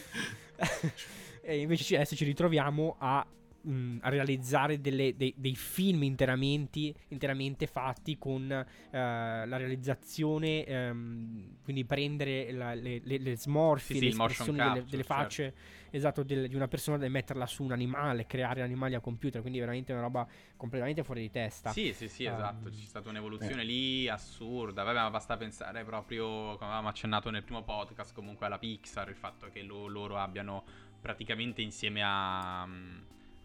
e 1.42 1.60
invece 1.60 1.96
adesso 1.96 2.16
ci 2.16 2.24
ritroviamo 2.26 2.96
a, 3.00 3.26
mh, 3.66 3.98
a 4.02 4.10
realizzare 4.10 4.80
delle- 4.80 5.16
dei, 5.16 5.34
dei 5.38 5.56
film 5.56 6.04
interamente, 6.04 6.94
interamente 7.10 7.68
fatti 7.68 8.18
con 8.18 8.50
eh, 8.52 8.66
la 8.92 9.58
realizzazione, 9.58 10.64
ehm, 10.66 11.56
quindi 11.64 11.86
prendere 11.86 12.52
la- 12.52 12.74
le, 12.74 13.02
le, 13.04 13.18
le 13.18 13.38
smorfie, 13.38 13.96
Sì, 13.96 14.00
sì, 14.00 14.04
le 14.06 14.10
espressioni 14.12 14.58
delle, 14.58 14.70
capture, 14.70 14.90
delle 14.90 15.04
facce 15.04 15.54
esatto, 15.92 16.24
del- 16.24 16.48
di 16.48 16.56
una 16.56 16.68
persona 16.68 17.04
e 17.06 17.10
metterla 17.10 17.46
su 17.46 17.64
un 17.64 17.72
animale, 17.72 18.26
creare 18.26 18.62
animali 18.62 18.96
a 18.96 19.00
computer, 19.00 19.42
quindi 19.42 19.60
veramente 19.60 19.92
una 19.94 20.02
roba 20.02 20.28
completamente 20.58 21.04
fuori 21.04 21.22
di 21.22 21.32
testa. 21.32 21.72
Sì, 21.72 21.94
sì, 21.94 22.08
sì, 22.08 22.26
Um, 22.26 22.34
esatto. 22.34 22.70
C'è 22.70 22.76
stata 22.86 23.10
un'evoluzione 23.10 23.62
eh. 23.62 23.66
lì 23.66 24.08
assurda. 24.10 24.84
Vabbè, 24.84 25.00
ma 25.00 25.10
basta 25.10 25.38
pensare 25.38 25.84
proprio, 25.84 26.26
come 26.26 26.58
avevamo 26.66 26.90
accennato 26.90 27.30
nel 27.30 27.44
primo 27.44 27.64
podcast, 27.64 28.14
comunque 28.14 28.46
alla 28.46 28.58
Pixar, 28.58 29.10
il 29.10 29.16
fatto 29.16 29.50
che 29.52 29.62
lo- 29.62 29.88
loro 29.88 30.18
abbiano 30.18 30.64
praticamente 31.00 31.62
insieme 31.62 32.02
a, 32.04 32.66
mm, 32.66 32.98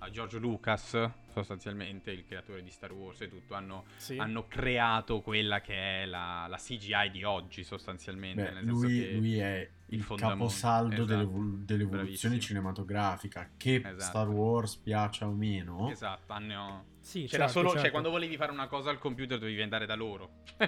a 0.03 0.11
George 0.11 0.39
Lucas, 0.39 0.97
sostanzialmente, 1.33 2.11
il 2.11 2.25
creatore 2.25 2.63
di 2.63 2.71
Star 2.71 2.93
Wars 2.93 3.21
e 3.23 3.29
tutto, 3.29 3.55
hanno, 3.55 3.85
Sì. 3.97 4.17
hanno 4.19 4.47
creato 4.47 5.21
quella 5.21 5.61
che 5.61 6.03
è 6.03 6.07
la, 6.07 6.47
la 6.49 6.57
CGI 6.57 7.11
di 7.11 7.25
oggi, 7.25 7.65
sostanzialmente. 7.65 8.43
Beh, 8.43 8.51
nel 8.53 8.65
senso 8.65 8.81
lui, 8.87 8.99
che 9.01 9.11
lui 9.13 9.39
è 9.39 9.71
il 9.93 10.03
fondamonte, 10.03 10.39
caposaldo 10.39 10.95
esatto, 10.95 11.05
dell'evol- 11.07 11.59
dell'evoluzione 11.65 12.37
bravissimo. 12.37 12.39
cinematografica. 12.41 13.51
Che 13.57 13.75
Esatto. 13.77 14.01
Star 14.01 14.29
Wars 14.29 14.77
piaccia 14.77 15.27
o 15.27 15.33
meno, 15.33 15.91
Esatto, 15.91 16.33
hanno... 16.33 16.85
Sì, 17.01 17.21
C'era 17.25 17.45
certo, 17.45 17.53
solo, 17.53 17.67
certo. 17.69 17.81
cioè, 17.83 17.91
quando 17.93 18.11
volevi 18.11 18.37
fare 18.37 18.53
una 18.53 18.67
cosa 18.69 18.91
al 18.91 18.99
computer 18.99 19.39
dovevi 19.39 19.63
andare 19.63 19.87
da 19.87 19.95
loro. 19.95 20.43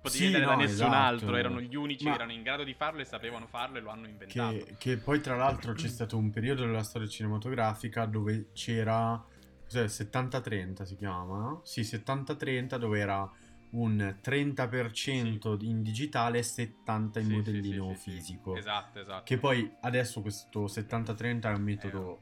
Potevi 0.00 0.08
Sì, 0.08 0.26
andare 0.26 0.44
da 0.44 0.50
no, 0.52 0.56
nessun 0.58 0.86
esatto. 0.86 0.94
altro. 0.94 1.36
Erano 1.36 1.60
gli 1.60 1.74
unici 1.74 2.04
Ma- 2.04 2.10
che 2.10 2.16
erano 2.16 2.32
in 2.32 2.42
grado 2.42 2.62
di 2.62 2.74
farlo 2.74 3.00
e 3.00 3.04
sapevano 3.04 3.46
farlo 3.48 3.78
e 3.78 3.80
lo 3.80 3.90
hanno 3.90 4.06
inventato. 4.06 4.52
che, 4.56 4.74
che 4.78 4.96
poi 4.98 5.20
tra 5.20 5.34
l'altro 5.36 5.72
c'è 5.72 5.88
stato 5.88 6.16
un 6.16 6.30
periodo 6.30 6.64
della 6.64 6.84
storia 6.84 7.08
cinematografica 7.08 8.06
dove 8.06 8.50
c'era, 8.54 9.22
cos'è, 9.70 9.86
70-30 9.86 10.82
si 10.82 10.96
chiama? 10.96 11.38
no? 11.38 11.60
Sì, 11.64 11.82
70-30 11.84 12.76
dove 12.76 12.98
era 12.98 13.30
un 13.70 14.16
30% 14.20 15.56
in 15.64 15.82
digitale 15.82 16.38
e 16.38 16.42
70% 16.42 17.18
in 17.18 17.22
Sì, 17.22 17.22
sì, 17.22 17.28
modellino 17.36 17.94
sì, 17.94 18.00
sì, 18.00 18.10
sì. 18.10 18.16
fisico. 18.16 18.56
Esatto, 18.56 18.98
esatto. 18.98 19.22
Che 19.22 19.38
poi 19.38 19.72
adesso 19.80 20.20
questo 20.22 20.66
70-30 20.66 21.42
è 21.52 21.54
un 21.54 21.62
metodo 21.62 22.20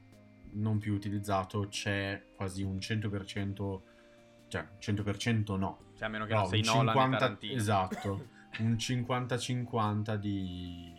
non 0.53 0.79
più 0.79 0.93
utilizzato, 0.95 1.69
c'è 1.69 2.23
quasi 2.37 2.63
un 2.63 2.77
100%, 2.79 3.83
cioè 4.49 4.67
100% 4.79 5.57
no, 5.57 5.79
Cioè, 5.97 6.07
a 6.07 6.11
meno 6.11 6.25
che 6.25 6.35
però 6.35 6.41
non 6.41 6.51
sei 6.51 6.61
un 6.61 6.67
Nolan 6.67 6.89
e 7.01 7.07
50 7.07 7.17
Tarantino. 7.17 7.55
esatto, 7.55 8.29
un 8.59 8.77
50-50 8.79 10.15
di 10.17 10.98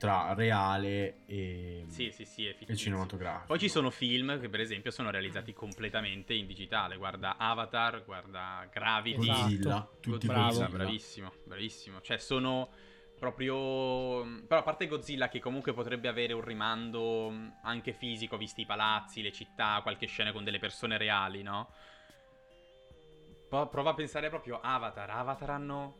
tra 0.00 0.32
reale 0.32 1.26
e, 1.26 1.84
Sì, 1.88 2.10
sì, 2.10 2.24
sì, 2.24 2.46
è 2.46 2.56
e 2.66 2.74
cinematografico. 2.74 3.48
Poi 3.48 3.58
ci 3.58 3.68
sono 3.68 3.90
film 3.90 4.40
che 4.40 4.48
per 4.48 4.60
esempio 4.60 4.90
sono 4.90 5.10
realizzati 5.10 5.52
completamente 5.52 6.32
in 6.32 6.46
digitale. 6.46 6.96
Guarda 6.96 7.36
Avatar, 7.36 8.02
guarda 8.06 8.66
Gravity. 8.72 9.28
Esatto. 9.28 9.42
Godzilla, 9.42 9.88
tutti 10.00 10.26
Godzilla, 10.26 10.42
Godzilla. 10.46 10.68
bravissimo, 10.68 11.32
bravissimo. 11.44 12.00
Cioè 12.00 12.16
sono 12.16 12.70
proprio... 13.18 14.22
Però 14.46 14.60
a 14.60 14.62
parte 14.62 14.86
Godzilla 14.86 15.28
che 15.28 15.38
comunque 15.38 15.74
potrebbe 15.74 16.08
avere 16.08 16.32
un 16.32 16.40
rimando 16.40 17.30
anche 17.62 17.92
fisico, 17.92 18.38
visti 18.38 18.62
i 18.62 18.66
palazzi, 18.66 19.20
le 19.20 19.32
città, 19.32 19.80
qualche 19.82 20.06
scena 20.06 20.32
con 20.32 20.44
delle 20.44 20.58
persone 20.58 20.96
reali, 20.96 21.42
no? 21.42 21.74
Prova 23.50 23.90
a 23.90 23.94
pensare 23.94 24.30
proprio 24.30 24.60
a 24.62 24.76
Avatar. 24.76 25.10
Avatar 25.10 25.50
hanno 25.50 25.99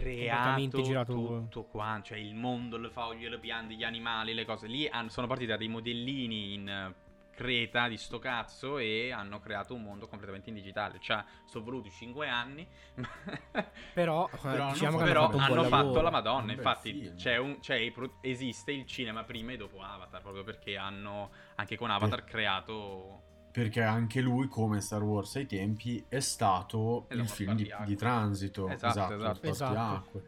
creato 0.00 0.82
girato- 0.82 1.12
tutto 1.14 1.64
quanto, 1.64 2.08
cioè 2.08 2.18
il 2.18 2.34
mondo, 2.34 2.76
le 2.78 2.90
foglie, 2.90 3.28
le 3.28 3.38
piante, 3.38 3.74
gli 3.74 3.84
animali, 3.84 4.34
le 4.34 4.44
cose. 4.44 4.66
Lì 4.66 4.86
hanno- 4.88 5.08
sono 5.08 5.26
partiti 5.26 5.48
da 5.50 5.56
dei 5.56 5.68
modellini 5.68 6.54
in 6.54 6.68
eh, 6.68 6.94
creta 7.34 7.88
di 7.88 7.96
sto 7.96 8.18
cazzo 8.18 8.76
e 8.78 9.10
hanno 9.10 9.40
creato 9.40 9.74
un 9.74 9.82
mondo 9.82 10.06
completamente 10.06 10.50
in 10.50 10.54
digitale. 10.54 10.98
Cioè, 11.00 11.24
sono 11.46 11.64
voluti 11.64 11.90
5 11.90 12.28
anni, 12.28 12.66
Però, 13.94 14.28
eh, 14.32 14.36
Però 14.40 14.62
hanno 14.64 14.72
diciamo 14.72 14.98
che 14.98 15.04
però 15.04 15.24
hanno 15.28 15.38
fatto 15.38 15.52
hanno 15.52 15.62
fatto 15.68 16.00
la 16.00 16.10
Madonna. 16.10 16.52
Infatti, 16.52 17.12
c'è 17.16 17.36
un- 17.38 17.58
c'è 17.60 17.90
pro- 17.90 18.18
esiste 18.20 18.72
il 18.72 18.86
cinema 18.86 19.24
prima 19.24 19.52
e 19.52 19.56
dopo 19.56 19.80
Avatar, 19.80 20.20
proprio 20.20 20.44
perché 20.44 20.76
hanno 20.76 21.30
anche 21.56 21.76
con 21.76 21.90
Avatar 21.90 22.24
creato. 22.24 23.21
Perché 23.52 23.82
anche 23.82 24.20
lui, 24.22 24.48
come 24.48 24.80
Star 24.80 25.02
Wars 25.02 25.36
ai 25.36 25.46
tempi, 25.46 26.02
è 26.08 26.20
stato 26.20 27.04
Esatto, 27.08 27.20
il 27.22 27.28
film 27.28 27.54
di, 27.54 27.70
di 27.84 27.96
transito. 27.96 28.68
Esatto, 28.68 28.88
Esatto, 29.14 29.14
esatto. 29.14 29.52
spartiacque. 29.54 30.24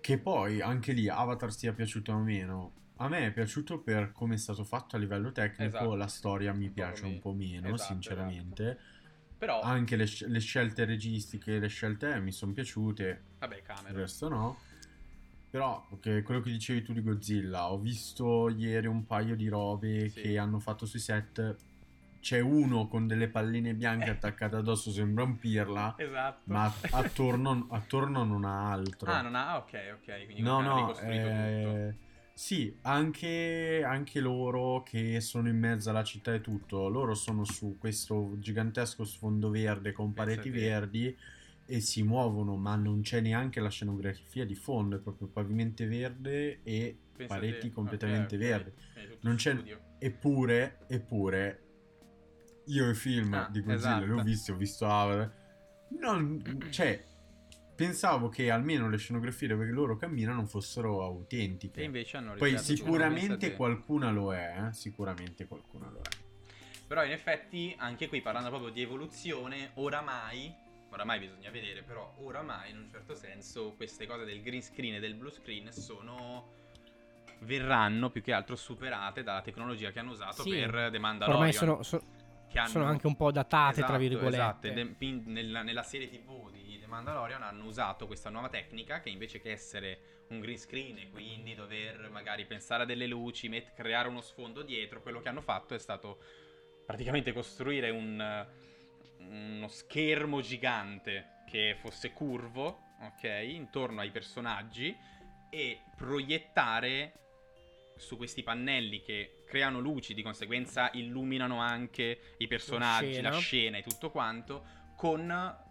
Che 0.00 0.18
poi 0.18 0.60
anche 0.60 0.92
lì 0.92 1.08
Avatar 1.08 1.52
sia 1.52 1.72
piaciuto 1.72 2.12
o 2.12 2.18
meno. 2.18 2.72
A 2.96 3.08
me 3.08 3.26
è 3.26 3.30
piaciuto 3.32 3.78
per 3.80 4.10
come 4.12 4.34
è 4.34 4.38
stato 4.38 4.64
fatto 4.64 4.96
a 4.96 4.98
livello 4.98 5.30
tecnico, 5.30 5.76
Esatto. 5.76 5.94
la 5.94 6.06
storia 6.08 6.52
mi 6.52 6.68
piace 6.70 7.04
un 7.04 7.18
po' 7.20 7.32
meno, 7.32 7.68
esatto, 7.74 7.92
sinceramente. 7.92 8.78
Però, 9.38 9.60
Anche 9.60 9.96
le, 9.96 10.06
le 10.28 10.40
scelte 10.40 10.84
registiche, 10.86 11.58
le 11.58 11.68
scelte 11.68 12.18
mi 12.20 12.32
sono 12.32 12.52
piaciute, 12.52 13.22
vabbè, 13.38 13.56
il 13.56 13.62
Cameron. 13.62 13.96
resto 13.96 14.28
no. 14.28 14.56
Però, 15.50 15.86
ok, 15.90 16.22
quello 16.22 16.40
che 16.40 16.50
dicevi 16.50 16.82
tu 16.82 16.92
di 16.92 17.02
Godzilla, 17.02 17.70
ho 17.70 17.78
visto 17.78 18.48
ieri 18.48 18.86
un 18.86 19.04
paio 19.06 19.36
di 19.36 19.46
robe 19.48 20.08
Sì. 20.08 20.20
che 20.22 20.38
hanno 20.38 20.58
fatto 20.58 20.84
sui 20.86 20.98
set. 21.00 21.56
C'è 22.20 22.40
uno 22.40 22.88
con 22.88 23.06
delle 23.06 23.28
palline 23.28 23.74
bianche 23.74 24.08
Eh. 24.08 24.12
attaccate 24.12 24.56
addosso, 24.56 24.90
sembra 24.90 25.24
un 25.24 25.38
pirla, 25.38 25.94
Esatto. 25.98 26.42
ma 26.46 26.70
attorno, 26.90 27.66
attorno 27.70 28.24
non 28.24 28.44
ha 28.44 28.72
altro. 28.72 29.10
Ah, 29.12 29.22
non 29.22 29.34
ha. 29.34 29.56
Ok, 29.58 29.72
ok. 29.94 30.24
Quindi 30.24 30.42
No, 30.42 30.60
no, 30.60 30.98
eh, 31.00 31.94
sì, 32.34 32.76
anche, 32.82 33.82
anche 33.84 34.20
loro 34.20 34.82
che 34.82 35.20
sono 35.20 35.48
in 35.48 35.58
mezzo 35.58 35.90
alla 35.90 36.04
città 36.04 36.34
e 36.34 36.40
tutto, 36.40 36.88
loro 36.88 37.14
sono 37.14 37.44
su 37.44 37.76
questo 37.78 38.34
gigantesco 38.38 39.04
sfondo 39.04 39.50
verde 39.50 39.92
con 39.92 40.12
pareti 40.12 40.50
Pensate. 40.50 40.66
verdi 40.66 41.16
e 41.68 41.80
si 41.80 42.02
muovono, 42.02 42.56
ma 42.56 42.76
non 42.76 43.00
c'è 43.00 43.20
neanche 43.20 43.60
la 43.60 43.70
scenografia 43.70 44.44
di 44.44 44.54
fondo, 44.54 44.96
è 44.96 44.98
proprio 45.00 45.28
pavimento 45.28 45.86
verde 45.86 46.60
e 46.62 46.96
Pensa 47.16 47.36
pareti 47.36 47.68
te. 47.68 47.74
completamente 47.74 48.36
Ok, 48.36 48.42
ok. 48.42 48.48
verdi. 48.48 48.72
Eppure, 49.98 50.78
eppure, 50.88 51.60
io 52.66 52.88
i 52.90 52.94
film 52.94 53.34
Ah, 53.34 53.48
di 53.50 53.62
Godzilla 53.62 53.98
li 53.98 54.02
ho 54.04 54.14
esatto. 54.14 54.22
visti, 54.22 54.50
ho 54.50 54.56
visto 54.56 54.86
Avatar, 54.86 55.32
non, 56.00 56.68
cioè, 56.70 57.04
pensavo 57.74 58.28
che 58.28 58.50
almeno 58.50 58.88
le 58.88 58.96
scenografie 58.96 59.48
dove 59.48 59.66
loro 59.66 59.96
camminano 59.96 60.46
fossero 60.46 61.02
autentiche. 61.02 61.80
E 61.80 61.84
invece 61.84 62.16
hanno 62.16 62.34
Poi 62.34 62.58
sicuramente 62.58 63.54
qualcuna 63.54 64.10
lo 64.10 64.34
è, 64.34 64.64
eh? 64.68 64.72
sicuramente 64.72 65.46
qualcuna 65.46 65.88
lo 65.90 66.00
è. 66.00 66.24
Però 66.86 67.04
in 67.04 67.10
effetti, 67.10 67.74
anche 67.78 68.08
qui 68.08 68.20
parlando 68.20 68.48
proprio 68.48 68.70
di 68.70 68.80
evoluzione, 68.80 69.70
oramai, 69.74 70.54
oramai 70.90 71.18
bisogna 71.18 71.50
vedere, 71.50 71.82
però 71.82 72.14
oramai 72.20 72.70
in 72.70 72.78
un 72.78 72.88
certo 72.90 73.14
senso 73.14 73.72
queste 73.76 74.06
cose 74.06 74.24
del 74.24 74.40
green 74.40 74.62
screen 74.62 74.94
e 74.94 75.00
del 75.00 75.14
blue 75.14 75.30
screen 75.32 75.72
sono 75.72 76.54
verranno 77.40 78.08
più 78.10 78.22
che 78.22 78.32
altro 78.32 78.56
superate 78.56 79.22
dalla 79.22 79.42
tecnologia 79.42 79.90
che 79.90 79.98
hanno 79.98 80.12
usato 80.12 80.42
Sì. 80.42 80.50
per 80.50 80.88
The 80.90 80.98
Mandalorian. 80.98 81.34
Ormai 81.36 81.52
sono, 81.52 81.82
so- 81.82 82.02
che 82.48 82.58
hanno- 82.58 82.68
sono 82.68 82.84
anche 82.84 83.06
un 83.06 83.16
po' 83.16 83.30
datate, 83.30 83.76
tra 83.82 83.84
Esatto, 83.84 83.98
virgolette. 83.98 84.68
Esatto, 84.72 85.04
in- 85.04 85.22
nella, 85.26 85.62
nella 85.62 85.82
serie 85.82 86.08
TV 86.08 86.50
di 86.50 86.78
The 86.80 86.86
Mandalorian 86.86 87.42
hanno 87.42 87.64
usato 87.64 88.06
questa 88.06 88.30
nuova 88.30 88.48
tecnica 88.48 89.00
che 89.00 89.08
invece 89.10 89.40
che 89.40 89.50
essere 89.52 89.98
un 90.28 90.40
green 90.40 90.58
screen 90.58 90.98
e 90.98 91.10
quindi 91.10 91.54
dover 91.54 92.08
magari 92.10 92.44
pensare 92.46 92.82
a 92.82 92.86
delle 92.86 93.06
luci, 93.06 93.48
met- 93.48 93.72
creare 93.74 94.08
uno 94.08 94.20
sfondo 94.20 94.62
dietro, 94.62 95.00
quello 95.02 95.20
che 95.20 95.28
hanno 95.28 95.40
fatto 95.40 95.74
è 95.74 95.78
stato 95.78 96.18
praticamente 96.84 97.32
costruire 97.32 97.90
un, 97.90 98.46
uno 99.18 99.68
schermo 99.68 100.40
gigante 100.40 101.42
che 101.46 101.76
fosse 101.78 102.12
curvo, 102.12 102.94
ok, 103.00 103.24
intorno 103.44 104.00
ai 104.00 104.10
personaggi 104.10 104.96
e 105.50 105.80
proiettare 105.96 107.12
su 107.96 108.16
questi 108.16 108.42
pannelli 108.42 109.02
che 109.02 109.42
creano 109.44 109.80
luci, 109.80 110.14
di 110.14 110.22
conseguenza 110.22 110.90
illuminano 110.92 111.60
anche 111.60 112.34
i 112.38 112.46
personaggi, 112.46 113.14
scena. 113.14 113.30
la 113.30 113.38
scena 113.38 113.78
e 113.78 113.82
tutto 113.82 114.10
quanto, 114.10 114.84
con 114.96 115.26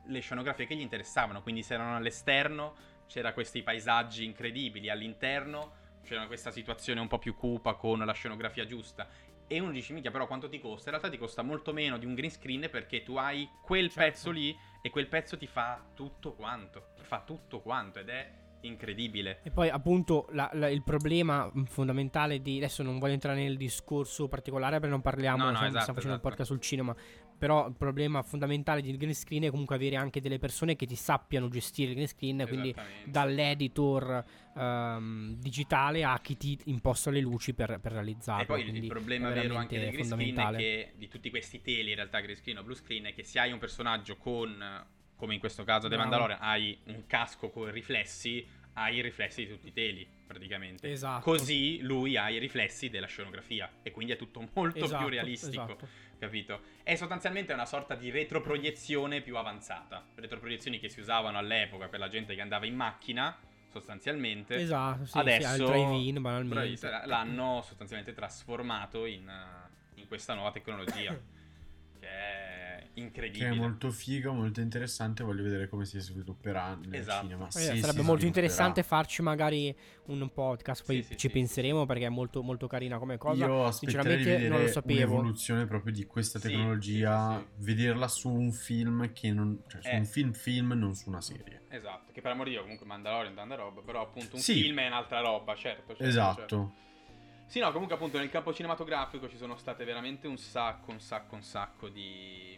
le 0.07 0.19
scenografie 0.19 0.65
che 0.65 0.75
gli 0.75 0.81
interessavano. 0.81 1.41
Quindi 1.41 1.63
se 1.63 1.73
erano 1.73 1.95
all'esterno 1.95 2.75
c'era 3.07 3.33
questi 3.33 3.63
paesaggi 3.63 4.23
incredibili, 4.23 4.89
all'interno 4.89 5.83
c'era 6.03 6.27
questa 6.27 6.51
situazione 6.51 6.99
un 6.99 7.07
po' 7.07 7.17
più 7.17 7.35
cupa 7.35 7.73
con 7.73 7.99
la 7.99 8.13
scenografia 8.13 8.65
giusta. 8.65 9.07
E 9.47 9.59
uno 9.59 9.71
dice, 9.71 9.93
mica, 9.93 10.09
però 10.09 10.25
quanto 10.25 10.49
ti 10.49 10.59
costa? 10.59 10.89
In 10.89 10.97
realtà 10.97 11.09
ti 11.09 11.17
costa 11.17 11.43
molto 11.43 11.71
meno 11.71 11.97
di 11.97 12.05
un 12.05 12.15
green 12.15 12.31
screen 12.31 12.67
perché 12.71 13.03
tu 13.03 13.15
hai 13.17 13.47
quel 13.61 13.91
Certo. 13.91 13.99
pezzo 13.99 14.31
lì 14.31 14.55
e 14.81 14.89
quel 14.89 15.07
pezzo 15.07 15.37
ti 15.37 15.45
fa 15.45 15.83
tutto 15.93 16.33
quanto. 16.33 16.89
Fa 17.01 17.21
tutto 17.21 17.61
quanto 17.61 17.99
ed 17.99 18.09
è 18.09 18.31
incredibile. 18.67 19.39
E 19.43 19.51
poi 19.51 19.69
appunto 19.69 20.27
la- 20.31 20.49
la- 20.53 20.69
il 20.69 20.83
problema 20.83 21.51
fondamentale 21.65 22.41
di... 22.41 22.57
Adesso 22.57 22.83
non 22.83 22.99
voglio 22.99 23.13
entrare 23.13 23.41
nel 23.41 23.57
discorso 23.57 24.27
particolare 24.27 24.75
perché 24.75 24.89
non 24.89 25.01
parliamo, 25.01 25.37
No, 25.37 25.43
no, 25.49 25.55
stiamo, 25.55 25.67
esatto, 25.67 25.81
stiamo 25.81 25.99
facendo 25.99 26.15
esatto. 26.15 26.27
un 26.27 26.35
podcast 26.35 26.51
sul 26.51 26.61
cinema, 26.61 26.95
però 27.37 27.67
il 27.67 27.75
problema 27.77 28.21
fondamentale 28.23 28.81
del 28.81 28.97
green 28.97 29.13
screen 29.13 29.43
è 29.43 29.49
comunque 29.49 29.75
avere 29.75 29.95
anche 29.97 30.21
delle 30.21 30.39
persone 30.39 30.75
che 30.75 30.85
ti 30.85 30.95
sappiano 30.95 31.49
gestire 31.49 31.89
il 31.89 31.95
green 31.95 32.07
screen, 32.07 32.45
quindi 32.47 32.73
dall'editor 33.05 34.23
ehm, 34.57 35.35
digitale 35.39 36.03
a 36.03 36.19
chi 36.19 36.37
ti 36.37 36.57
imposta 36.65 37.11
le 37.11 37.19
luci 37.19 37.53
per, 37.53 37.79
per 37.81 37.91
realizzarlo. 37.93 38.43
E 38.43 38.45
poi 38.45 38.69
il- 38.69 38.87
problema 38.87 39.29
vero 39.29 39.55
anche 39.55 39.79
del 39.79 39.91
green 39.91 40.05
screen 40.05 40.37
è 40.37 40.55
che 40.57 40.93
di 40.95 41.07
tutti 41.07 41.29
questi 41.29 41.61
teli, 41.61 41.89
in 41.89 41.95
realtà 41.95 42.19
green 42.21 42.35
screen 42.37 42.57
o 42.59 42.63
blue 42.63 42.75
screen, 42.75 43.05
è 43.05 43.13
che 43.13 43.23
se 43.23 43.39
hai 43.39 43.51
un 43.51 43.59
personaggio 43.59 44.15
con, 44.17 44.55
come 45.15 45.33
in 45.33 45.39
questo 45.39 45.63
caso 45.63 45.87
The. 45.87 45.97
Mandalorian, 45.97 46.39
hai 46.41 46.77
un 46.85 47.05
casco 47.07 47.49
con 47.49 47.71
riflessi, 47.71 48.45
hai 48.73 48.97
i 48.97 49.01
riflessi 49.01 49.45
di 49.45 49.51
tutti 49.51 49.67
i 49.67 49.73
teli, 49.73 50.07
praticamente. 50.27 50.91
Esatto. 50.91 51.21
Così 51.23 51.81
lui 51.81 52.17
ha 52.17 52.29
i 52.29 52.37
riflessi 52.37 52.89
della 52.89 53.07
scenografia 53.07 53.69
e 53.81 53.91
quindi 53.91 54.13
è 54.13 54.17
tutto 54.17 54.47
molto 54.53 54.83
Esatto, 54.83 55.03
più 55.03 55.13
realistico, 55.13 55.63
esatto. 55.63 55.87
capito? 56.19 56.61
È 56.83 56.95
sostanzialmente 56.95 57.53
una 57.53 57.65
sorta 57.65 57.95
di 57.95 58.09
retroproiezione 58.11 59.21
più 59.21 59.37
avanzata. 59.37 60.05
Retroproiezioni 60.15 60.79
che 60.79 60.89
si 60.89 60.99
usavano 60.99 61.37
all'epoca 61.37 61.87
per 61.87 61.99
la 61.99 62.09
gente 62.09 62.35
che 62.35 62.41
andava 62.41 62.65
in 62.65 62.75
macchina, 62.75 63.37
sostanzialmente. 63.71 64.55
Esatto, 64.55 65.05
sì, 65.05 65.17
Adesso 65.17 65.55
sì, 65.55 65.63
drive-in 65.63 66.21
banalmente. 66.21 66.53
bravissima, 66.55 67.05
l'hanno 67.05 67.61
sostanzialmente 67.65 68.13
trasformato 68.13 69.05
in, 69.05 69.27
eh, 69.27 69.99
in 70.01 70.07
questa 70.07 70.33
nuova 70.33 70.51
tecnologia. 70.51 71.17
che 71.99 72.07
è 72.07 72.64
incredibile. 72.95 73.49
Che 73.49 73.55
è 73.55 73.57
molto 73.57 73.91
figo, 73.91 74.33
molto 74.33 74.59
interessante. 74.61 75.23
Voglio 75.23 75.43
vedere 75.43 75.67
come 75.69 75.85
si 75.85 75.99
svilupperà 75.99 76.75
nel 76.75 76.99
Esatto. 77.01 77.21
cinema. 77.25 77.47
Eh, 77.47 77.49
se 77.49 77.59
sarebbe 77.59 77.81
molto 77.83 77.93
svilupperà. 78.01 78.27
interessante 78.27 78.83
farci 78.83 79.21
magari 79.21 79.75
un 80.07 80.29
podcast, 80.33 80.83
poi 80.85 80.97
Sì, 80.97 81.03
sì, 81.03 81.17
ci 81.17 81.27
sì. 81.27 81.29
penseremo 81.29 81.85
perché 81.85 82.05
è 82.05 82.09
molto, 82.09 82.41
molto 82.43 82.67
carina 82.67 82.97
come 82.97 83.17
cosa. 83.17 83.45
Io 83.45 83.71
Sinceramente 83.71 84.29
non 84.31 84.39
lo 84.49 84.55
vedere 84.55 84.67
sapevo. 84.67 85.11
un'evoluzione 85.13 85.65
proprio 85.65 85.93
di 85.93 86.05
questa 86.05 86.39
Sì, 86.39 86.47
tecnologia, 86.49 87.37
sì, 87.39 87.45
sì, 87.57 87.63
vederla 87.65 88.07
su 88.07 88.29
un 88.29 88.51
film 88.51 89.11
che 89.13 89.31
non, 89.31 89.61
cioè 89.67 89.81
su 89.81 89.87
Eh. 89.89 89.97
un 89.97 90.05
film 90.05 90.31
film, 90.33 90.71
non 90.73 90.93
su 90.95 91.09
una 91.09 91.21
serie. 91.21 91.61
Esatto, 91.69 92.11
che 92.11 92.21
per 92.21 92.31
amor 92.31 92.45
di 92.45 92.51
Dio 92.51 92.61
comunque 92.61 92.85
Mandalorian 92.85 93.33
tanta 93.35 93.55
roba, 93.55 93.81
però 93.81 94.01
appunto 94.01 94.35
un 94.35 94.41
Sì. 94.41 94.61
film 94.61 94.79
è 94.79 94.87
un'altra 94.87 95.19
roba, 95.19 95.55
certo. 95.55 95.87
certo, 95.87 96.03
Esatto. 96.03 96.39
certo. 96.39 96.73
Sì, 97.47 97.59
no, 97.59 97.71
comunque 97.71 97.95
appunto 97.95 98.17
nel 98.17 98.29
campo 98.29 98.51
cinematografico 98.53 99.29
ci 99.29 99.37
sono 99.37 99.55
state 99.55 99.83
veramente 99.85 100.25
un 100.27 100.37
sacco, 100.37 100.89
un 100.91 100.99
sacco, 100.99 101.35
un 101.35 101.43
sacco 101.43 101.89
di, 101.89 102.54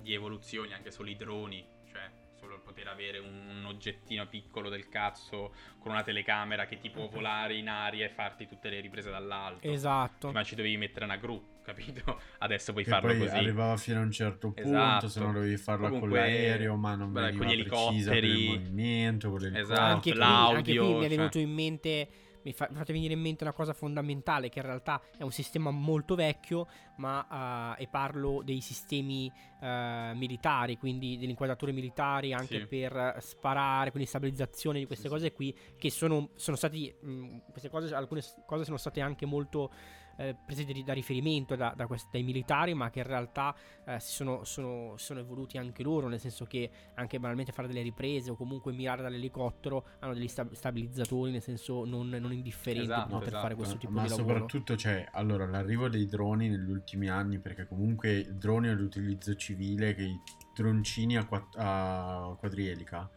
di 0.00 0.14
evoluzioni 0.14 0.72
anche 0.72 0.90
solo 0.90 1.08
i 1.10 1.16
droni, 1.16 1.64
cioè 1.90 2.10
solo 2.38 2.54
il 2.54 2.60
poter 2.60 2.86
avere 2.86 3.18
un, 3.18 3.64
oggettino 3.66 4.26
piccolo 4.28 4.68
del 4.68 4.88
cazzo 4.88 5.52
con 5.80 5.90
una 5.92 6.02
telecamera 6.04 6.66
che 6.66 6.78
ti 6.78 6.88
può 6.88 7.08
volare 7.08 7.54
in 7.56 7.68
aria 7.68 8.06
e 8.06 8.08
farti 8.10 8.46
tutte 8.46 8.68
le 8.70 8.80
riprese 8.80 9.10
dall'alto. 9.10 9.66
Esatto. 9.66 10.30
Ma 10.30 10.44
ci 10.44 10.54
dovevi 10.54 10.76
mettere 10.76 11.04
una 11.04 11.16
gru, 11.16 11.42
capito? 11.64 12.20
Adesso 12.38 12.72
puoi 12.72 12.84
Che 12.84 12.90
farlo 12.90 13.08
poi 13.08 13.18
così. 13.18 13.36
arrivava 13.36 13.76
fino 13.76 13.98
a 13.98 14.02
un 14.02 14.12
certo 14.12 14.52
punto, 14.52 14.68
Esatto. 14.68 15.08
se 15.08 15.20
no 15.20 15.32
dovevi 15.32 15.56
farla 15.56 15.88
con 15.88 15.98
Comunque, 16.00 16.20
l'aereo, 16.20 16.76
ma 16.76 16.94
non 16.94 17.12
beh, 17.12 17.20
veniva 17.32 17.44
con 17.44 17.54
gli 17.54 17.64
precisa 17.66 18.10
per 18.12 18.24
il 18.24 18.30
elicotteri. 18.30 18.58
movimento, 18.62 19.30
con 19.30 19.38
l'elicottero. 19.40 19.72
Esatto, 19.72 19.92
anche, 19.94 20.10
qui, 20.10 20.18
l'audio, 20.18 20.56
anche 20.56 20.76
qui 20.76 20.86
mi 20.86 20.96
è 21.04 21.08
cioè. 21.08 21.16
venuto 21.16 21.38
in 21.38 21.50
mente. 21.50 22.08
Mi 22.48 22.54
fa, 22.54 22.66
mi 22.70 22.76
fate 22.76 22.94
venire 22.94 23.12
in 23.12 23.20
mente 23.20 23.44
una 23.44 23.52
cosa 23.52 23.74
fondamentale 23.74 24.48
che 24.48 24.58
in 24.60 24.64
realtà 24.64 25.00
è 25.18 25.22
un 25.22 25.30
sistema 25.32 25.70
molto 25.70 26.14
vecchio, 26.14 26.66
ma 26.96 27.74
eh, 27.76 27.82
e 27.82 27.88
parlo 27.88 28.40
dei 28.42 28.62
sistemi 28.62 29.30
eh, 29.60 30.12
militari, 30.14 30.78
quindi 30.78 31.18
delle 31.18 31.30
inquadrature 31.30 31.72
militari 31.72 32.32
anche 32.32 32.60
Sì. 32.60 32.66
per 32.66 33.16
sparare, 33.20 33.90
quindi 33.90 34.08
stabilizzazione 34.08 34.78
di 34.78 34.86
queste 34.86 35.08
Sì, 35.08 35.10
cose 35.10 35.32
qui, 35.32 35.54
che 35.76 35.90
sono, 35.90 36.30
sono 36.36 36.56
stati, 36.56 36.90
mh, 36.98 37.36
queste 37.50 37.68
cose, 37.68 37.94
alcune 37.94 38.22
cose 38.46 38.64
sono 38.64 38.78
state 38.78 39.02
anche 39.02 39.26
molto 39.26 39.70
eh, 40.18 40.34
prese 40.44 40.64
di- 40.64 40.82
da 40.84 40.92
riferimento 40.92 41.54
da, 41.56 41.72
da 41.76 41.86
questi- 41.86 42.08
dai 42.12 42.22
militari, 42.22 42.74
ma 42.74 42.90
che 42.90 42.98
in 43.00 43.06
realtà 43.06 43.54
eh, 43.86 43.98
si 44.00 44.12
sono, 44.12 44.44
sono- 44.44 44.94
sono 44.96 45.20
evoluti 45.20 45.56
anche 45.58 45.82
loro, 45.82 46.08
nel 46.08 46.20
senso 46.20 46.44
che 46.44 46.70
anche 46.94 47.18
banalmente 47.18 47.52
fare 47.52 47.68
delle 47.68 47.82
riprese 47.82 48.30
o 48.30 48.36
comunque 48.36 48.72
mirare 48.72 49.00
dall'elicottero 49.02 49.84
hanno 50.00 50.14
degli 50.14 50.28
sta- 50.28 50.46
stabilizzatori, 50.52 51.30
nel 51.30 51.40
senso 51.42 51.84
non, 51.84 52.08
non 52.08 52.32
indifferenti 52.32 52.82
Esatto, 52.90 53.18
per 53.18 53.28
esatto. 53.28 53.42
fare 53.42 53.54
questo 53.54 53.76
tipo 53.78 53.92
ma 53.92 54.02
di 54.02 54.08
lavoro. 54.10 54.28
soprattutto 54.28 54.74
c'è 54.74 55.06
allora 55.12 55.46
l'arrivo 55.46 55.88
dei 55.88 56.06
droni 56.06 56.48
negli 56.48 56.68
ultimi 56.70 57.08
anni 57.08 57.38
perché 57.38 57.66
comunque 57.66 58.26
droni 58.36 58.68
all'utilizzo 58.68 59.34
civile 59.36 59.94
che 59.94 60.02
i 60.02 60.20
droncini 60.54 61.16
a, 61.16 61.24
quatt- 61.24 61.54
a 61.56 62.34
quadrielica 62.38 63.08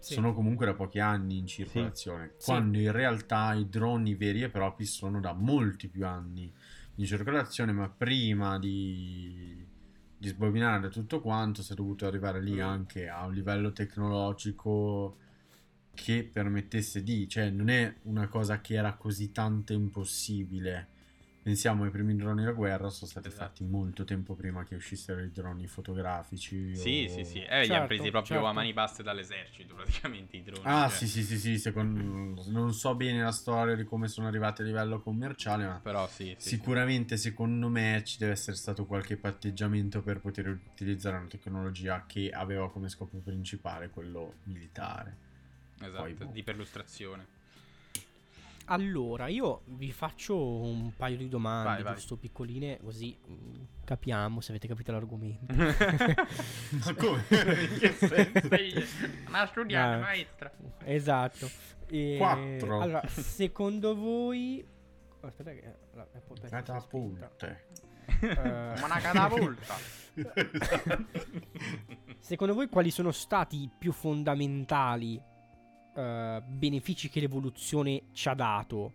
Sì. 0.00 0.14
sono 0.14 0.34
comunque 0.34 0.66
da 0.66 0.74
pochi 0.74 0.98
anni 0.98 1.38
in 1.38 1.46
circolazione 1.46 2.32
Sì. 2.36 2.46
quando 2.46 2.78
in 2.78 2.90
realtà 2.90 3.52
i 3.54 3.68
droni 3.68 4.14
veri 4.14 4.42
e 4.42 4.48
propri 4.48 4.84
sono 4.86 5.20
da 5.20 5.32
molti 5.32 5.88
più 5.88 6.06
anni 6.06 6.52
in 6.96 7.04
circolazione 7.04 7.72
ma 7.72 7.88
prima 7.88 8.58
di, 8.58 9.64
di 10.16 10.28
sbobinare 10.28 10.88
tutto 10.88 11.20
quanto 11.20 11.62
si 11.62 11.72
è 11.72 11.74
dovuto 11.74 12.06
arrivare 12.06 12.42
lì 12.42 12.54
Mm. 12.56 12.60
anche 12.60 13.08
a 13.08 13.24
un 13.26 13.34
livello 13.34 13.72
tecnologico 13.72 15.16
che 15.94 16.28
permettesse 16.30 17.02
di, 17.02 17.28
cioè 17.28 17.50
non 17.50 17.68
è 17.68 17.94
una 18.02 18.26
cosa 18.28 18.60
che 18.60 18.74
era 18.74 18.94
così 18.94 19.32
tanto 19.32 19.72
impossibile. 19.74 20.88
Pensiamo 21.50 21.82
ai 21.82 21.90
primi 21.90 22.14
droni 22.14 22.44
da 22.44 22.52
guerra, 22.52 22.90
sono 22.90 23.10
stati 23.10 23.26
Esatto. 23.26 23.44
fatti 23.44 23.64
molto 23.64 24.04
tempo 24.04 24.36
prima 24.36 24.62
che 24.62 24.76
uscissero 24.76 25.20
i 25.20 25.32
droni 25.32 25.66
fotografici. 25.66 26.76
Sì, 26.76 27.06
o- 27.08 27.12
sì, 27.12 27.24
sì. 27.24 27.38
Eh, 27.42 27.62
li 27.62 27.66
Certo, 27.66 27.72
hanno 27.74 27.86
presi 27.88 28.10
proprio 28.10 28.36
certo. 28.36 28.46
a 28.46 28.52
mani 28.52 28.72
basse 28.72 29.02
dall'esercito, 29.02 29.74
praticamente 29.82 30.36
i 30.36 30.44
droni. 30.44 30.62
Ah, 30.62 30.88
cioè. 30.88 30.96
sì, 30.98 31.08
sì, 31.08 31.24
sì, 31.24 31.38
sì, 31.40 31.58
secondo- 31.58 32.44
non 32.50 32.72
so 32.72 32.94
bene 32.94 33.20
la 33.20 33.32
storia 33.32 33.74
di 33.74 33.82
come 33.82 34.06
sono 34.06 34.28
arrivati 34.28 34.62
a 34.62 34.64
livello 34.64 35.00
commerciale, 35.00 35.66
ma 35.66 35.80
Però 35.82 36.06
sì, 36.06 36.36
sì, 36.38 36.50
sicuramente 36.50 37.16
secondo 37.16 37.68
me 37.68 38.00
ci 38.04 38.18
deve 38.18 38.30
essere 38.30 38.56
stato 38.56 38.86
qualche 38.86 39.16
patteggiamento 39.16 40.02
per 40.02 40.20
poter 40.20 40.46
utilizzare 40.72 41.16
una 41.16 41.26
tecnologia 41.26 42.04
che 42.06 42.30
aveva 42.30 42.70
come 42.70 42.88
scopo 42.88 43.16
principale 43.18 43.90
quello 43.90 44.34
militare. 44.44 45.16
sì. 45.76 45.84
Esatto, 45.84 46.00
Poi, 46.02 46.12
boh. 46.14 46.26
di 46.26 46.44
perlustrazione. 46.44 47.38
Allora, 48.72 49.26
io 49.26 49.62
vi 49.66 49.90
faccio 49.90 50.36
un 50.60 50.94
paio 50.94 51.16
di 51.16 51.28
domande, 51.28 51.68
Vai, 51.70 51.82
vai. 51.82 51.94
giusto 51.94 52.16
piccoline, 52.16 52.78
così 52.80 53.18
mm, 53.28 53.62
capiamo 53.84 54.40
se 54.40 54.52
avete 54.52 54.68
capito 54.68 54.92
l'argomento. 54.92 55.52
Ma 55.54 56.94
come? 56.96 57.24
In 57.30 57.78
che 57.80 57.92
senso? 57.92 59.06
Ma 59.28 59.44
studiare, 59.46 59.96
Eh. 59.96 60.00
maestra. 60.00 60.52
Esatto. 60.84 61.50
E- 61.88 62.14
Quattro. 62.16 62.80
Allora, 62.80 63.02
secondo 63.08 63.96
voi... 63.96 64.64
oh, 65.20 65.26
Aspetta 65.26 65.50
che... 65.50 65.74
la-. 65.94 66.06
Catapulte. 66.48 67.64
Eh, 68.20 68.34
Ma 68.34 68.84
una 68.84 68.98
catapulta. 69.00 69.74
Secondo 72.18 72.54
voi 72.54 72.68
quali 72.68 72.90
sono 72.90 73.10
stati 73.10 73.62
i 73.62 73.70
più 73.76 73.92
fondamentali 73.92 75.20
eh, 75.94 76.42
benefici 76.46 77.08
che 77.08 77.20
l'evoluzione 77.20 78.04
ci 78.12 78.28
ha 78.28 78.34
dato 78.34 78.94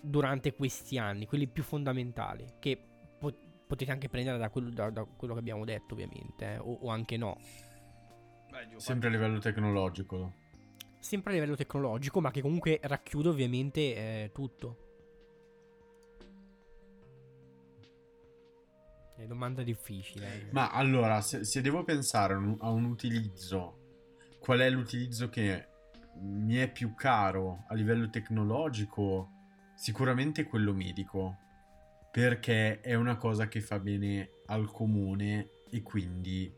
durante 0.00 0.54
questi 0.54 0.98
anni? 0.98 1.26
Quelli 1.26 1.46
più 1.46 1.62
fondamentali 1.62 2.54
che 2.58 2.80
po- 3.18 3.36
potete 3.66 3.90
anche 3.90 4.08
prendere 4.08 4.38
da 4.38 4.50
quello, 4.50 4.70
da- 4.70 4.90
da 4.90 5.04
quello 5.04 5.34
che 5.34 5.40
abbiamo 5.40 5.64
detto 5.64 5.94
ovviamente, 5.94 6.54
eh, 6.54 6.58
o, 6.58 6.78
o 6.82 6.88
anche 6.88 7.16
no. 7.16 7.36
Sempre 8.76 9.08
a 9.08 9.10
livello 9.10 9.38
tecnologico. 9.38 10.34
Sempre 10.98 11.32
a 11.32 11.34
livello 11.34 11.56
tecnologico, 11.56 12.20
ma 12.20 12.30
che 12.30 12.42
comunque 12.42 12.78
racchiude 12.82 13.28
ovviamente 13.28 13.80
eh, 13.80 14.30
tutto. 14.32 14.88
È 19.16 19.26
domanda 19.26 19.62
difficile. 19.62 20.48
eh. 20.48 20.52
Ma 20.52 20.70
allora, 20.70 21.20
se, 21.20 21.44
se 21.44 21.60
devo 21.60 21.84
pensare 21.84 22.34
a 22.34 22.38
un, 22.38 22.56
a 22.60 22.70
un 22.70 22.84
utilizzo, 22.84 23.78
qual 24.40 24.60
è 24.60 24.70
l'utilizzo 24.70 25.28
che 25.28 25.68
mi 26.20 26.56
è 26.56 26.70
più 26.70 26.94
caro 26.94 27.64
a 27.68 27.74
livello 27.74 28.10
tecnologico? 28.10 29.30
Sicuramente 29.74 30.44
quello 30.44 30.72
medico, 30.74 31.38
perché 32.10 32.80
è 32.80 32.94
una 32.94 33.16
cosa 33.16 33.48
che 33.48 33.60
fa 33.60 33.78
bene 33.78 34.30
al 34.46 34.70
comune 34.70 35.48
e 35.70 35.82
quindi 35.82 36.52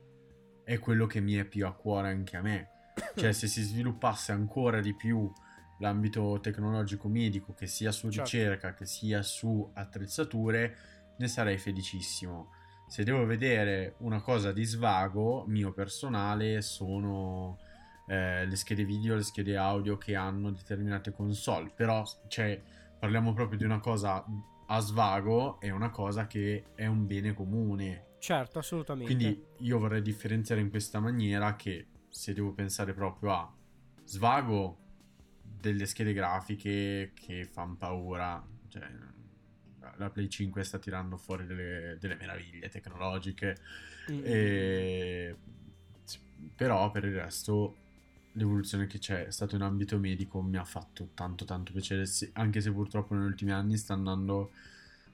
è 0.65 0.79
quello 0.79 1.07
che 1.07 1.21
mi 1.21 1.35
è 1.35 1.45
più 1.45 1.67
a 1.67 1.73
cuore 1.75 2.09
anche 2.09 2.37
a 2.37 2.43
me. 2.43 2.69
Cioè, 3.15 3.33
se 3.33 3.47
si 3.47 3.63
sviluppasse 3.63 4.33
ancora 4.33 4.81
di 4.81 4.95
più 4.95 5.31
l'ambito 5.79 6.39
tecnologico 6.41 7.09
medico, 7.09 7.55
che 7.55 7.67
sia 7.67 7.91
su 7.93 8.09
Certo. 8.09 8.23
ricerca, 8.23 8.75
che 8.75 8.87
sia 8.87 9.23
su 9.23 9.71
attrezzature, 9.75 10.77
ne 11.19 11.29
sarei 11.29 11.59
felicissimo. 11.59 12.51
Se 12.89 13.05
devo 13.05 13.25
vedere 13.25 13.95
una 13.99 14.21
cosa 14.21 14.53
di 14.53 14.65
svago 14.65 15.45
mio 15.47 15.73
personale, 15.73 16.61
sono 16.61 17.59
eh, 18.07 18.45
le 18.47 18.57
schede 18.57 18.85
video, 18.85 19.15
le 19.15 19.23
schede 19.23 19.57
audio 19.57 19.97
che 19.97 20.15
hanno 20.15 20.51
determinate 20.51 21.13
console. 21.13 21.71
Però, 21.75 22.05
cioè, 22.29 22.61
parliamo 22.99 23.33
proprio 23.33 23.59
di 23.59 23.65
una 23.65 23.81
cosa 23.81 24.25
a 24.67 24.81
svago, 24.81 25.61
è 25.61 25.71
una 25.71 25.91
cosa 25.91 26.27
che 26.27 26.67
è 26.75 26.87
un 26.87 27.07
bene 27.07 27.35
comune. 27.35 28.07
Certo, 28.19 28.59
assolutamente. 28.59 29.15
Quindi 29.15 29.45
io 29.59 29.79
vorrei 29.79 30.03
differenziare 30.03 30.61
in 30.61 30.71
questa 30.71 31.01
maniera 31.01 31.57
che 31.57 31.87
se 32.09 32.33
devo 32.33 32.53
pensare 32.53 32.93
proprio 32.95 33.33
a 33.33 33.53
svago 34.05 34.79
delle 35.43 35.87
schede 35.87 36.13
grafiche 36.13 37.13
che 37.15 37.45
fanno 37.45 37.77
paura, 37.77 38.45
cioè 38.69 38.83
la 39.97 40.11
Play 40.11 40.29
5 40.29 40.63
sta 40.65 40.79
tirando 40.79 41.17
fuori 41.17 41.45
delle, 41.47 41.97
delle 42.01 42.15
meraviglie 42.15 42.69
tecnologiche, 42.69 43.57
Mm. 44.11 44.21
e... 44.25 45.37
però 46.57 46.91
per 46.91 47.05
il 47.05 47.15
resto 47.15 47.77
l'evoluzione 48.33 48.87
che 48.87 48.99
c'è 48.99 49.31
stata 49.31 49.57
in 49.57 49.63
ambito 49.63 49.99
medico 49.99 50.41
mi 50.41 50.57
ha 50.57 50.65
fatto 50.65 51.11
tanto 51.15 51.45
tanto 51.45 51.73
piacere, 51.73 52.05
anche 52.35 52.61
se 52.61 52.73
purtroppo 52.73 53.15
negli 53.15 53.27
ultimi 53.27 53.53
anni 53.53 53.77
sta 53.77 53.95
andando 53.95 54.51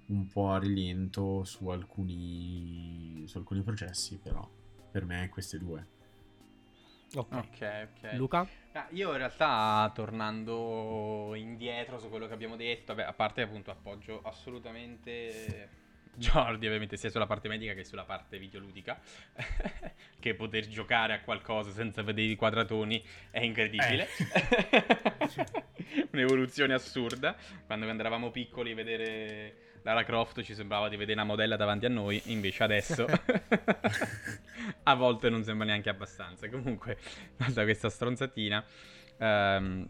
un 0.06 0.26
po' 0.28 0.50
a 0.50 0.58
rilento 0.58 1.44
su 1.44 1.68
alcuni, 1.68 3.24
su 3.26 3.38
alcuni 3.38 3.62
processi, 3.62 4.18
però 4.22 4.48
per 4.90 5.04
me 5.04 5.28
queste 5.28 5.58
due. 5.58 5.86
Ok. 7.14 7.34
Ok, 7.34 7.88
ok. 7.90 8.12
Luca? 8.14 8.46
Ah, 8.72 8.86
io 8.90 9.10
in 9.10 9.16
realtà 9.16 9.90
tornando 9.94 11.34
indietro 11.34 11.98
su 11.98 12.08
quello 12.08 12.26
che 12.26 12.34
abbiamo 12.34 12.56
detto, 12.56 12.94
vabbè, 12.94 13.08
a 13.08 13.12
parte 13.12 13.42
appunto 13.42 13.70
appoggio 13.70 14.20
assolutamente 14.22 15.68
Jordi 16.14 16.66
ovviamente 16.66 16.96
sia 16.96 17.10
sulla 17.10 17.26
parte 17.26 17.48
medica 17.48 17.74
che 17.74 17.84
sulla 17.84 18.04
parte 18.04 18.38
videoludica, 18.38 19.00
che 20.18 20.34
poter 20.34 20.66
giocare 20.68 21.14
a 21.14 21.20
qualcosa 21.20 21.70
senza 21.70 22.02
vedere 22.02 22.28
i 22.28 22.36
quadratoni 22.36 23.04
è 23.30 23.40
incredibile. 23.40 24.08
Un'evoluzione 26.12 26.74
assurda. 26.74 27.36
Quando 27.66 27.86
eravamo 27.86 28.30
piccoli 28.30 28.74
vedere 28.74 29.66
Lara 29.82 30.04
Croft 30.04 30.42
ci 30.42 30.54
sembrava 30.54 30.88
di 30.88 30.96
vedere 30.96 31.20
una 31.20 31.30
modella 31.30 31.56
davanti 31.56 31.86
a 31.86 31.88
noi, 31.88 32.20
invece 32.26 32.62
adesso 32.62 33.06
a 34.82 34.94
volte 34.94 35.30
non 35.30 35.44
sembra 35.44 35.66
neanche 35.66 35.88
abbastanza. 35.88 36.48
Comunque, 36.48 36.98
da 37.36 37.62
questa 37.62 37.88
stronzatina, 37.88 38.64
ehm, 39.18 39.88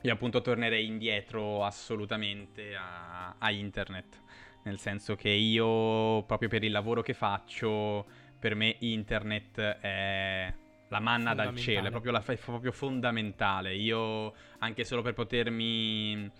io 0.00 0.12
appunto 0.12 0.40
tornerei 0.40 0.86
indietro 0.86 1.64
assolutamente 1.64 2.74
a, 2.74 3.36
a 3.38 3.50
internet. 3.50 4.22
Nel 4.64 4.78
senso 4.78 5.16
che 5.16 5.30
io, 5.30 6.24
proprio 6.24 6.48
per 6.48 6.62
il 6.64 6.72
lavoro 6.72 7.02
che 7.02 7.14
faccio, 7.14 8.06
per 8.38 8.54
me 8.54 8.76
internet 8.80 9.58
è 9.58 10.54
la 10.88 11.00
manna 11.00 11.34
dal 11.34 11.54
cielo, 11.56 11.88
è 11.88 11.90
proprio, 11.90 12.12
la, 12.12 12.22
è 12.24 12.36
proprio 12.36 12.72
fondamentale. 12.72 13.74
Io, 13.74 14.34
anche 14.58 14.84
solo 14.84 15.02
per 15.02 15.14
potermi 15.14 16.30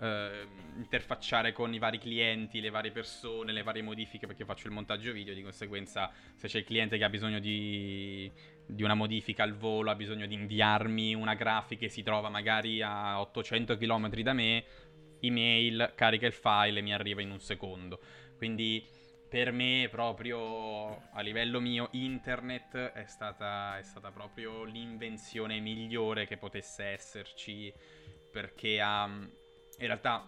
eh, 0.00 0.46
interfacciare 0.76 1.52
con 1.52 1.74
i 1.74 1.78
vari 1.78 1.98
clienti, 1.98 2.60
le 2.60 2.70
varie 2.70 2.90
persone, 2.90 3.52
le 3.52 3.62
varie 3.62 3.82
modifiche, 3.82 4.26
perché 4.26 4.42
io 4.42 4.48
faccio 4.48 4.66
il 4.66 4.72
montaggio 4.72 5.12
video, 5.12 5.34
di 5.34 5.42
conseguenza 5.42 6.10
se 6.36 6.48
c'è 6.48 6.58
il 6.58 6.64
cliente 6.64 6.96
che 6.96 7.04
ha 7.04 7.08
bisogno 7.08 7.38
di, 7.38 8.30
di 8.66 8.82
una 8.82 8.94
modifica 8.94 9.42
al 9.42 9.54
volo, 9.54 9.90
ha 9.90 9.94
bisogno 9.94 10.26
di 10.26 10.34
inviarmi 10.34 11.14
una 11.14 11.34
grafica 11.34 11.84
e 11.84 11.88
si 11.88 12.02
trova 12.02 12.28
magari 12.28 12.80
a 12.80 13.20
800 13.20 13.76
km 13.76 14.08
da 14.20 14.32
me, 14.32 14.64
email, 15.20 15.92
carica 15.94 16.26
il 16.26 16.32
file 16.32 16.78
e 16.78 16.82
mi 16.82 16.92
arriva 16.92 17.22
in 17.22 17.30
un 17.30 17.40
secondo. 17.40 18.00
Quindi 18.36 18.84
per 19.28 19.52
me 19.52 19.88
proprio 19.90 21.08
a 21.12 21.20
livello 21.20 21.60
mio 21.60 21.88
internet 21.92 22.74
è 22.92 23.04
stata, 23.04 23.78
è 23.78 23.82
stata 23.82 24.10
proprio 24.10 24.64
l'invenzione 24.64 25.60
migliore 25.60 26.26
che 26.26 26.38
potesse 26.38 26.84
esserci 26.84 27.72
perché 28.32 28.80
ha, 28.80 29.04
in 29.06 29.86
realtà 29.86 30.26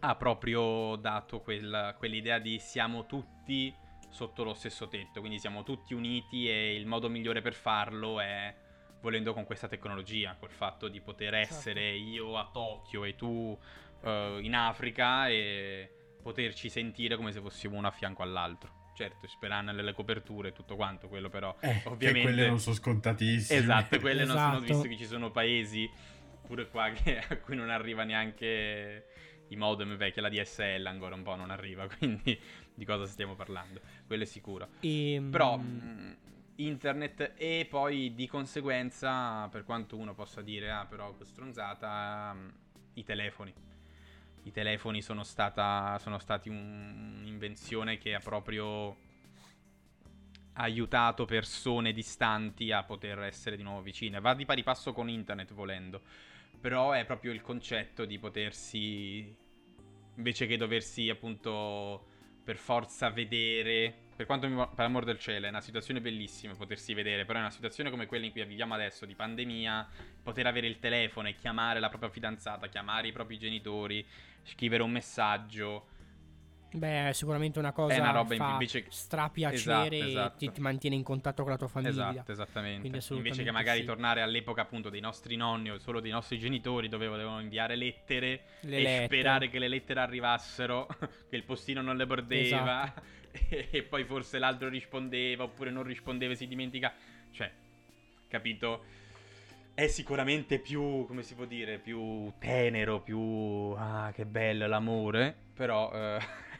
ha 0.00 0.14
proprio 0.16 0.96
dato 0.96 1.40
quel, 1.40 1.94
quell'idea 1.98 2.38
di 2.38 2.58
siamo 2.58 3.06
tutti 3.06 3.74
sotto 4.10 4.44
lo 4.44 4.54
stesso 4.54 4.88
tetto, 4.88 5.20
quindi 5.20 5.38
siamo 5.38 5.62
tutti 5.62 5.94
uniti 5.94 6.48
e 6.48 6.74
il 6.74 6.86
modo 6.86 7.08
migliore 7.08 7.42
per 7.42 7.54
farlo 7.54 8.20
è 8.20 8.54
volendo 9.00 9.32
con 9.34 9.44
questa 9.44 9.68
tecnologia, 9.68 10.36
col 10.38 10.50
fatto 10.50 10.88
di 10.88 11.00
poter 11.00 11.32
certo. 11.32 11.54
essere 11.54 11.94
io 11.94 12.36
a 12.36 12.48
Tokyo 12.52 13.04
e 13.04 13.14
tu 13.14 13.56
uh, 14.06 14.38
in 14.40 14.54
Africa 14.54 15.28
e 15.28 15.90
poterci 16.22 16.68
sentire 16.68 17.16
come 17.16 17.32
se 17.32 17.40
fossimo 17.40 17.76
uno 17.76 17.88
a 17.88 17.90
fianco 17.90 18.22
all'altro. 18.22 18.84
Certo, 18.94 19.26
sperando 19.26 19.72
nelle 19.72 19.92
coperture 19.92 20.48
e 20.48 20.52
tutto 20.52 20.74
quanto, 20.74 21.08
quello 21.08 21.28
però 21.28 21.54
eh, 21.60 21.82
ovviamente... 21.84 22.22
quelle 22.22 22.48
non 22.48 22.58
sono 22.58 22.74
scontatissime. 22.74 23.58
Esatto, 23.58 24.00
quelle 24.00 24.22
esatto. 24.22 24.38
non 24.38 24.48
sono, 24.48 24.64
esatto. 24.64 24.72
visto 24.72 24.88
che 24.88 24.96
ci 24.96 25.06
sono 25.06 25.30
paesi, 25.30 25.90
pure 26.46 26.68
qua, 26.68 26.88
che, 26.96 27.18
a 27.18 27.36
cui 27.36 27.56
non 27.56 27.68
arriva 27.68 28.04
neanche 28.04 29.04
i 29.48 29.56
modem 29.56 29.96
vecchi, 29.96 30.20
la 30.20 30.30
DSL 30.30 30.86
ancora 30.86 31.14
un 31.14 31.22
po' 31.22 31.34
non 31.34 31.50
arriva, 31.50 31.86
quindi 31.98 32.40
di 32.74 32.84
cosa 32.86 33.06
stiamo 33.06 33.34
parlando? 33.34 33.82
Quello 34.06 34.22
è 34.22 34.26
sicuro. 34.26 34.68
E, 34.80 35.12
ehm, 35.12 35.30
però 35.30 35.58
mh, 35.58 36.16
internet 36.56 37.34
e 37.36 37.66
poi 37.68 38.14
di 38.14 38.26
conseguenza, 38.26 39.46
per 39.48 39.64
quanto 39.64 39.98
uno 39.98 40.14
possa 40.14 40.40
dire, 40.40 40.70
ah 40.70 40.86
però 40.86 41.14
che 41.18 41.26
stronzata, 41.26 42.32
mh, 42.32 42.52
i 42.94 43.04
telefoni 43.04 43.52
i 44.46 44.52
telefoni 44.52 45.02
sono, 45.02 45.24
stata, 45.24 45.98
sono 45.98 46.18
stati 46.20 46.48
un, 46.48 47.18
un'invenzione 47.20 47.98
che 47.98 48.14
ha 48.14 48.20
proprio 48.20 48.96
aiutato 50.54 51.24
persone 51.24 51.92
distanti 51.92 52.70
a 52.70 52.84
poter 52.84 53.18
essere 53.22 53.56
di 53.56 53.64
nuovo 53.64 53.82
vicine. 53.82 54.20
Va 54.20 54.34
di 54.34 54.44
pari 54.44 54.62
passo 54.62 54.92
con 54.92 55.08
internet 55.08 55.52
volendo, 55.52 56.00
però 56.60 56.92
è 56.92 57.04
proprio 57.04 57.32
il 57.32 57.42
concetto 57.42 58.04
di 58.04 58.20
potersi, 58.20 59.34
invece 60.14 60.46
che 60.46 60.56
doversi 60.56 61.10
appunto 61.10 62.06
per 62.44 62.56
forza 62.56 63.10
vedere 63.10 64.04
per 64.16 64.24
quanto 64.24 64.48
mi, 64.48 64.56
per 64.74 64.84
amor 64.86 65.04
del 65.04 65.18
cielo, 65.18 65.46
è 65.46 65.50
una 65.50 65.60
situazione 65.60 66.00
bellissima 66.00 66.54
potersi 66.54 66.94
vedere, 66.94 67.26
però 67.26 67.38
è 67.38 67.42
una 67.42 67.50
situazione 67.50 67.90
come 67.90 68.06
quella 68.06 68.24
in 68.24 68.32
cui 68.32 68.42
viviamo 68.44 68.72
adesso, 68.72 69.04
di 69.04 69.14
pandemia, 69.14 69.88
poter 70.22 70.46
avere 70.46 70.66
il 70.66 70.78
telefono 70.78 71.28
e 71.28 71.34
chiamare 71.34 71.78
la 71.80 71.90
propria 71.90 72.08
fidanzata, 72.08 72.66
chiamare 72.68 73.08
i 73.08 73.12
propri 73.12 73.38
genitori, 73.38 74.04
scrivere 74.42 74.82
un 74.82 74.90
messaggio. 74.90 75.88
Beh, 76.72 77.08
è 77.08 77.12
sicuramente 77.12 77.58
una 77.58 77.72
cosa 77.72 77.94
è 77.94 77.98
una 77.98 78.10
roba 78.10 78.34
fa 78.34 78.50
invece 78.50 78.82
che... 78.82 78.90
strapiacere 78.90 79.96
esatto, 79.96 80.08
esatto. 80.08 80.34
e 80.34 80.38
ti, 80.38 80.52
ti, 80.52 80.60
mantiene 80.60 80.96
in 80.96 81.02
contatto 81.02 81.42
con 81.42 81.52
la 81.52 81.58
tua 81.58 81.68
famiglia. 81.68 82.10
Esatto, 82.10 82.32
esattamente. 82.32 82.86
Invece 82.86 83.42
che 83.42 83.50
magari 83.50 83.80
sì. 83.80 83.86
tornare 83.86 84.20
all'epoca 84.20 84.62
appunto 84.62 84.90
dei 84.90 85.00
nostri 85.00 85.36
nonni 85.36 85.70
o 85.70 85.78
solo 85.78 86.00
dei 86.00 86.10
nostri 86.10 86.38
genitori 86.38 86.88
dove 86.88 87.06
volevano 87.06 87.40
inviare 87.40 87.76
lettere 87.76 88.42
le 88.60 88.76
e 88.76 88.82
lettere. 88.82 89.04
sperare 89.06 89.48
che 89.48 89.58
le 89.58 89.68
lettere 89.68 90.00
arrivassero, 90.00 90.86
che 91.28 91.36
il 91.36 91.44
postino 91.44 91.80
non 91.80 91.96
le 91.96 92.06
bordeva 92.06 92.84
esatto. 92.84 93.02
e 93.70 93.82
poi 93.82 94.04
forse 94.04 94.38
l'altro 94.38 94.68
rispondeva 94.68 95.44
oppure 95.44 95.70
non 95.70 95.82
rispondeva 95.82 96.32
e 96.32 96.36
si 96.36 96.46
dimentica. 96.46 96.92
Cioè, 97.30 97.50
capito? 98.28 99.04
è 99.76 99.88
sicuramente 99.88 100.58
più, 100.58 101.04
come 101.04 101.22
si 101.22 101.34
può 101.34 101.44
dire, 101.44 101.78
più 101.78 102.32
tenero, 102.38 103.02
più... 103.02 103.74
Ah, 103.76 104.10
che 104.14 104.24
bello 104.24 104.66
l'amore, 104.66 105.36
però... 105.52 105.92
Eh... 105.92 106.18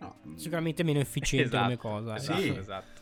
No. 0.00 0.16
Sicuramente 0.36 0.82
meno 0.82 0.98
efficiente 0.98 1.48
esatto, 1.48 1.62
come 1.62 1.76
cosa. 1.76 2.16
Esatto, 2.16 2.40
sì. 2.40 2.56
esatto. 2.56 2.99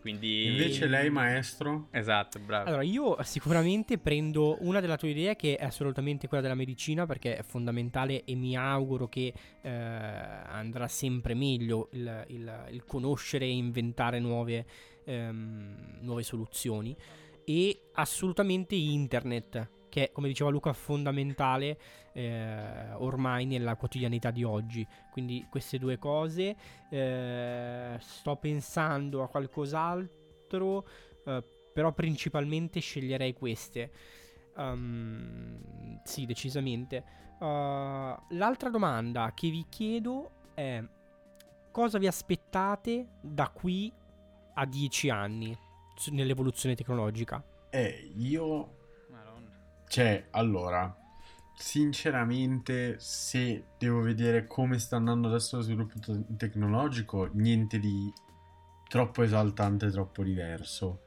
Quindi... 0.00 0.46
Invece 0.46 0.86
lei, 0.86 1.10
maestro? 1.10 1.88
Esatto, 1.90 2.38
bravo. 2.38 2.68
Allora, 2.68 2.82
io 2.82 3.16
sicuramente 3.22 3.98
prendo 3.98 4.56
una 4.60 4.80
della 4.80 4.96
tue 4.96 5.10
idee 5.10 5.36
che 5.36 5.56
è 5.56 5.64
assolutamente 5.64 6.26
quella 6.26 6.42
della 6.42 6.54
medicina 6.54 7.06
perché 7.06 7.36
è 7.36 7.42
fondamentale 7.42 8.24
e 8.24 8.34
mi 8.34 8.56
auguro 8.56 9.08
che 9.08 9.32
eh, 9.60 9.70
andrà 9.70 10.88
sempre 10.88 11.34
meglio 11.34 11.88
il, 11.92 12.24
il, 12.28 12.66
il 12.70 12.84
conoscere 12.84 13.44
e 13.44 13.50
inventare 13.50 14.18
nuove, 14.20 14.64
ehm, 15.04 15.98
nuove 16.00 16.22
soluzioni 16.22 16.96
e 17.44 17.80
assolutamente 17.92 18.74
internet 18.74 19.68
che 19.90 20.04
è, 20.04 20.12
come 20.12 20.28
diceva 20.28 20.48
Luca, 20.48 20.72
fondamentale 20.72 21.78
eh, 22.12 22.92
ormai 22.94 23.44
nella 23.44 23.76
quotidianità 23.76 24.30
di 24.30 24.42
oggi. 24.42 24.86
Quindi 25.10 25.46
queste 25.50 25.78
due 25.78 25.98
cose. 25.98 26.56
Eh, 26.88 27.96
sto 27.98 28.36
pensando 28.36 29.22
a 29.22 29.28
qualcos'altro, 29.28 30.86
eh, 31.26 31.44
però 31.74 31.92
principalmente 31.92 32.80
sceglierei 32.80 33.34
queste. 33.34 33.90
Um, 34.56 36.00
sì, 36.04 36.24
decisamente. 36.24 37.18
Uh, 37.38 38.16
l'altra 38.30 38.68
domanda 38.70 39.32
che 39.34 39.50
vi 39.50 39.66
chiedo 39.68 40.30
è 40.54 40.82
cosa 41.70 41.98
vi 41.98 42.06
aspettate 42.06 43.08
da 43.20 43.48
qui 43.48 43.92
a 44.54 44.66
dieci 44.66 45.08
anni? 45.08 45.56
nell'evoluzione 46.08 46.74
tecnologica? 46.74 47.44
Eh, 47.70 48.10
io... 48.16 48.78
Cioè, 49.90 50.28
allora, 50.30 50.96
sinceramente, 51.52 53.00
se 53.00 53.64
devo 53.76 54.02
vedere 54.02 54.46
come 54.46 54.78
sta 54.78 54.94
andando 54.94 55.26
adesso 55.26 55.56
lo 55.56 55.62
sviluppo 55.62 55.98
te- 55.98 56.36
tecnologico, 56.36 57.28
niente 57.32 57.80
di 57.80 58.08
troppo 58.86 59.24
esaltante, 59.24 59.90
troppo 59.90 60.22
diverso. 60.22 61.00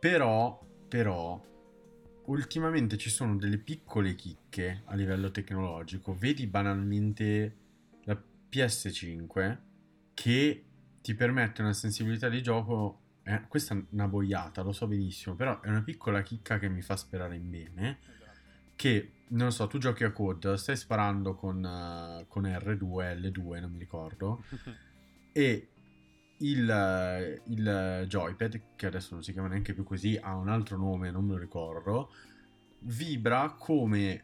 Però, 0.00 0.60
però, 0.88 1.40
ultimamente 2.24 2.96
ci 2.96 3.08
sono 3.08 3.36
delle 3.36 3.58
piccole 3.58 4.16
chicche 4.16 4.82
a 4.86 4.96
livello 4.96 5.30
tecnologico. 5.30 6.12
Vedi 6.12 6.48
banalmente 6.48 7.56
la 8.02 8.20
PS5 8.50 9.62
che 10.14 10.64
ti 11.00 11.14
permette 11.14 11.62
una 11.62 11.72
sensibilità 11.72 12.28
di 12.28 12.42
gioco 12.42 13.02
eh, 13.28 13.42
questa 13.46 13.74
è 13.74 13.82
una 13.90 14.08
boiata, 14.08 14.62
lo 14.62 14.72
so 14.72 14.86
benissimo, 14.86 15.34
però 15.34 15.60
è 15.60 15.68
una 15.68 15.82
piccola 15.82 16.22
chicca 16.22 16.58
che 16.58 16.70
mi 16.70 16.80
fa 16.80 16.96
sperare 16.96 17.36
in 17.36 17.50
bene. 17.50 17.98
Che, 18.74 19.12
non 19.28 19.48
lo 19.48 19.52
so, 19.52 19.66
tu 19.66 19.76
giochi 19.76 20.04
a 20.04 20.12
COD, 20.12 20.54
stai 20.54 20.76
sparando 20.76 21.34
con, 21.34 21.56
uh, 21.62 22.26
con 22.26 22.44
R2, 22.44 23.20
L2, 23.20 23.60
non 23.60 23.72
mi 23.72 23.78
ricordo, 23.78 24.44
e 25.32 25.68
il, 26.38 27.42
il 27.48 28.04
joypad, 28.06 28.60
che 28.76 28.86
adesso 28.86 29.12
non 29.12 29.22
si 29.22 29.32
chiama 29.32 29.48
neanche 29.48 29.74
più 29.74 29.84
così, 29.84 30.18
ha 30.18 30.34
un 30.34 30.48
altro 30.48 30.78
nome, 30.78 31.10
non 31.10 31.26
me 31.26 31.32
lo 31.32 31.38
ricordo, 31.38 32.10
vibra 32.78 33.56
come 33.58 34.22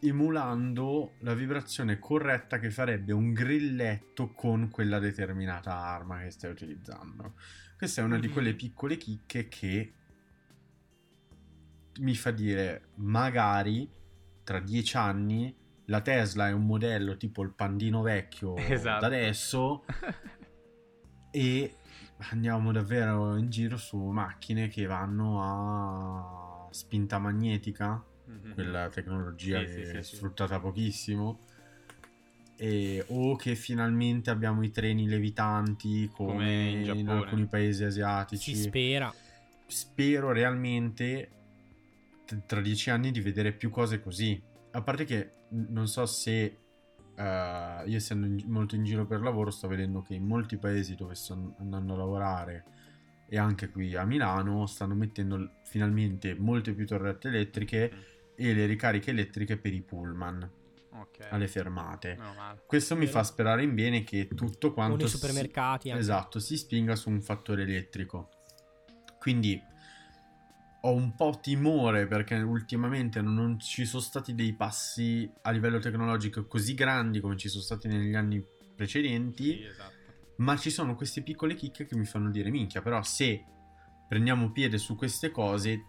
emulando 0.00 1.16
la 1.18 1.34
vibrazione 1.34 1.98
corretta 1.98 2.58
che 2.58 2.70
farebbe 2.70 3.12
un 3.12 3.34
grilletto 3.34 4.32
con 4.32 4.70
quella 4.70 4.98
determinata 4.98 5.74
arma 5.74 6.20
che 6.20 6.30
stai 6.30 6.50
utilizzando. 6.50 7.34
Questa 7.76 8.00
è 8.00 8.04
una 8.04 8.18
di 8.18 8.28
quelle 8.28 8.48
mm-hmm. 8.48 8.56
piccole 8.56 8.96
chicche 8.96 9.48
che 9.48 9.92
mi 11.98 12.14
fa 12.14 12.30
dire 12.30 12.88
magari 12.96 13.88
tra 14.44 14.60
dieci 14.60 14.96
anni 14.96 15.54
la 15.86 16.00
Tesla 16.00 16.48
è 16.48 16.52
un 16.52 16.64
modello 16.64 17.16
tipo 17.16 17.42
il 17.42 17.52
pandino 17.52 18.02
vecchio 18.02 18.56
esatto. 18.56 19.00
da 19.00 19.06
adesso 19.06 19.84
e 21.30 21.74
andiamo 22.30 22.72
davvero 22.72 23.36
in 23.36 23.50
giro 23.50 23.76
su 23.76 23.98
macchine 23.98 24.68
che 24.68 24.86
vanno 24.86 25.42
a 25.42 26.68
spinta 26.70 27.18
magnetica, 27.18 28.02
mm-hmm. 28.30 28.52
quella 28.52 28.88
tecnologia 28.88 29.58
sì, 29.60 29.64
che 29.66 29.84
sì, 29.84 29.96
è 29.96 30.02
sì, 30.02 30.16
sfruttata 30.16 30.58
pochissimo 30.60 31.40
e- 32.56 33.04
o 33.08 33.36
che 33.36 33.54
finalmente 33.54 34.30
abbiamo 34.30 34.62
i 34.62 34.70
treni 34.70 35.06
levitanti 35.06 36.10
come, 36.12 36.32
Come 36.32 36.70
in 36.70 36.98
in, 36.98 37.08
alcuni 37.08 37.46
paesi 37.46 37.84
asiatici. 37.84 38.54
Si 38.54 38.62
spera. 38.62 39.12
Spero 39.66 40.32
realmente 40.32 41.30
t- 42.24 42.40
tra 42.46 42.60
dieci 42.60 42.90
anni 42.90 43.10
di 43.10 43.20
vedere 43.20 43.52
più 43.52 43.70
cose 43.70 44.00
così. 44.00 44.40
A 44.72 44.82
parte 44.82 45.04
che 45.04 45.32
non 45.48 45.86
so 45.86 46.06
se 46.06 46.58
eh, 47.14 47.82
io 47.86 47.96
essendo 47.96 48.26
in 48.26 48.36
gi- 48.36 48.46
molto 48.46 48.74
in 48.74 48.84
giro 48.84 49.06
per 49.06 49.20
lavoro 49.20 49.50
sto 49.50 49.68
vedendo 49.68 50.02
che 50.02 50.14
in 50.14 50.24
molti 50.24 50.56
paesi 50.56 50.94
dove 50.94 51.14
sto 51.14 51.54
andando 51.58 51.94
a 51.94 51.96
lavorare 51.96 52.64
e 53.28 53.38
anche 53.38 53.70
qui 53.70 53.94
a 53.96 54.04
Milano 54.04 54.66
stanno 54.66 54.94
mettendo 54.94 55.50
finalmente 55.64 56.34
molte 56.34 56.72
più 56.74 56.86
torrette 56.86 57.28
elettriche 57.28 57.92
e 58.36 58.54
le 58.54 58.66
ricariche 58.66 59.10
elettriche 59.10 59.56
per 59.56 59.72
i 59.72 59.80
pullman 59.80 60.48
Ok. 61.00 61.26
alle 61.30 61.48
fermate. 61.48 62.16
Meno 62.18 62.34
male. 62.34 62.62
Questo 62.66 62.96
mi 62.96 63.06
fa 63.06 63.22
sperare 63.22 63.62
in 63.62 63.74
bene 63.74 64.02
che 64.04 64.28
tutto 64.28 64.72
quanto 64.72 64.96
nei 64.96 65.08
si- 65.08 65.16
supermercati. 65.16 65.90
anche. 65.90 66.00
esatto, 66.02 66.38
si 66.38 66.56
spinga 66.56 66.94
su 66.96 67.10
un 67.10 67.20
fattore 67.22 67.62
elettrico. 67.62 68.30
Quindi 69.18 69.60
ho 70.82 70.92
un 70.92 71.14
po' 71.16 71.38
timore 71.40 72.06
perché 72.06 72.36
ultimamente 72.36 73.20
non 73.20 73.58
ci 73.58 73.84
sono 73.84 74.02
stati 74.02 74.34
dei 74.34 74.52
passi 74.54 75.28
a 75.42 75.50
livello 75.50 75.78
tecnologico 75.80 76.46
così 76.46 76.74
grandi 76.74 77.18
come 77.20 77.36
ci 77.36 77.48
sono 77.48 77.62
stati 77.62 77.88
negli 77.88 78.14
anni 78.14 78.44
precedenti, 78.76 79.44
Sì, 79.56 79.64
esatto. 79.64 79.94
ma 80.36 80.56
ci 80.56 80.70
sono 80.70 80.94
queste 80.94 81.22
piccole 81.22 81.54
chicche 81.54 81.86
che 81.86 81.96
mi 81.96 82.04
fanno 82.04 82.30
dire 82.30 82.50
minchia, 82.50 82.82
però 82.82 83.02
se 83.02 83.42
prendiamo 84.08 84.52
piede 84.52 84.78
su 84.78 84.94
queste 84.94 85.30
cose, 85.32 85.86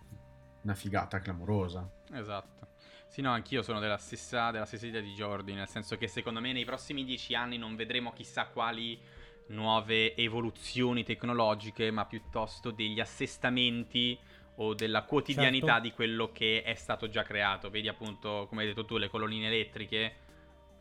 una 0.63 0.73
figata 0.73 1.19
clamorosa. 1.19 1.87
Esatto. 2.13 2.67
Sì, 3.07 3.21
no, 3.21 3.31
anch'io 3.31 3.61
sono 3.61 3.79
della 3.79 3.97
stessa, 3.97 4.51
della 4.51 4.65
stessa 4.65 4.85
idea 4.85 5.01
di 5.01 5.13
Jordi, 5.13 5.53
nel 5.53 5.67
senso 5.67 5.97
che 5.97 6.07
secondo 6.07 6.39
me 6.39 6.51
nei 6.51 6.65
prossimi 6.65 7.03
dieci 7.03 7.33
anni 7.35 7.57
non 7.57 7.75
vedremo 7.75 8.11
chissà 8.13 8.47
quali 8.47 8.99
nuove 9.47 10.15
evoluzioni 10.15 11.03
tecnologiche, 11.03 11.89
ma 11.89 12.05
piuttosto 12.05 12.71
degli 12.71 12.99
assestamenti 12.99 14.17
o 14.55 14.73
della 14.73 15.03
quotidianità 15.03 15.73
Certo. 15.73 15.81
di 15.81 15.91
quello 15.93 16.31
che 16.31 16.63
è 16.63 16.73
stato 16.73 17.07
già 17.07 17.23
creato. 17.23 17.69
Vedi 17.69 17.87
appunto, 17.87 18.45
come 18.49 18.61
hai 18.61 18.67
detto 18.67 18.85
tu, 18.85 18.97
le 18.97 19.07
colonnine 19.07 19.47
elettriche 19.47 20.15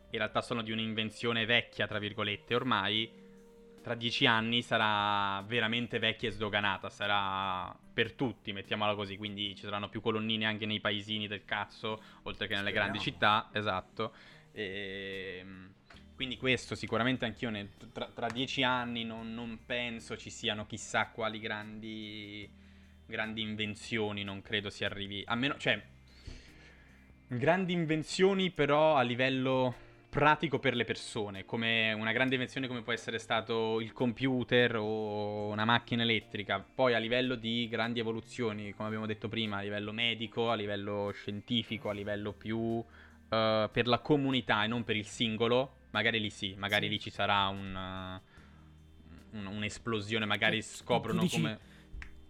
in 0.09 0.19
realtà 0.19 0.41
sono 0.41 0.61
di 0.61 0.71
un'invenzione 0.71 1.45
vecchia, 1.45 1.87
tra 1.87 1.99
virgolette, 1.99 2.55
ormai 2.55 3.16
tra 3.87 3.95
dieci 3.95 4.25
anni 4.25 4.61
sarà 4.61 5.41
veramente 5.47 5.97
vecchia 5.97 6.27
e 6.27 6.33
sdoganata, 6.33 6.89
sarà 6.89 7.73
per 7.93 8.11
tutti, 8.11 8.51
mettiamola 8.51 8.95
così, 8.95 9.15
quindi 9.15 9.55
ci 9.55 9.63
saranno 9.63 9.87
più 9.87 10.01
colonnine 10.01 10.45
anche 10.45 10.65
nei 10.65 10.81
paesini 10.81 11.25
del 11.25 11.45
cazzo, 11.45 12.01
oltre 12.23 12.47
che 12.47 12.55
nelle 12.55 12.71
Speriamo. 12.71 12.89
grandi 12.91 12.99
città, 12.99 13.49
esatto. 13.53 14.13
Ehm, 14.51 15.71
quindi 16.15 16.35
questo 16.35 16.75
sicuramente 16.75 17.23
anch'io 17.23 17.49
nel- 17.49 17.69
tra, 17.93 18.07
tra 18.07 18.27
dieci 18.27 18.61
anni 18.61 19.05
non, 19.05 19.33
non 19.33 19.59
penso 19.65 20.17
ci 20.17 20.31
siano 20.31 20.65
chissà 20.65 21.07
quali 21.07 21.39
grandi, 21.39 22.49
grandi 23.05 23.41
invenzioni, 23.41 24.25
non 24.25 24.41
credo 24.41 24.69
si 24.69 24.83
arrivi, 24.83 25.23
a 25.25 25.35
meno, 25.35 25.55
cioè, 25.57 25.81
grandi 27.25 27.71
invenzioni 27.71 28.51
però 28.51 28.97
a 28.97 29.01
livello 29.01 29.85
pratico 30.09 30.57
per 30.59 30.73
le 30.75 30.85
persone, 30.85 31.45
come 31.45 31.93
una 31.93 32.11
grande 32.11 32.35
invenzione 32.35 32.67
come 32.67 32.81
può 32.81 32.93
essere 32.93 33.19
stato 33.19 33.79
il 33.81 33.91
computer 33.93 34.77
o 34.77 35.47
una 35.49 35.65
macchina 35.65 36.03
elettrica, 36.03 36.59
poi 36.59 36.93
a 36.93 36.97
livello 36.97 37.35
di 37.35 37.67
grandi 37.69 37.99
evoluzioni, 37.99 38.73
come 38.73 38.87
abbiamo 38.87 39.05
detto 39.05 39.27
prima, 39.27 39.57
a 39.57 39.61
livello 39.61 39.91
medico, 39.91 40.49
a 40.49 40.55
livello 40.55 41.11
scientifico, 41.13 41.89
a 41.89 41.93
livello 41.93 42.31
più 42.33 42.83
eh, 43.29 43.69
per 43.71 43.87
la 43.87 43.99
comunità 43.99 44.63
e 44.63 44.67
non 44.67 44.83
per 44.83 44.95
il 44.95 45.05
singolo, 45.05 45.75
magari 45.91 46.19
lì 46.19 46.29
sì, 46.29 46.55
magari 46.57 46.85
Sì. 46.85 46.91
lì 46.91 46.99
ci 46.99 47.09
sarà 47.09 47.47
un, 47.47 47.75
uh, 47.75 49.37
un- 49.37 49.45
un'esplosione, 49.45 50.25
magari 50.25 50.61
Tu- 50.61 50.67
tu 50.67 50.73
scoprono 50.75 51.21
dici- 51.21 51.35
come... 51.35 51.59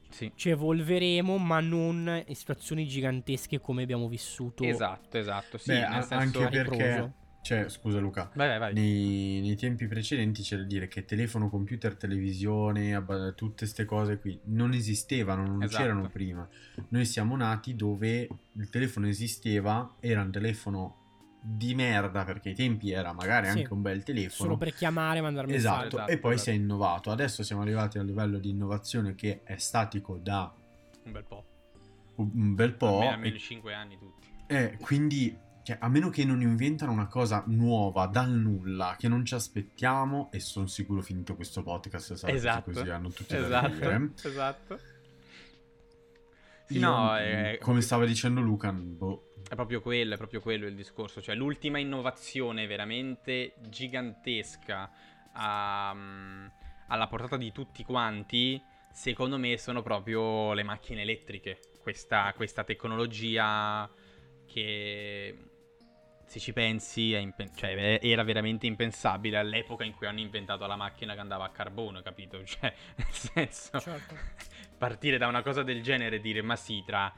Sì. 0.10 0.32
Ci 0.34 0.50
evolveremo, 0.50 1.38
ma 1.38 1.60
non 1.60 2.24
in 2.26 2.36
situazioni 2.36 2.88
gigantesche 2.88 3.60
come 3.60 3.84
abbiamo 3.84 4.08
vissuto. 4.08 4.64
Esatto, 4.64 5.18
esatto, 5.18 5.58
sì, 5.58 5.72
Beh, 5.74 5.88
nel 5.88 6.04
senso... 6.04 6.40
anche 6.40 6.44
a 6.44 6.50
perché, 6.50 6.64
ritroso. 6.64 7.14
Cioè, 7.48 7.70
scusa 7.70 8.00
Luca, 8.00 8.30
Vai, 8.36 8.48
vai, 8.50 8.60
vai. 8.60 8.74
Nei, 8.74 9.40
nei 9.40 9.56
tempi 9.56 9.88
precedenti 9.88 10.42
c'è 10.42 10.58
da 10.58 10.64
dire 10.64 10.90
che 10.90 11.06
telefono, 11.06 11.50
computer, 11.50 11.96
televisione, 11.96 12.94
abba- 12.94 13.32
tutte 13.32 13.60
queste 13.60 13.86
cose 13.86 14.20
qui 14.20 14.38
non 14.46 14.74
esistevano, 14.74 15.46
non 15.46 15.64
Esatto. 15.64 15.82
c'erano 15.82 16.10
prima. 16.10 16.46
Noi 16.90 17.06
siamo 17.06 17.38
nati 17.38 17.76
dove 17.76 18.28
il 18.52 18.70
telefono 18.70 19.08
esisteva, 19.08 19.96
era 20.02 20.22
un 20.22 20.32
telefono 20.32 20.96
di 21.42 21.74
merda 21.76 22.26
perché 22.26 22.50
ai 22.50 22.56
tempi 22.56 22.92
era 22.92 23.14
magari 23.14 23.50
Sì. 23.50 23.60
anche 23.60 23.72
un 23.72 23.82
bel 23.82 24.04
telefono. 24.04 24.50
Solo 24.50 24.58
per 24.58 24.74
chiamare 24.74 25.20
e 25.20 25.22
mandare 25.22 25.54
Esatto, 25.54 25.76
messaggi. 25.76 25.96
Esatto, 25.96 26.12
e 26.12 26.18
poi 26.18 26.34
esatto. 26.34 26.50
si 26.52 26.56
è 26.58 26.60
innovato. 26.60 27.12
Adesso 27.12 27.44
siamo 27.44 27.62
arrivati 27.62 27.98
a 27.98 28.02
un 28.02 28.08
livello 28.08 28.38
di 28.40 28.50
innovazione 28.50 29.16
che 29.16 29.42
è 29.44 29.56
statico 29.58 30.18
da 30.18 30.54
Un 31.04 31.12
bel 31.14 31.24
po'. 31.24 31.46
un 32.16 32.56
bel 32.56 32.74
po'. 32.74 32.88
Almeno, 32.88 33.04
e- 33.12 33.14
almeno 33.14 33.38
5 33.38 33.74
anni 33.74 33.98
tutti. 33.98 34.28
eh, 34.48 34.78
quindi, 34.82 35.38
cioè, 35.68 35.76
a 35.82 35.90
meno 35.90 36.10
che 36.10 36.24
non 36.24 36.40
inventano 36.40 36.94
una 36.94 37.08
cosa 37.08 37.44
nuova 37.48 38.06
dal 38.06 38.32
nulla 38.32 38.96
che 38.98 39.10
non 39.10 39.26
ci 39.26 39.34
aspettiamo, 39.34 40.30
e 40.32 40.40
sono 40.40 40.66
sicuro 40.66 41.02
finito 41.02 41.36
questo 41.36 41.62
podcast 41.62 42.14
sarà 42.14 42.32
Esatto. 42.32 42.72
così 42.72 42.90
hanno 42.90 43.10
tutti 43.10 43.36
da 43.36 43.46
Esatto, 43.46 43.68
dire. 43.68 44.12
esatto. 44.24 44.80
Sì, 46.68 46.78
Io, 46.78 46.90
no, 46.90 47.18
è, 47.18 47.58
come 47.60 47.82
stava 47.82 48.06
dicendo 48.06 48.40
Luca, 48.40 48.72
boh, 48.72 49.34
è 49.50 49.56
proprio 49.56 49.82
quello, 49.82 50.14
è 50.14 50.18
proprio 50.18 50.40
quello 50.40 50.68
il 50.68 50.76
discorso. 50.76 51.22
Cioè, 51.22 51.36
l'ultima 51.36 51.80
innovazione 51.80 52.66
veramente 52.66 53.56
gigantesca 53.68 54.90
a- 55.34 55.94
mm, 55.94 56.46
alla 56.88 57.08
portata 57.08 57.36
di 57.36 57.52
tutti 57.52 57.84
quanti, 57.84 58.62
secondo 58.94 59.38
me, 59.38 59.58
sono 59.58 59.82
proprio 59.82 60.54
le 60.54 60.64
macchine 60.64 61.02
elettriche. 61.02 61.60
Questa, 61.82 62.32
questa 62.38 62.64
tecnologia 62.64 63.90
che, 64.46 65.38
se 66.28 66.40
ci 66.40 66.52
pensi, 66.54 67.14
è 67.14 67.20
impen- 67.20 67.56
cioè, 67.56 68.00
era 68.02 68.24
veramente 68.24 68.68
impensabile 68.68 69.38
all'epoca 69.38 69.84
in 69.86 69.94
cui 69.94 70.08
hanno 70.08 70.20
inventato 70.20 70.66
la 70.68 70.76
macchina 70.76 71.14
che 71.14 71.20
andava 71.22 71.46
a 71.46 71.52
carbone, 71.52 72.02
capito? 72.02 72.44
Cioè, 72.46 72.74
nel 72.98 73.08
senso, 73.12 73.80
Certo. 73.80 74.20
partire 74.78 75.18
da 75.18 75.28
una 75.28 75.42
cosa 75.42 75.64
del 75.64 75.82
genere 75.82 76.18
e 76.18 76.20
dire, 76.20 76.42
ma 76.42 76.56
sì, 76.56 76.84
tra 76.86 77.12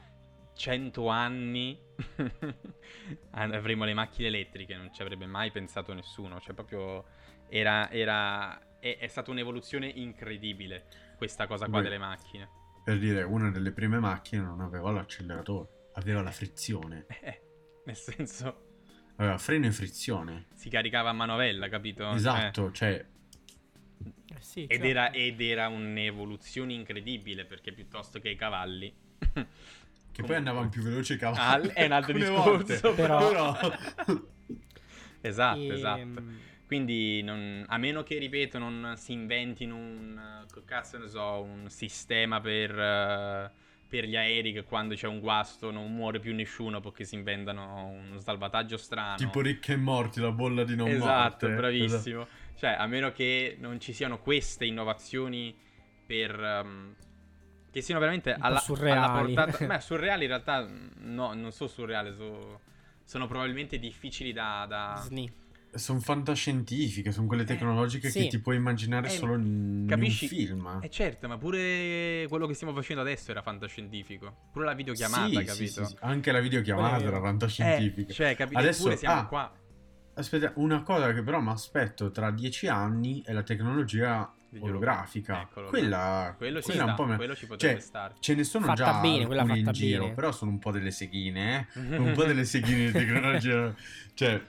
100 0.54 1.08
anni 1.08 1.78
avremo 3.30 3.84
le 3.84 3.94
macchine 3.94 4.28
elettriche, 4.28 4.76
non 4.76 4.92
ci 4.92 5.02
avrebbe 5.02 5.26
mai 5.26 5.50
pensato 5.50 5.92
nessuno. 5.92 6.40
Cioè, 6.40 6.54
proprio 6.54 7.04
era, 7.48 7.90
era, 7.90 8.78
è, 8.78 8.96
è 8.98 9.06
stata 9.08 9.30
un'evoluzione 9.30 9.86
incredibile 9.88 10.86
questa 11.16 11.46
cosa 11.46 11.68
qua 11.68 11.80
Beh. 11.80 11.82
delle 11.82 11.98
macchine. 11.98 12.48
per 12.82 12.98
dire, 12.98 13.22
una 13.22 13.50
delle 13.50 13.72
prime 13.72 13.98
macchine 13.98 14.42
non 14.42 14.60
aveva 14.60 14.90
l'acceleratore, 14.90 15.68
aveva 15.92 16.22
la 16.22 16.32
frizione, 16.32 17.06
Eh, 17.22 17.42
nel 17.84 17.96
senso, 17.96 18.69
aveva 19.20 19.38
freno 19.38 19.66
e 19.66 19.70
frizione. 19.72 20.46
si 20.54 20.68
caricava 20.70 21.10
a 21.10 21.12
manovella, 21.12 21.68
capito? 21.68 22.10
Esatto, 22.12 22.72
cioè, 22.72 23.04
Eh 24.02 24.40
sì, 24.40 24.60
Eh, 24.60 24.64
ed, 24.64 24.70
certo. 24.70 24.86
era, 24.86 25.10
ed 25.12 25.40
era 25.40 25.68
un'evoluzione 25.68 26.72
incredibile 26.72 27.44
perché 27.44 27.72
piuttosto 27.72 28.18
che 28.18 28.30
i 28.30 28.36
cavalli. 28.36 28.92
che 30.12 30.22
poi 30.22 30.36
andavano 30.36 30.68
più 30.70 30.82
veloci 30.82 31.14
i 31.14 31.16
cavalli. 31.18 31.68
Ah, 31.68 31.72
è 31.74 31.84
un 31.84 31.92
altro 31.92 32.12
discorso, 32.18 32.50
volte, 32.50 32.80
però- 32.94 33.52
Esatto, 35.22 35.58
Ehm, 35.58 35.72
esatto. 35.72 36.22
Quindi, 36.66 37.20
non- 37.22 37.64
a 37.68 37.76
meno 37.78 38.02
che, 38.02 38.16
ripeto, 38.18 38.56
non 38.58 38.94
si 38.96 39.12
inventino 39.12 39.74
un, 39.76 40.44
eh, 40.46 40.64
cazzo 40.64 40.98
ne 40.98 41.08
so, 41.08 41.42
un 41.42 41.68
sistema 41.68 42.40
per, 42.40 42.70
eh, 42.78 43.50
per 43.90 44.04
gli 44.04 44.14
aerei 44.14 44.52
che 44.52 44.62
quando 44.62 44.94
c'è 44.94 45.08
un 45.08 45.18
guasto 45.18 45.72
non 45.72 45.92
muore 45.92 46.20
più 46.20 46.32
nessuno 46.32 46.78
perché 46.78 47.02
si 47.02 47.16
inventano 47.16 47.86
un 47.86 48.20
salvataggio 48.20 48.76
strano. 48.76 49.16
tipo 49.16 49.40
ricche 49.40 49.72
e 49.72 49.76
morti, 49.76 50.20
la 50.20 50.30
bolla 50.30 50.62
di 50.62 50.76
non 50.76 50.86
esatto, 50.86 51.48
morte. 51.48 51.60
bravissimo. 51.60 52.26
Cioè, 52.54 52.76
a 52.78 52.86
meno 52.86 53.10
che 53.10 53.56
non 53.58 53.80
ci 53.80 53.92
siano 53.92 54.20
queste 54.20 54.64
innovazioni 54.64 55.52
per... 56.06 56.38
ehm, 56.38 56.94
che 57.72 57.80
siano 57.80 57.98
veramente 58.00 58.32
alla, 58.32 58.44
alla 58.46 58.58
surreali. 58.60 59.34
portata... 59.34 59.66
Beh, 59.66 59.80
surreali 59.80 60.22
in 60.22 60.28
realtà 60.28 60.68
no, 60.98 61.34
non 61.34 61.50
sono 61.50 61.68
surreali, 61.68 62.14
so- 62.14 62.60
sono 63.02 63.26
probabilmente 63.26 63.76
difficili 63.80 64.32
da... 64.32 64.66
da- 64.68 65.02
Sni. 65.04 65.32
Sono 65.72 66.00
fantascientifiche, 66.00 67.12
sono 67.12 67.26
quelle 67.28 67.44
tecnologiche 67.44 68.10
sì. 68.10 68.22
che 68.22 68.28
ti 68.28 68.40
puoi 68.40 68.56
immaginare 68.56 69.06
Eh, 69.06 69.10
solo 69.10 69.34
in, 69.34 69.86
capisci? 69.88 70.24
in 70.24 70.30
un 70.30 70.36
film. 70.58 70.78
Eh 70.82 70.90
certo, 70.90 71.28
ma 71.28 71.38
pure 71.38 72.26
quello 72.28 72.46
che 72.46 72.54
stiamo 72.54 72.74
facendo 72.74 73.02
adesso 73.02 73.30
era 73.30 73.40
fantascientifico. 73.40 74.48
Pure 74.52 74.64
la 74.64 74.74
videochiamata, 74.74 75.26
Sì, 75.28 75.34
capito? 75.44 75.52
sì, 75.54 75.66
sì, 75.68 75.84
sì. 75.84 75.96
Anche 76.00 76.32
la 76.32 76.40
videochiamata 76.40 77.04
è 77.04 77.06
era 77.06 77.20
fantascientifica. 77.20 78.10
Eh, 78.10 78.14
cioè, 78.14 78.34
capito? 78.36 78.58
Adesso- 78.58 78.80
Eppure 78.80 78.96
siamo 78.96 79.20
ah, 79.20 79.26
qua. 79.26 79.52
Aspetta, 80.14 80.52
una 80.56 80.82
cosa 80.82 81.12
che 81.12 81.22
però 81.22 81.40
mi 81.40 81.50
aspetto 81.50 82.10
tra 82.10 82.30
dieci 82.32 82.66
anni 82.66 83.22
è 83.24 83.32
la 83.32 83.42
tecnologia 83.44 84.30
olografica. 84.58 85.32
ologrammi. 85.32 85.50
Eccolo, 85.50 85.68
quella, 85.68 86.34
Quello 86.36 86.58
ci 86.60 86.64
quella 86.66 86.80
sta, 86.82 86.90
un 86.90 86.96
po' 86.96 87.04
me- 87.06 87.16
quello 87.16 87.34
ci 87.36 87.46
potrebbe 87.46 87.72
cioè, 87.74 87.82
stare. 87.82 88.14
Ce 88.20 88.34
ne 88.34 88.44
sono 88.44 88.66
Fatta 88.66 88.76
già 88.84 89.00
bene, 89.00 89.26
quella 89.26 89.40
alcune 89.42 89.58
in 89.58 89.64
fatta 89.64 89.76
giro, 89.76 90.02
bene. 90.02 90.14
però 90.14 90.32
sono 90.32 90.50
un 90.50 90.58
po' 90.58 90.70
delle 90.70 90.90
seghine, 90.90 91.68
eh? 91.74 91.80
un 91.98 92.12
po' 92.14 92.24
delle 92.24 92.44
seghine 92.44 92.86
di 92.86 92.92
tecnologia. 92.92 93.74
Cioè, 94.14 94.42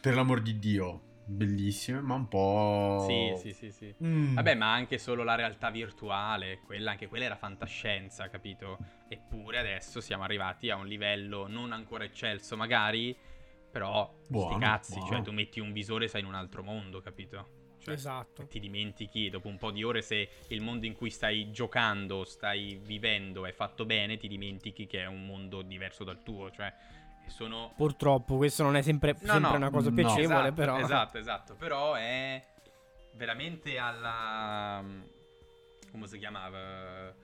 per 0.00 0.14
l'amor 0.14 0.42
di 0.42 0.58
Dio, 0.58 1.00
bellissime, 1.24 2.00
ma 2.00 2.14
un 2.14 2.28
po'... 2.28 3.04
Sì, 3.06 3.34
sì, 3.40 3.52
sì, 3.52 3.70
sì. 3.72 3.94
Mm. 4.04 4.34
Vabbè, 4.34 4.54
ma 4.54 4.72
anche 4.72 4.98
solo 4.98 5.22
la 5.24 5.34
realtà 5.34 5.70
virtuale, 5.70 6.60
quella, 6.64 6.90
anche 6.92 7.06
quella 7.08 7.24
era 7.24 7.36
fantascienza, 7.36 8.28
capito? 8.28 8.78
Eppure 9.08 9.58
adesso 9.58 10.00
siamo 10.00 10.22
arrivati 10.24 10.70
a 10.70 10.76
un 10.76 10.86
livello 10.86 11.46
non 11.46 11.72
ancora 11.72 12.04
eccelso, 12.04 12.56
magari, 12.56 13.16
però 13.70 14.12
Buono, 14.28 14.50
sti 14.52 14.60
cazzi, 14.60 14.94
buono. 14.98 15.06
cioè 15.08 15.22
tu 15.22 15.32
metti 15.32 15.60
un 15.60 15.72
visore 15.72 16.04
e 16.04 16.08
sei 16.08 16.20
in 16.20 16.26
un 16.26 16.34
altro 16.34 16.62
mondo, 16.62 17.00
capito? 17.00 17.62
Cioè, 17.84 17.94
Esatto. 17.94 18.46
ti 18.46 18.58
dimentichi 18.60 19.28
dopo 19.28 19.48
un 19.48 19.58
po' 19.58 19.70
di 19.70 19.82
ore 19.84 20.00
se 20.02 20.28
il 20.48 20.60
mondo 20.62 20.86
in 20.86 20.94
cui 20.94 21.10
stai 21.10 21.50
giocando, 21.52 22.24
stai 22.24 22.80
vivendo 22.82 23.44
è 23.46 23.52
fatto 23.52 23.84
bene, 23.84 24.16
ti 24.16 24.26
dimentichi 24.26 24.86
che 24.86 25.02
è 25.02 25.06
un 25.06 25.24
mondo 25.26 25.60
diverso 25.62 26.02
dal 26.02 26.22
tuo, 26.22 26.50
cioè 26.50 26.72
sono 27.28 27.72
Purtroppo 27.76 28.36
questo 28.36 28.62
non 28.62 28.76
è 28.76 28.82
sempre, 28.82 29.12
No, 29.20 29.32
sempre 29.32 29.50
no, 29.50 29.56
una 29.56 29.70
cosa 29.70 29.88
no. 29.90 29.94
piacevole, 29.94 30.48
esatto, 30.48 30.54
però. 30.54 30.78
Esatto, 30.78 31.18
esatto, 31.18 31.54
però 31.54 31.94
è 31.94 32.42
veramente 33.12 33.78
alla 33.78 34.82
come 35.90 36.06
si 36.08 36.18
chiamava 36.18 37.14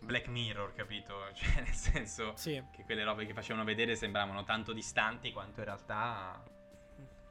Black 0.00 0.26
Mirror, 0.28 0.74
capito? 0.74 1.14
Cioè, 1.34 1.62
nel 1.62 1.72
senso 1.74 2.32
Sì. 2.36 2.62
che 2.74 2.84
quelle 2.84 3.04
robe 3.04 3.26
che 3.26 3.32
facevano 3.34 3.64
vedere 3.64 3.94
sembravano 3.94 4.42
tanto 4.44 4.72
distanti 4.72 5.32
quanto 5.32 5.60
in 5.60 5.66
realtà 5.66 6.42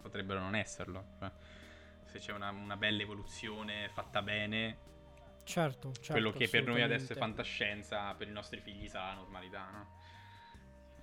potrebbero 0.01 0.39
non 0.39 0.55
esserlo. 0.55 1.03
Cioè, 1.19 1.32
se 2.10 2.20
c'è 2.20 2.34
una, 2.34 2.49
una 2.49 2.78
bella 2.78 3.01
evoluzione 3.01 3.89
fatta 3.93 4.22
bene, 4.22 4.88
Certo, 5.43 5.91
certo. 5.93 6.12
quello 6.12 6.32
che 6.32 6.47
per 6.47 6.64
noi 6.66 6.84
adesso 6.84 7.14
è 7.14 7.16
fantascienza, 7.16 8.14
per 8.14 8.28
i 8.28 8.32
nostri 8.32 8.60
figli 8.60 8.88
sarà 8.88 9.16
normalità, 9.16 9.68
no? 9.72 9.97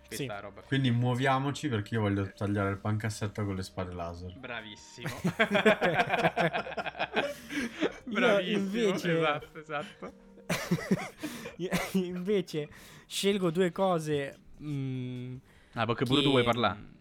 Sì. 0.08 0.30
Quindi 0.66 0.92
muoviamoci 0.92 1.68
perché 1.68 1.94
io 1.96 2.02
voglio 2.02 2.30
tagliare 2.32 2.70
il 2.70 2.78
pancassetta 2.78 3.42
con 3.42 3.56
le 3.56 3.64
spade 3.64 3.92
laser. 3.92 4.38
Bravissimo. 4.38 5.08
Bravissimo. 8.04 8.58
invece- 8.58 9.16
Esatto, 9.18 9.58
esatto. 9.58 10.12
Invece 11.94 12.68
scelgo 13.06 13.50
due 13.50 13.72
cose. 13.72 14.38
mm, 14.62 15.36
Ah, 15.72 15.86
perché 15.86 16.04
pure 16.04 16.22
tu 16.22 16.30
vuoi 16.30 16.44
parlare? 16.44 16.94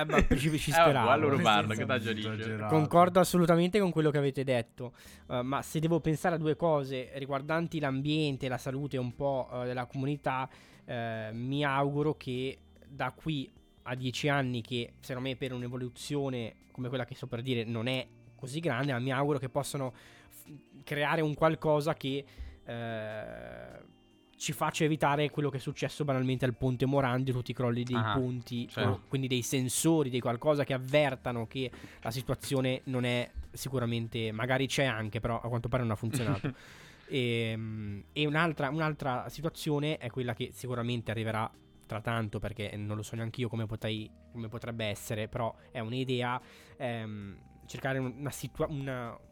Eh, 0.00 0.04
ma 0.04 0.26
ci, 0.36 0.58
ci 0.58 0.70
Eh, 0.70 0.72
speravo. 0.72 1.06
parla, 1.42 1.74
senso- 1.74 2.12
che. 2.12 2.18
Esagerato. 2.42 2.74
Concordo 2.74 3.20
assolutamente 3.20 3.78
con 3.80 3.90
quello 3.90 4.10
che 4.10 4.18
avete 4.18 4.44
detto, 4.44 4.92
eh, 5.30 5.42
ma 5.42 5.62
se 5.62 5.78
devo 5.80 6.00
pensare 6.00 6.34
a 6.34 6.38
due 6.38 6.56
cose 6.56 7.10
riguardanti 7.14 7.78
l'ambiente, 7.80 8.48
la 8.48 8.58
salute 8.58 8.96
un 8.98 9.14
po' 9.14 9.48
eh, 9.52 9.64
della 9.66 9.86
comunità, 9.86 10.48
eh, 10.84 11.30
mi 11.32 11.64
auguro 11.64 12.14
che 12.16 12.58
da 12.86 13.10
qui 13.12 13.50
a 13.84 13.94
dieci 13.94 14.28
anni, 14.28 14.62
che 14.62 14.94
secondo 15.00 15.28
me 15.28 15.36
per 15.36 15.52
un'evoluzione 15.52 16.54
come 16.72 16.88
quella 16.88 17.04
che 17.04 17.14
sto 17.14 17.26
per 17.26 17.40
dire 17.40 17.64
non 17.64 17.86
è 17.86 18.06
così 18.34 18.60
grande, 18.60 18.92
ma 18.92 18.98
mi 18.98 19.12
auguro 19.12 19.38
che 19.38 19.48
possano 19.48 19.92
f- 20.28 20.50
creare 20.84 21.20
un 21.22 21.34
qualcosa 21.34 21.94
che 21.94 22.24
eh, 22.64 23.84
ci 24.36 24.52
faccia 24.52 24.84
evitare 24.84 25.30
quello 25.30 25.48
che 25.48 25.56
è 25.56 25.60
successo 25.60 26.04
banalmente 26.04 26.44
al 26.44 26.54
ponte 26.54 26.84
Morandi, 26.86 27.32
tutti 27.32 27.52
i 27.52 27.54
crolli 27.54 27.82
dei 27.84 27.96
Ah, 27.96 28.12
ponti, 28.14 28.68
o 28.76 29.02
quindi 29.08 29.28
dei 29.28 29.42
sensori, 29.42 30.10
di 30.10 30.20
qualcosa 30.20 30.64
che 30.64 30.74
avvertano 30.74 31.46
che 31.46 31.70
la 32.02 32.10
situazione 32.10 32.82
non 32.84 33.04
è 33.04 33.30
sicuramente, 33.52 34.32
magari 34.32 34.66
c'è 34.66 34.84
anche, 34.84 35.20
però 35.20 35.40
a 35.40 35.48
quanto 35.48 35.68
pare 35.68 35.82
non 35.82 35.92
ha 35.92 35.96
funzionato. 35.96 36.52
e, 37.08 37.54
mm, 37.56 38.00
e 38.12 38.26
un'altra, 38.26 38.68
un'altra 38.68 39.28
situazione 39.28 39.96
è 39.96 40.10
quella 40.10 40.34
che 40.34 40.50
sicuramente 40.52 41.10
arriverà 41.10 41.50
tra 41.86 42.00
tanto, 42.00 42.38
perché 42.38 42.76
non 42.76 42.96
lo 42.96 43.02
so 43.02 43.16
neanche 43.16 43.40
io 43.40 43.48
come, 43.48 43.64
potrei- 43.66 44.10
come 44.32 44.48
potrebbe 44.48 44.84
essere, 44.84 45.28
però 45.28 45.54
è 45.70 45.78
un'idea, 45.78 46.40
ehm, 46.76 47.36
cercare 47.66 47.98
una 47.98 48.30
situazione... 48.30 49.24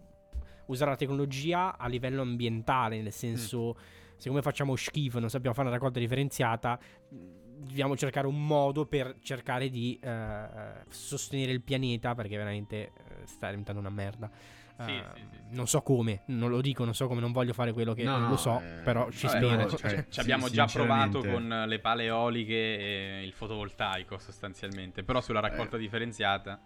Usare 0.66 0.92
la 0.92 0.96
tecnologia 0.96 1.76
a 1.76 1.86
livello 1.88 2.22
ambientale, 2.22 3.02
nel 3.02 3.12
senso, 3.12 3.76
siccome 4.16 4.42
facciamo 4.42 4.76
schifo 4.76 5.18
e 5.18 5.20
non 5.20 5.30
sappiamo 5.30 5.54
fare 5.54 5.68
una 5.68 5.76
raccolta 5.76 5.98
differenziata, 5.98 6.78
dobbiamo 7.08 7.96
cercare 7.96 8.26
un 8.26 8.46
modo 8.46 8.86
per 8.86 9.16
cercare 9.20 9.68
di 9.70 9.98
eh, 10.02 10.46
sostenere 10.88 11.52
il 11.52 11.62
pianeta 11.62 12.14
perché 12.14 12.36
veramente 12.36 12.76
eh, 12.76 12.92
sta 13.26 13.48
diventando 13.48 13.80
una 13.80 13.90
merda. 13.90 14.30
Sì, 14.76 14.92
Eh, 14.92 15.04
sì, 15.14 15.20
sì. 15.30 15.38
Non 15.50 15.68
so 15.68 15.82
come, 15.82 16.22
non 16.26 16.50
lo 16.50 16.60
dico, 16.60 16.84
non 16.84 16.94
so 16.94 17.06
come, 17.06 17.20
non 17.20 17.30
voglio 17.30 17.52
fare 17.52 17.72
quello 17.72 17.94
che 17.94 18.02
No, 18.02 18.12
non 18.12 18.22
no, 18.22 18.28
lo 18.30 18.36
so, 18.36 18.60
eh, 18.60 18.80
però 18.82 19.08
ci 19.10 19.26
Vabbè, 19.26 19.38
spero. 19.38 19.54
guarda, 19.54 19.76
cioè, 19.76 19.90
ci- 20.10 20.14
sì, 20.14 20.20
abbiamo 20.20 20.48
già 20.50 20.66
provato 20.66 21.24
con 21.24 21.64
le 21.68 21.78
pale 21.78 22.04
eoliche 22.04 23.18
e 23.18 23.22
il 23.24 23.32
fotovoltaico 23.32 24.18
sostanzialmente, 24.18 25.04
però 25.04 25.20
sulla 25.20 25.40
raccolta 25.40 25.76
Eh. 25.76 25.80
differenziata. 25.80 26.60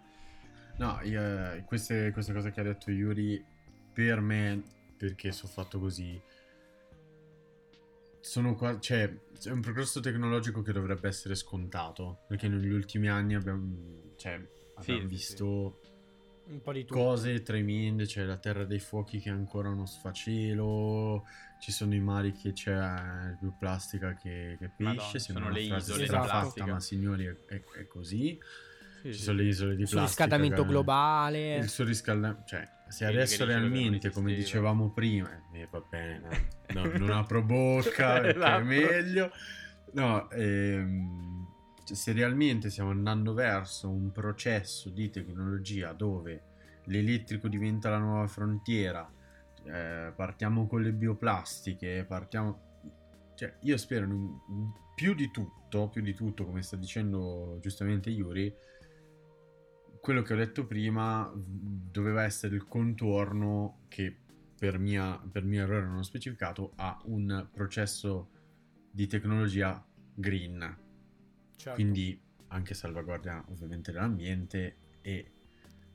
No, 0.77 0.99
io- 1.03 1.61
queste, 1.65 2.11
queste 2.11 2.33
cose 2.33 2.51
che 2.51 2.61
ha 2.61 2.63
detto 2.63 2.89
Yuri, 2.91 3.43
per 3.93 4.21
me, 4.21 4.63
perché 4.97 5.31
sono 5.31 5.51
fatto 5.51 5.77
così, 5.79 6.19
sono 8.29 8.53
qua, 8.55 8.79
cioè, 8.79 9.11
è 9.43 9.49
un 9.49 9.59
progresso 9.61 9.99
tecnologico 10.01 10.61
che 10.61 10.71
dovrebbe 10.71 11.07
essere 11.07 11.33
scontato, 11.33 12.19
perché 12.27 12.47
negli 12.47 12.69
ultimi 12.69 13.07
anni 13.09 13.33
abbiamo, 13.33 14.13
cioè, 14.17 14.37
Sì, 14.37 14.75
abbiamo 14.75 14.99
sì, 15.01 15.07
visto 15.07 15.79
un 16.49 16.61
po' 16.61 16.71
di 16.71 16.85
tutto. 16.85 16.93
cose 16.93 17.41
tremende, 17.41 18.05
c'è 18.05 18.23
la 18.25 18.37
Terra 18.37 18.65
dei 18.65 18.77
Fuochi 18.77 19.19
che 19.19 19.29
è 19.29 19.33
ancora 19.33 19.69
uno 19.69 19.87
sfacelo, 19.87 21.25
ci 21.59 21.71
sono 21.71 21.95
i 21.95 21.99
mari 21.99 22.31
che 22.33 22.53
c'è 22.53 23.35
più 23.39 23.51
plastica 23.57 24.13
che, 24.13 24.57
che 24.59 24.69
pesce, 24.69 24.83
Madonna, 24.83 25.19
sembra 25.19 25.43
sono 25.45 25.49
le 25.55 25.65
frase 25.65 25.81
isole 25.81 25.99
di 26.01 26.05
strafatta, 26.05 26.37
plastica. 26.39 26.71
ma 26.73 26.79
signori 26.79 27.25
è, 27.25 27.35
è- 27.47 27.63
è 27.79 27.87
così, 27.87 28.37
Sì, 29.01 29.11
ci 29.11 29.13
sì, 29.13 29.23
sono 29.23 29.37
le 29.37 29.43
isole 29.45 29.75
di 29.75 29.85
plastica. 29.85 30.05
riscaldamento 30.05 30.61
che- 30.61 30.67
globale. 30.69 31.57
il 31.57 31.67
surriscaldamento, 31.69 32.43
cioè, 32.45 32.67
se 32.89 33.05
adesso 33.05 33.45
realmente, 33.45 34.09
come 34.09 34.33
dicevamo 34.33 34.89
prima, 34.89 35.29
eh, 35.53 35.67
va 35.69 35.83
bene, 35.87 36.19
no, 36.73 36.83
no, 36.83 36.91
non 36.97 37.09
apro 37.11 37.41
bocca 37.41 38.19
perché 38.21 38.37
Esatto. 38.37 38.59
è 38.59 38.63
meglio. 38.63 39.31
No, 39.91 40.29
ehm, 40.31 41.47
cioè, 41.83 41.95
se 41.95 42.11
realmente 42.11 42.69
stiamo 42.69 42.89
andando 42.89 43.33
verso 43.33 43.89
un 43.89 44.11
processo 44.11 44.89
di 44.89 45.09
tecnologia 45.09 45.93
dove 45.93 46.43
l'elettrico 46.85 47.47
diventa 47.47 47.89
la 47.89 47.99
nuova 47.99 48.27
frontiera, 48.27 49.09
eh, 49.63 50.11
partiamo 50.15 50.67
con 50.67 50.81
le 50.81 50.91
bioplastiche, 50.91 52.05
partiamo... 52.07 52.67
Cioè, 53.35 53.55
io 53.61 53.77
spero 53.77 54.05
più 54.95 55.13
di 55.13 55.31
tutto, 55.31 55.87
più 55.87 56.01
di 56.01 56.13
tutto, 56.13 56.45
come 56.45 56.61
sta 56.61 56.75
dicendo 56.75 57.57
giustamente 57.61 58.09
Yuri, 58.09 58.53
quello 60.01 60.21
che 60.21 60.33
ho 60.33 60.37
detto 60.37 60.65
prima 60.65 61.31
doveva 61.35 62.23
essere 62.23 62.55
il 62.55 62.65
contorno 62.67 63.85
che 63.87 64.15
per, 64.57 64.77
mia, 64.77 65.17
per 65.17 65.43
mio 65.43 65.63
errore 65.63 65.85
non 65.85 65.97
ho 65.97 66.03
specificato 66.03 66.73
a 66.75 66.99
un 67.05 67.47
processo 67.51 68.29
di 68.91 69.07
tecnologia 69.07 69.85
green. 70.13 70.87
Certo. 71.55 71.73
quindi 71.73 72.17
anche 72.47 72.73
salvaguardia 72.73 73.43
ovviamente 73.49 73.91
dell'ambiente 73.91 74.77
e 75.01 75.31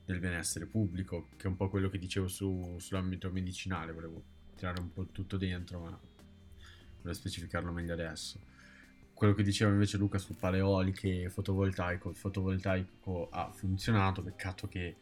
del 0.05 0.19
benessere 0.19 0.67
pubblico 0.67 1.29
che 1.37 1.45
è 1.45 1.47
un 1.47 1.55
po' 1.55 1.69
quello 1.69 1.89
che 1.89 1.97
dicevo 1.97 2.27
su- 2.27 2.77
sull'ambito 2.77 3.31
medicinale. 3.31 3.91
Volevo 3.91 4.23
tirare 4.55 4.79
un 4.79 4.93
po' 4.93 5.07
tutto 5.07 5.37
dentro 5.37 5.79
ma 5.79 5.99
volevo 6.97 7.13
specificarlo 7.13 7.71
meglio 7.71 7.93
adesso 7.93 8.39
quello 9.15 9.33
che 9.33 9.43
diceva 9.43 9.71
invece 9.71 9.97
Luca 9.97 10.19
su 10.19 10.35
paleoliche 10.35 11.23
e 11.23 11.29
fotovoltaico 11.29 12.09
il 12.09 12.15
fotovoltaico 12.15 13.29
ha 13.31 13.49
funzionato 13.51 14.21
peccato 14.21 14.67
che 14.67 14.97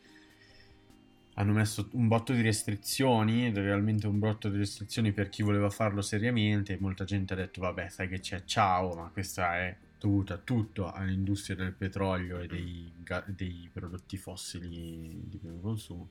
hanno 1.36 1.54
messo 1.54 1.90
un 1.94 2.08
botto 2.08 2.32
di 2.32 2.42
restrizioni, 2.42 3.52
realmente 3.52 4.06
un 4.06 4.20
botto 4.20 4.50
di 4.50 4.58
restrizioni 4.58 5.12
per 5.14 5.30
chi 5.30 5.42
voleva 5.42 5.72
farlo 5.72 6.02
seriamente. 6.02 6.78
Molta 6.80 7.06
gente 7.06 7.34
ha 7.34 7.36
detto: 7.38 7.62
Vabbè, 7.62 7.90
sai 7.90 8.08
che 8.08 8.20
c'è, 8.20 8.44
ciao, 8.46 8.94
ma 8.94 9.10
questa 9.12 9.58
è 9.58 9.76
dovuta 10.00 10.38
tutto 10.38 10.92
all'industria 10.92 11.56
del 11.56 11.74
petrolio 11.74 12.38
e 12.40 12.46
dei, 12.46 12.92
dei 13.28 13.70
prodotti 13.74 14.18
fossili 14.18 15.24
di 15.26 15.38
primo 15.38 15.60
consumo. 15.60 16.10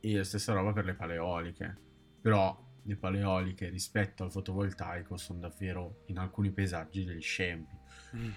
E 0.00 0.16
la 0.16 0.24
stessa 0.24 0.52
roba 0.52 0.72
per 0.74 0.84
le 0.84 0.92
paleoliche. 0.92 1.76
Però 2.20 2.65
le 2.86 2.96
paleoliche 2.96 3.68
rispetto 3.68 4.24
al 4.24 4.30
fotovoltaico 4.30 5.16
sono 5.16 5.40
davvero 5.40 5.96
in 6.06 6.18
alcuni 6.18 6.50
paesaggi 6.50 7.04
degli 7.04 7.20
scempi 7.20 7.84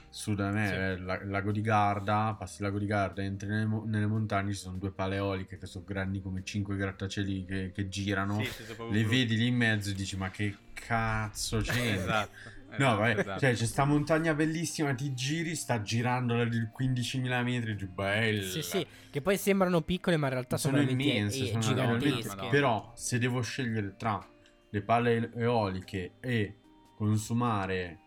su 0.10 0.34
da 0.34 0.50
me 0.50 0.68
Sì. 0.68 0.74
il 0.74 1.06
la- 1.06 1.24
lago 1.24 1.52
di 1.52 1.62
Garda, 1.62 2.36
passi 2.38 2.58
il 2.62 2.66
lago 2.68 2.80
di 2.80 2.86
Garda, 2.86 3.22
entri 3.24 3.48
nelle, 3.48 3.66
nelle 3.86 4.08
montagne, 4.08 4.52
ci 4.54 4.60
sono 4.60 4.78
due 4.78 4.92
paleoliche 4.92 5.58
che 5.58 5.68
sono 5.68 5.86
grandi 5.86 6.22
come 6.22 6.44
cinque 6.44 6.76
grattacieli 6.76 7.46
che, 7.46 7.72
che 7.74 7.88
girano, 7.88 8.44
Sì, 8.44 8.64
le 8.92 9.04
vedi 9.06 9.38
lì 9.38 9.48
in 9.48 9.56
mezzo 9.56 9.92
e 9.92 9.94
dici 9.94 10.18
ma 10.18 10.30
che 10.30 10.56
cazzo 10.74 11.60
c'è? 11.62 11.94
Esatto. 11.94 12.58
No, 12.70 12.76
esatto, 12.76 13.00
vabbè, 13.00 13.20
esatto. 13.20 13.40
cioè 13.40 13.54
c'è 13.56 13.66
sta 13.66 13.86
montagna 13.86 14.34
bellissima, 14.34 14.94
ti 14.94 15.14
giri, 15.14 15.56
sta 15.56 15.82
girando 15.82 16.44
di 16.46 16.68
15.000 16.72 17.42
metri, 17.42 17.76
giù, 17.76 17.88
bella. 17.88 18.44
Sì, 18.44 18.62
sì, 18.62 18.86
che 19.10 19.22
poi 19.22 19.38
sembrano 19.38 19.82
piccole, 19.82 20.18
ma 20.18 20.28
in 20.28 20.34
realtà 20.34 20.58
sono, 20.58 20.78
sono 20.78 20.90
immense, 20.90 21.44
eh, 21.44 21.48
sono 21.48 21.60
gigantesche. 21.62 22.48
però 22.50 22.92
se 22.96 23.18
devo 23.18 23.42
scegliere 23.42 23.96
tra 23.98 24.24
le 24.70 24.82
pale 24.82 25.32
eoliche 25.36 26.14
e 26.20 26.56
consumare 26.96 28.00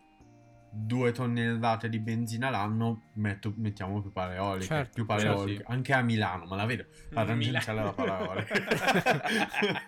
due 0.75 1.11
tonnellate 1.11 1.87
di 1.87 1.99
benzina 1.99 2.49
l'anno, 2.49 3.09
metto- 3.13 3.53
mettiamo 3.57 4.01
più 4.01 4.11
pale 4.11 4.35
eoliche. 4.35 4.65
Certo, 4.65 4.91
più 4.93 5.05
pale 5.05 5.21
certo, 5.21 5.37
eoliche. 5.39 5.63
sì. 5.65 5.71
Anche 5.71 5.93
a 5.93 6.01
Milano, 6.01 6.45
ma 6.45 6.55
la 6.55 6.65
vedo. 6.65 6.85
La 7.09 7.25
tangenziale 7.25 7.79
Milano. 7.79 7.95
della 7.95 8.15
pala 8.15 8.25
eolica. 8.25 9.83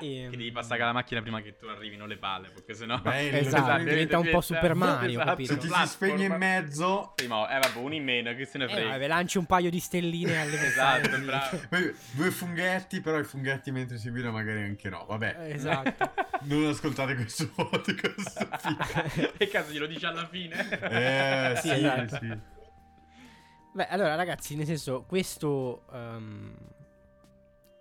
E, 0.00 0.28
Che 0.30 0.36
devi 0.36 0.50
passare 0.52 0.80
la 0.80 0.92
macchina 0.92 1.22
prima 1.22 1.40
che 1.40 1.56
tu 1.56 1.66
arrivino 1.66 2.06
le 2.06 2.16
palle, 2.18 2.50
perché 2.50 2.74
sennò... 2.74 2.98
Bello, 3.00 3.36
Esatto, 3.38 3.62
Diventa 3.78 3.90
diventa 3.90 4.18
un 4.18 4.28
po' 4.30 4.40
Super 4.40 4.74
Mario, 4.74 5.08
esatto, 5.10 5.28
capito? 5.30 5.52
Se 5.54 5.58
ti 5.58 5.68
si 5.68 5.86
spegne 5.86 6.24
in 6.24 6.34
mezzo, 6.34 7.12
Prima, 7.14 7.48
eh 7.48 7.58
vabbè, 7.60 7.78
uno 7.78 7.94
in 7.94 8.04
meno, 8.04 8.34
che 8.34 8.44
se 8.44 8.58
ne 8.58 8.64
eh, 8.64 8.68
frega. 8.68 8.88
vabbè, 8.90 9.06
lanci 9.06 9.38
un 9.38 9.46
paio 9.46 9.70
di 9.70 9.80
stelline 9.80 10.40
alle 10.40 10.66
Esatto, 10.66 11.18
bravo. 11.18 11.60
due 12.12 12.30
funghetti, 12.30 13.00
però 13.00 13.18
i 13.18 13.24
funghetti 13.24 13.70
mentre 13.70 13.98
si 13.98 14.10
guida 14.10 14.30
magari 14.30 14.62
anche 14.62 14.88
no. 14.88 15.04
Vabbè, 15.06 15.36
Esatto. 15.52 16.12
non 16.42 16.66
ascoltate 16.66 17.14
questo 17.14 17.48
podcast. 17.48 19.34
che 19.36 19.48
caso 19.48 19.72
glielo 19.72 19.86
dici 19.86 20.04
alla 20.04 20.26
fine? 20.26 20.68
Eh, 20.80 21.56
Sì, 21.56 21.68
sì, 21.68 21.74
esatto. 21.74 22.18
sì. 22.20 22.54
Beh, 23.72 23.88
allora 23.88 24.14
ragazzi, 24.14 24.56
nel 24.56 24.64
senso, 24.64 25.04
questo 25.06 25.84
ehm, 25.92 26.54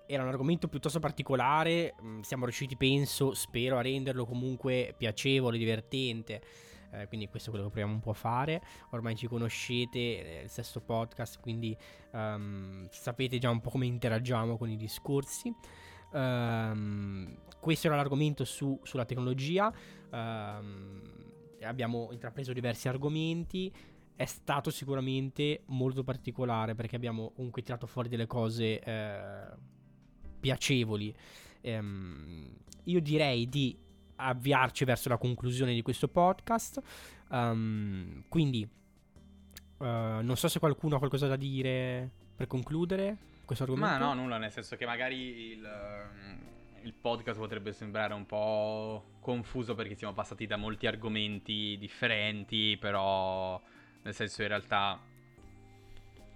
era 0.07 0.23
un 0.23 0.29
argomento 0.29 0.67
piuttosto 0.67 0.99
particolare, 0.99 1.95
mm, 2.01 2.21
siamo 2.21 2.45
riusciti, 2.45 2.75
penso, 2.75 3.33
spero, 3.33 3.77
a 3.77 3.81
renderlo 3.81 4.25
comunque 4.25 4.93
piacevole, 4.97 5.57
divertente. 5.57 6.41
Eh, 6.91 7.07
quindi 7.07 7.27
questo 7.27 7.49
è 7.49 7.51
quello 7.51 7.67
che 7.67 7.73
proviamo 7.73 7.95
un 7.95 8.01
po' 8.01 8.11
a 8.11 8.15
fare. 8.15 8.61
Ormai 8.91 9.15
ci 9.15 9.27
conoscete, 9.27 10.39
è 10.39 10.43
il 10.43 10.49
sesto 10.49 10.81
podcast, 10.81 11.39
quindi 11.41 11.75
ehm, 12.13 12.87
sapete 12.89 13.37
già 13.37 13.49
un 13.49 13.59
po' 13.59 13.69
come 13.69 13.85
interagiamo 13.85 14.57
con 14.57 14.69
i 14.69 14.77
discorsi. 14.77 15.53
Ehm, 16.13 17.37
questo 17.59 17.87
era 17.87 17.95
l'argomento 17.95 18.45
su- 18.45 18.79
sulla 18.83 19.05
tecnologia. 19.05 19.73
Ehm, 20.11 21.01
abbiamo 21.61 22.09
intrapreso 22.11 22.53
diversi 22.53 22.87
argomenti 22.87 23.73
è 24.15 24.25
stato 24.25 24.69
sicuramente 24.69 25.63
molto 25.67 26.03
particolare 26.03 26.73
perché 26.73 26.95
abbiamo 26.95 27.31
comunque 27.35 27.61
tirato 27.63 27.85
fuori 27.85 28.07
delle 28.07 28.27
cose 28.27 28.79
eh, 28.79 29.47
piacevoli. 30.45 31.11
Ehm, 31.61 32.47
io 32.83 32.99
direi 33.01 33.49
di 33.49 33.75
avviarci 34.17 34.85
verso 34.85 35.09
la 35.09 35.17
conclusione 35.17 35.73
di 35.73 35.81
questo 35.81 36.07
podcast. 36.07 36.79
Ehm, 37.31 38.25
quindi, 38.29 38.61
eh, 38.61 40.19
non 40.21 40.35
so 40.37 40.47
se 40.47 40.59
qualcuno 40.59 40.95
ha 40.95 40.97
qualcosa 40.99 41.25
da 41.25 41.35
dire 41.35 42.07
per 42.35 42.45
concludere 42.45 43.17
questo 43.43 43.65
Ma 43.65 43.71
argomento. 43.71 44.05
no, 44.05 44.13
nulla, 44.21 44.37
nel 44.37 44.51
senso 44.51 44.75
che 44.75 44.85
magari 44.85 45.53
il, 45.53 45.67
il 46.83 46.93
podcast 46.93 47.39
potrebbe 47.39 47.73
sembrare 47.73 48.13
un 48.13 48.27
po' 48.27 49.15
confuso 49.19 49.73
perché 49.73 49.95
siamo 49.95 50.13
passati 50.13 50.45
da 50.45 50.57
molti 50.57 50.85
argomenti 50.85 51.75
differenti, 51.79 52.77
però 52.79 53.59
nel 54.03 54.13
senso 54.13 54.43
in 54.43 54.49
realtà 54.49 54.99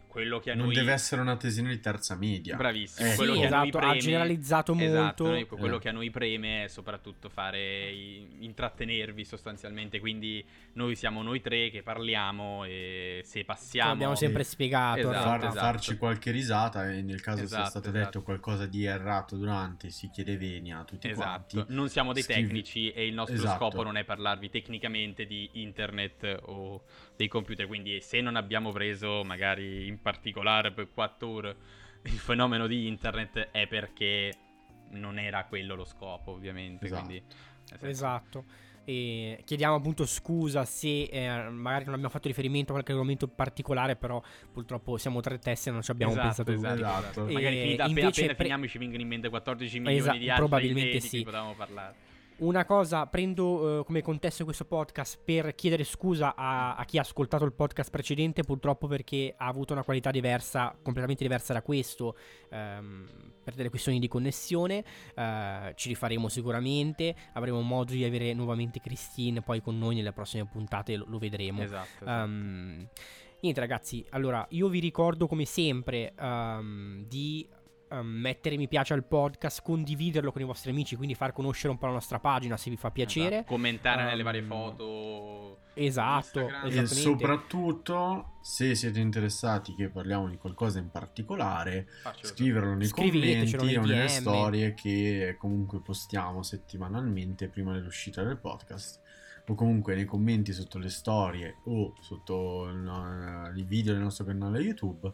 quello 0.09 0.39
che 0.39 0.49
a 0.51 0.55
Non 0.55 0.65
noi... 0.65 0.73
deve 0.75 0.91
essere 0.91 1.21
una 1.21 1.37
tesina 1.37 1.69
di 1.69 1.79
terza 1.79 2.15
media. 2.15 2.55
Bravissimo, 2.57 3.11
Eh, 3.11 3.15
quello 3.15 3.33
sì, 3.35 3.39
che 3.41 3.45
a 3.45 3.49
noi 3.49 3.67
esatto, 3.67 3.77
ha 3.77 3.81
preme... 3.81 3.99
generalizzato 3.99 4.73
Esatto, 4.73 5.23
molto. 5.23 5.27
noi- 5.27 5.45
quello 5.45 5.75
Eh. 5.75 5.79
che 5.79 5.89
a 5.89 5.91
noi 5.91 6.09
preme 6.09 6.63
è 6.63 6.67
soprattutto 6.67 7.29
fare 7.29 7.91
intrattenervi 8.39 9.23
sostanzialmente, 9.25 9.99
quindi 9.99 10.43
noi 10.73 10.95
siamo 10.95 11.21
noi 11.21 11.41
tre 11.41 11.69
che 11.69 11.83
parliamo 11.83 12.63
e 12.65 13.21
se 13.23 13.43
passiamo... 13.45 13.91
Abbiamo 13.91 14.15
sempre 14.15 14.43
spiegato. 14.43 14.99
Esatto, 14.99 15.13
Far- 15.19 15.39
ragazzi. 15.41 15.57
farci 15.57 15.97
qualche 15.97 16.31
risata 16.31 16.91
e 16.91 17.01
nel 17.01 17.21
caso 17.21 17.37
sia 17.45 17.45
Esatto, 17.45 17.69
stato 17.69 17.89
esatto. 17.89 18.03
detto 18.05 18.21
qualcosa 18.23 18.65
di 18.65 18.85
errato 18.85 19.35
durante 19.35 19.89
si 19.89 20.09
chiede 20.09 20.37
venia 20.37 20.79
a 20.79 20.83
tutti 20.83 21.07
Esatto, 21.09 21.53
quanti. 21.55 21.73
non 21.73 21.89
siamo 21.89 22.13
dei 22.13 22.23
Scrivi- 22.23 22.41
tecnici 22.41 22.91
e 22.91 23.05
il 23.05 23.13
nostro 23.13 23.35
Esatto. 23.35 23.57
scopo 23.69 23.83
non 23.83 23.97
è 23.97 24.03
parlarvi 24.03 24.49
tecnicamente 24.49 25.25
di 25.25 25.49
internet 25.53 26.39
o 26.45 26.81
dei 27.19 27.27
computer, 27.27 27.67
quindi 27.67 27.99
se 27.99 28.21
non 28.21 28.37
abbiamo 28.37 28.71
preso 28.71 29.23
magari 29.25 29.87
in 29.87 30.01
particolare 30.01 30.71
per 30.71 30.87
4 30.93 31.27
ore 31.27 31.55
il 32.03 32.11
fenomeno 32.11 32.65
di 32.65 32.87
internet 32.87 33.49
è 33.51 33.67
perché 33.67 34.33
non 34.91 35.19
era 35.19 35.43
quello 35.43 35.75
lo 35.75 35.83
scopo 35.83 36.31
ovviamente, 36.31 36.85
Esatto. 36.85 37.03
quindi 37.05 37.23
Esatto. 37.81 38.45
E 38.85 39.41
chiediamo 39.43 39.75
appunto 39.75 40.05
scusa 40.05 40.63
se 40.63 41.03
eh, 41.03 41.27
magari 41.49 41.83
non 41.83 41.93
abbiamo 41.95 42.09
fatto 42.09 42.29
riferimento 42.29 42.69
a 42.71 42.75
qualche 42.75 42.93
argomento 42.93 43.27
particolare, 43.27 43.97
però 43.97 44.23
purtroppo 44.51 44.95
siamo 44.97 45.19
tre 45.19 45.37
teste 45.39 45.69
e 45.69 45.73
non 45.73 45.83
ci 45.83 45.91
abbiamo 45.91 46.13
Esatto, 46.13 46.43
pensato 46.45 46.51
esatto, 46.53 46.73
tutti. 46.73 46.81
Esatto. 46.81 47.01
esatto. 47.09 47.27
E 47.27 47.33
Magari 47.33 47.59
finita- 47.61 47.83
appena, 47.83 47.99
invece 47.99 48.19
appena 48.21 48.33
pre- 48.33 48.43
finiamo 48.45 48.67
ci 48.67 48.77
vengono 48.77 49.01
in 49.01 49.07
mente 49.09 49.29
14 49.29 49.77
milioni 49.79 49.97
Esatto, 49.99 50.17
di 50.17 50.29
altre 50.29 50.47
probabilmente 50.47 50.99
sì. 51.01 51.09
cui 51.09 51.23
potevamo 51.23 51.53
parlare. 51.53 51.95
Una 52.39 52.63
cosa, 52.63 53.05
prendo 53.05 53.81
eh, 53.81 53.83
come 53.83 54.01
contesto 54.01 54.45
questo 54.45 54.63
podcast 54.63 55.19
per 55.21 55.53
chiedere 55.55 55.83
scusa 55.83 56.35
a, 56.35 56.75
a 56.75 56.85
chi 56.85 56.97
ha 56.97 57.01
ascoltato 57.01 57.43
il 57.43 57.51
podcast 57.51 57.89
precedente, 57.89 58.43
purtroppo 58.43 58.87
perché 58.87 59.33
ha 59.35 59.47
avuto 59.47 59.73
una 59.73 59.83
qualità 59.83 60.09
diversa, 60.09 60.73
completamente 60.81 61.23
diversa 61.23 61.51
da 61.51 61.61
questo, 61.61 62.15
ehm, 62.49 63.07
per 63.43 63.55
delle 63.55 63.69
questioni 63.69 63.99
di 63.99 64.07
connessione. 64.07 64.85
Eh, 65.15 65.73
ci 65.75 65.89
rifaremo 65.89 66.29
sicuramente, 66.29 67.13
avremo 67.33 67.59
modo 67.59 67.91
di 67.91 68.05
avere 68.05 68.33
nuovamente 68.33 68.79
Christine 68.79 69.41
poi 69.41 69.61
con 69.61 69.77
noi 69.77 69.95
nelle 69.95 70.13
prossime 70.13 70.47
puntate, 70.47 70.95
lo, 70.95 71.05
lo 71.09 71.17
vedremo. 71.17 71.61
Esatto. 71.61 72.03
esatto. 72.03 72.09
Ehm, 72.09 72.87
niente 73.41 73.59
ragazzi, 73.59 74.05
allora 74.11 74.45
io 74.51 74.69
vi 74.69 74.79
ricordo 74.79 75.27
come 75.27 75.43
sempre 75.43 76.13
ehm, 76.17 77.05
di 77.05 77.45
ehm, 77.89 78.05
mettere 78.05 78.55
mi 78.57 78.67
piace 78.67 78.93
al 78.93 79.03
podcast, 79.03 79.61
condividerlo 79.61 80.31
con 80.31 80.41
i 80.41 80.45
vostri 80.45 80.71
amici, 80.71 80.95
quindi 80.95 81.15
far 81.15 81.33
conoscere 81.33 81.71
un 81.71 81.77
po' 81.77 81.87
la 81.87 81.93
nostra 81.93 82.19
pagina 82.19 82.55
se 82.57 82.69
vi 82.69 82.77
fa 82.77 82.91
piacere. 82.91 83.35
Esatto. 83.37 83.51
Commentare 83.53 84.03
nelle 84.03 84.17
Ehm, 84.19 84.23
varie 84.23 84.41
foto. 84.43 85.57
Esatto. 85.75 86.49
E 86.65 86.85
soprattutto, 86.87 88.33
se 88.41 88.75
siete 88.75 88.99
interessati 88.99 89.73
che 89.75 89.89
parliamo 89.89 90.27
di 90.27 90.35
qualcosa 90.37 90.79
in 90.79 90.89
particolare, 90.89 91.87
Faccelo 92.01 92.27
scriverlo 92.27 92.73
nei 92.75 92.89
commenti 92.89 93.55
o 93.55 93.61
nelle 93.85 94.07
storie 94.09 94.73
che 94.73 95.35
comunque 95.39 95.79
postiamo 95.79 96.43
settimanalmente 96.43 97.47
prima 97.47 97.71
dell'uscita 97.73 98.23
del 98.23 98.37
podcast. 98.37 98.99
O 99.47 99.55
comunque 99.55 99.95
nei 99.95 100.05
commenti 100.05 100.53
sotto 100.53 100.77
le 100.77 100.89
storie 100.89 101.55
o 101.63 101.93
sotto 102.01 102.67
il- 102.67 103.51
i 103.55 103.63
video 103.63 103.93
del 103.93 104.03
nostro 104.03 104.25
canale 104.25 104.59
YouTube. 104.59 105.11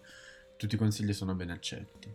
Tutti 0.58 0.76
i 0.76 0.78
consigli 0.78 1.14
sono 1.14 1.36
ben 1.36 1.52
accetti. 1.52 2.12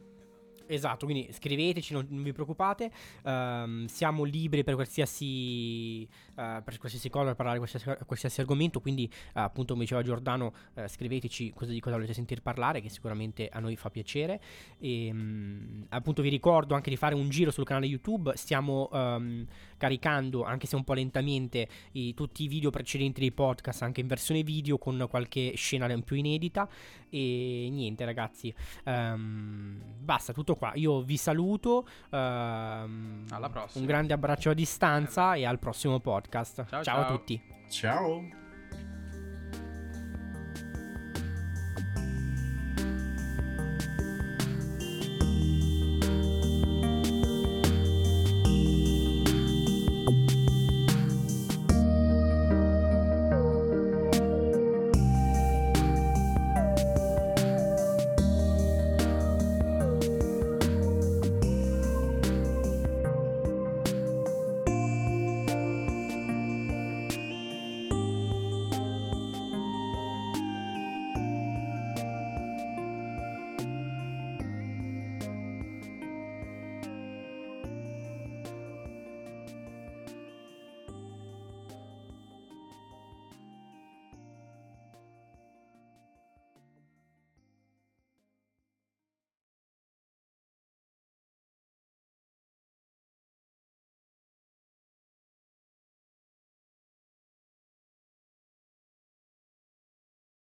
Esatto, 0.73 1.05
quindi 1.05 1.29
scriveteci, 1.33 1.93
non, 1.93 2.07
non 2.11 2.23
vi 2.23 2.33
preoccupate. 2.33 2.93
Ehm, 3.25 3.87
siamo 3.87 4.23
liberi 4.23 4.63
per 4.63 4.75
qualsiasi, 4.75 6.05
eh, 6.05 6.63
per 6.65 6.79
qualsiasi 6.79 7.11
cosa, 7.11 7.25
per 7.27 7.35
parlare 7.35 7.59
di 7.59 7.67
qualsiasi, 7.67 8.05
qualsiasi 8.07 8.41
argomento. 8.41 8.81
Quindi, 8.81 9.05
eh, 9.07 9.41
appunto, 9.41 9.73
come 9.73 9.83
diceva 9.85 10.03
Giordano, 10.03 10.53
eh, 10.75 10.87
scriveteci 10.87 11.53
cosa, 11.53 11.73
di 11.73 11.81
cosa 11.81 11.97
volete 11.97 12.15
sentir 12.15 12.41
parlare, 12.41 12.81
che 12.81 12.89
sicuramente 12.89 13.49
a 13.49 13.59
noi 13.59 13.75
fa 13.75 13.91
piacere. 13.91 14.41
E, 14.79 15.11
mm, 15.13 15.83
appunto, 15.89 16.23
vi 16.23 16.29
ricordo 16.29 16.77
anche 16.77 16.91
di 16.91 16.97
fare 16.97 17.17
un 17.17 17.29
giro 17.31 17.51
sul 17.51 17.65
canale 17.65 17.87
YouTube. 17.87 18.31
Stiamo 18.37 18.89
ehm, 18.93 19.45
caricando, 19.77 20.45
anche 20.45 20.69
se 20.69 20.77
un 20.77 20.85
po' 20.85 20.95
lentamente, 20.95 21.69
i- 21.93 22.15
tutti 22.15 22.45
i 22.45 22.49
video 22.49 22.71
precedenti 22.71 23.19
dei 23.19 23.33
podcast, 23.33 23.83
anche 23.83 24.01
in 24.01 24.07
versione 24.07 24.45
video, 24.45 24.79
con 24.79 25.05
qualche 25.11 25.53
scena 25.57 25.89
più 26.01 26.15
inedita. 26.15 26.69
E 27.11 27.69
niente, 27.71 28.05
ragazzi. 28.05 28.55
Ehm, 28.85 29.81
basta, 29.99 30.33
tutto 30.33 30.55
qua. 30.57 30.73
Io 30.75 31.03
vi 31.03 31.17
saluto. 31.17 31.87
ehm, 32.11 33.27
Alla 33.31 33.49
prossima. 33.51 33.81
Un 33.83 33.87
grande 33.87 34.13
abbraccio 34.13 34.51
a 34.51 34.55
distanza 34.55 35.35
e 35.35 35.45
al 35.45 35.59
prossimo 35.59 35.99
podcast. 36.01 36.65
Ciao, 36.69 36.83
ciao 36.83 37.01
a 37.01 37.05
ciao. 37.05 37.17
tutti. 37.17 37.43
Ciao! 37.69 38.40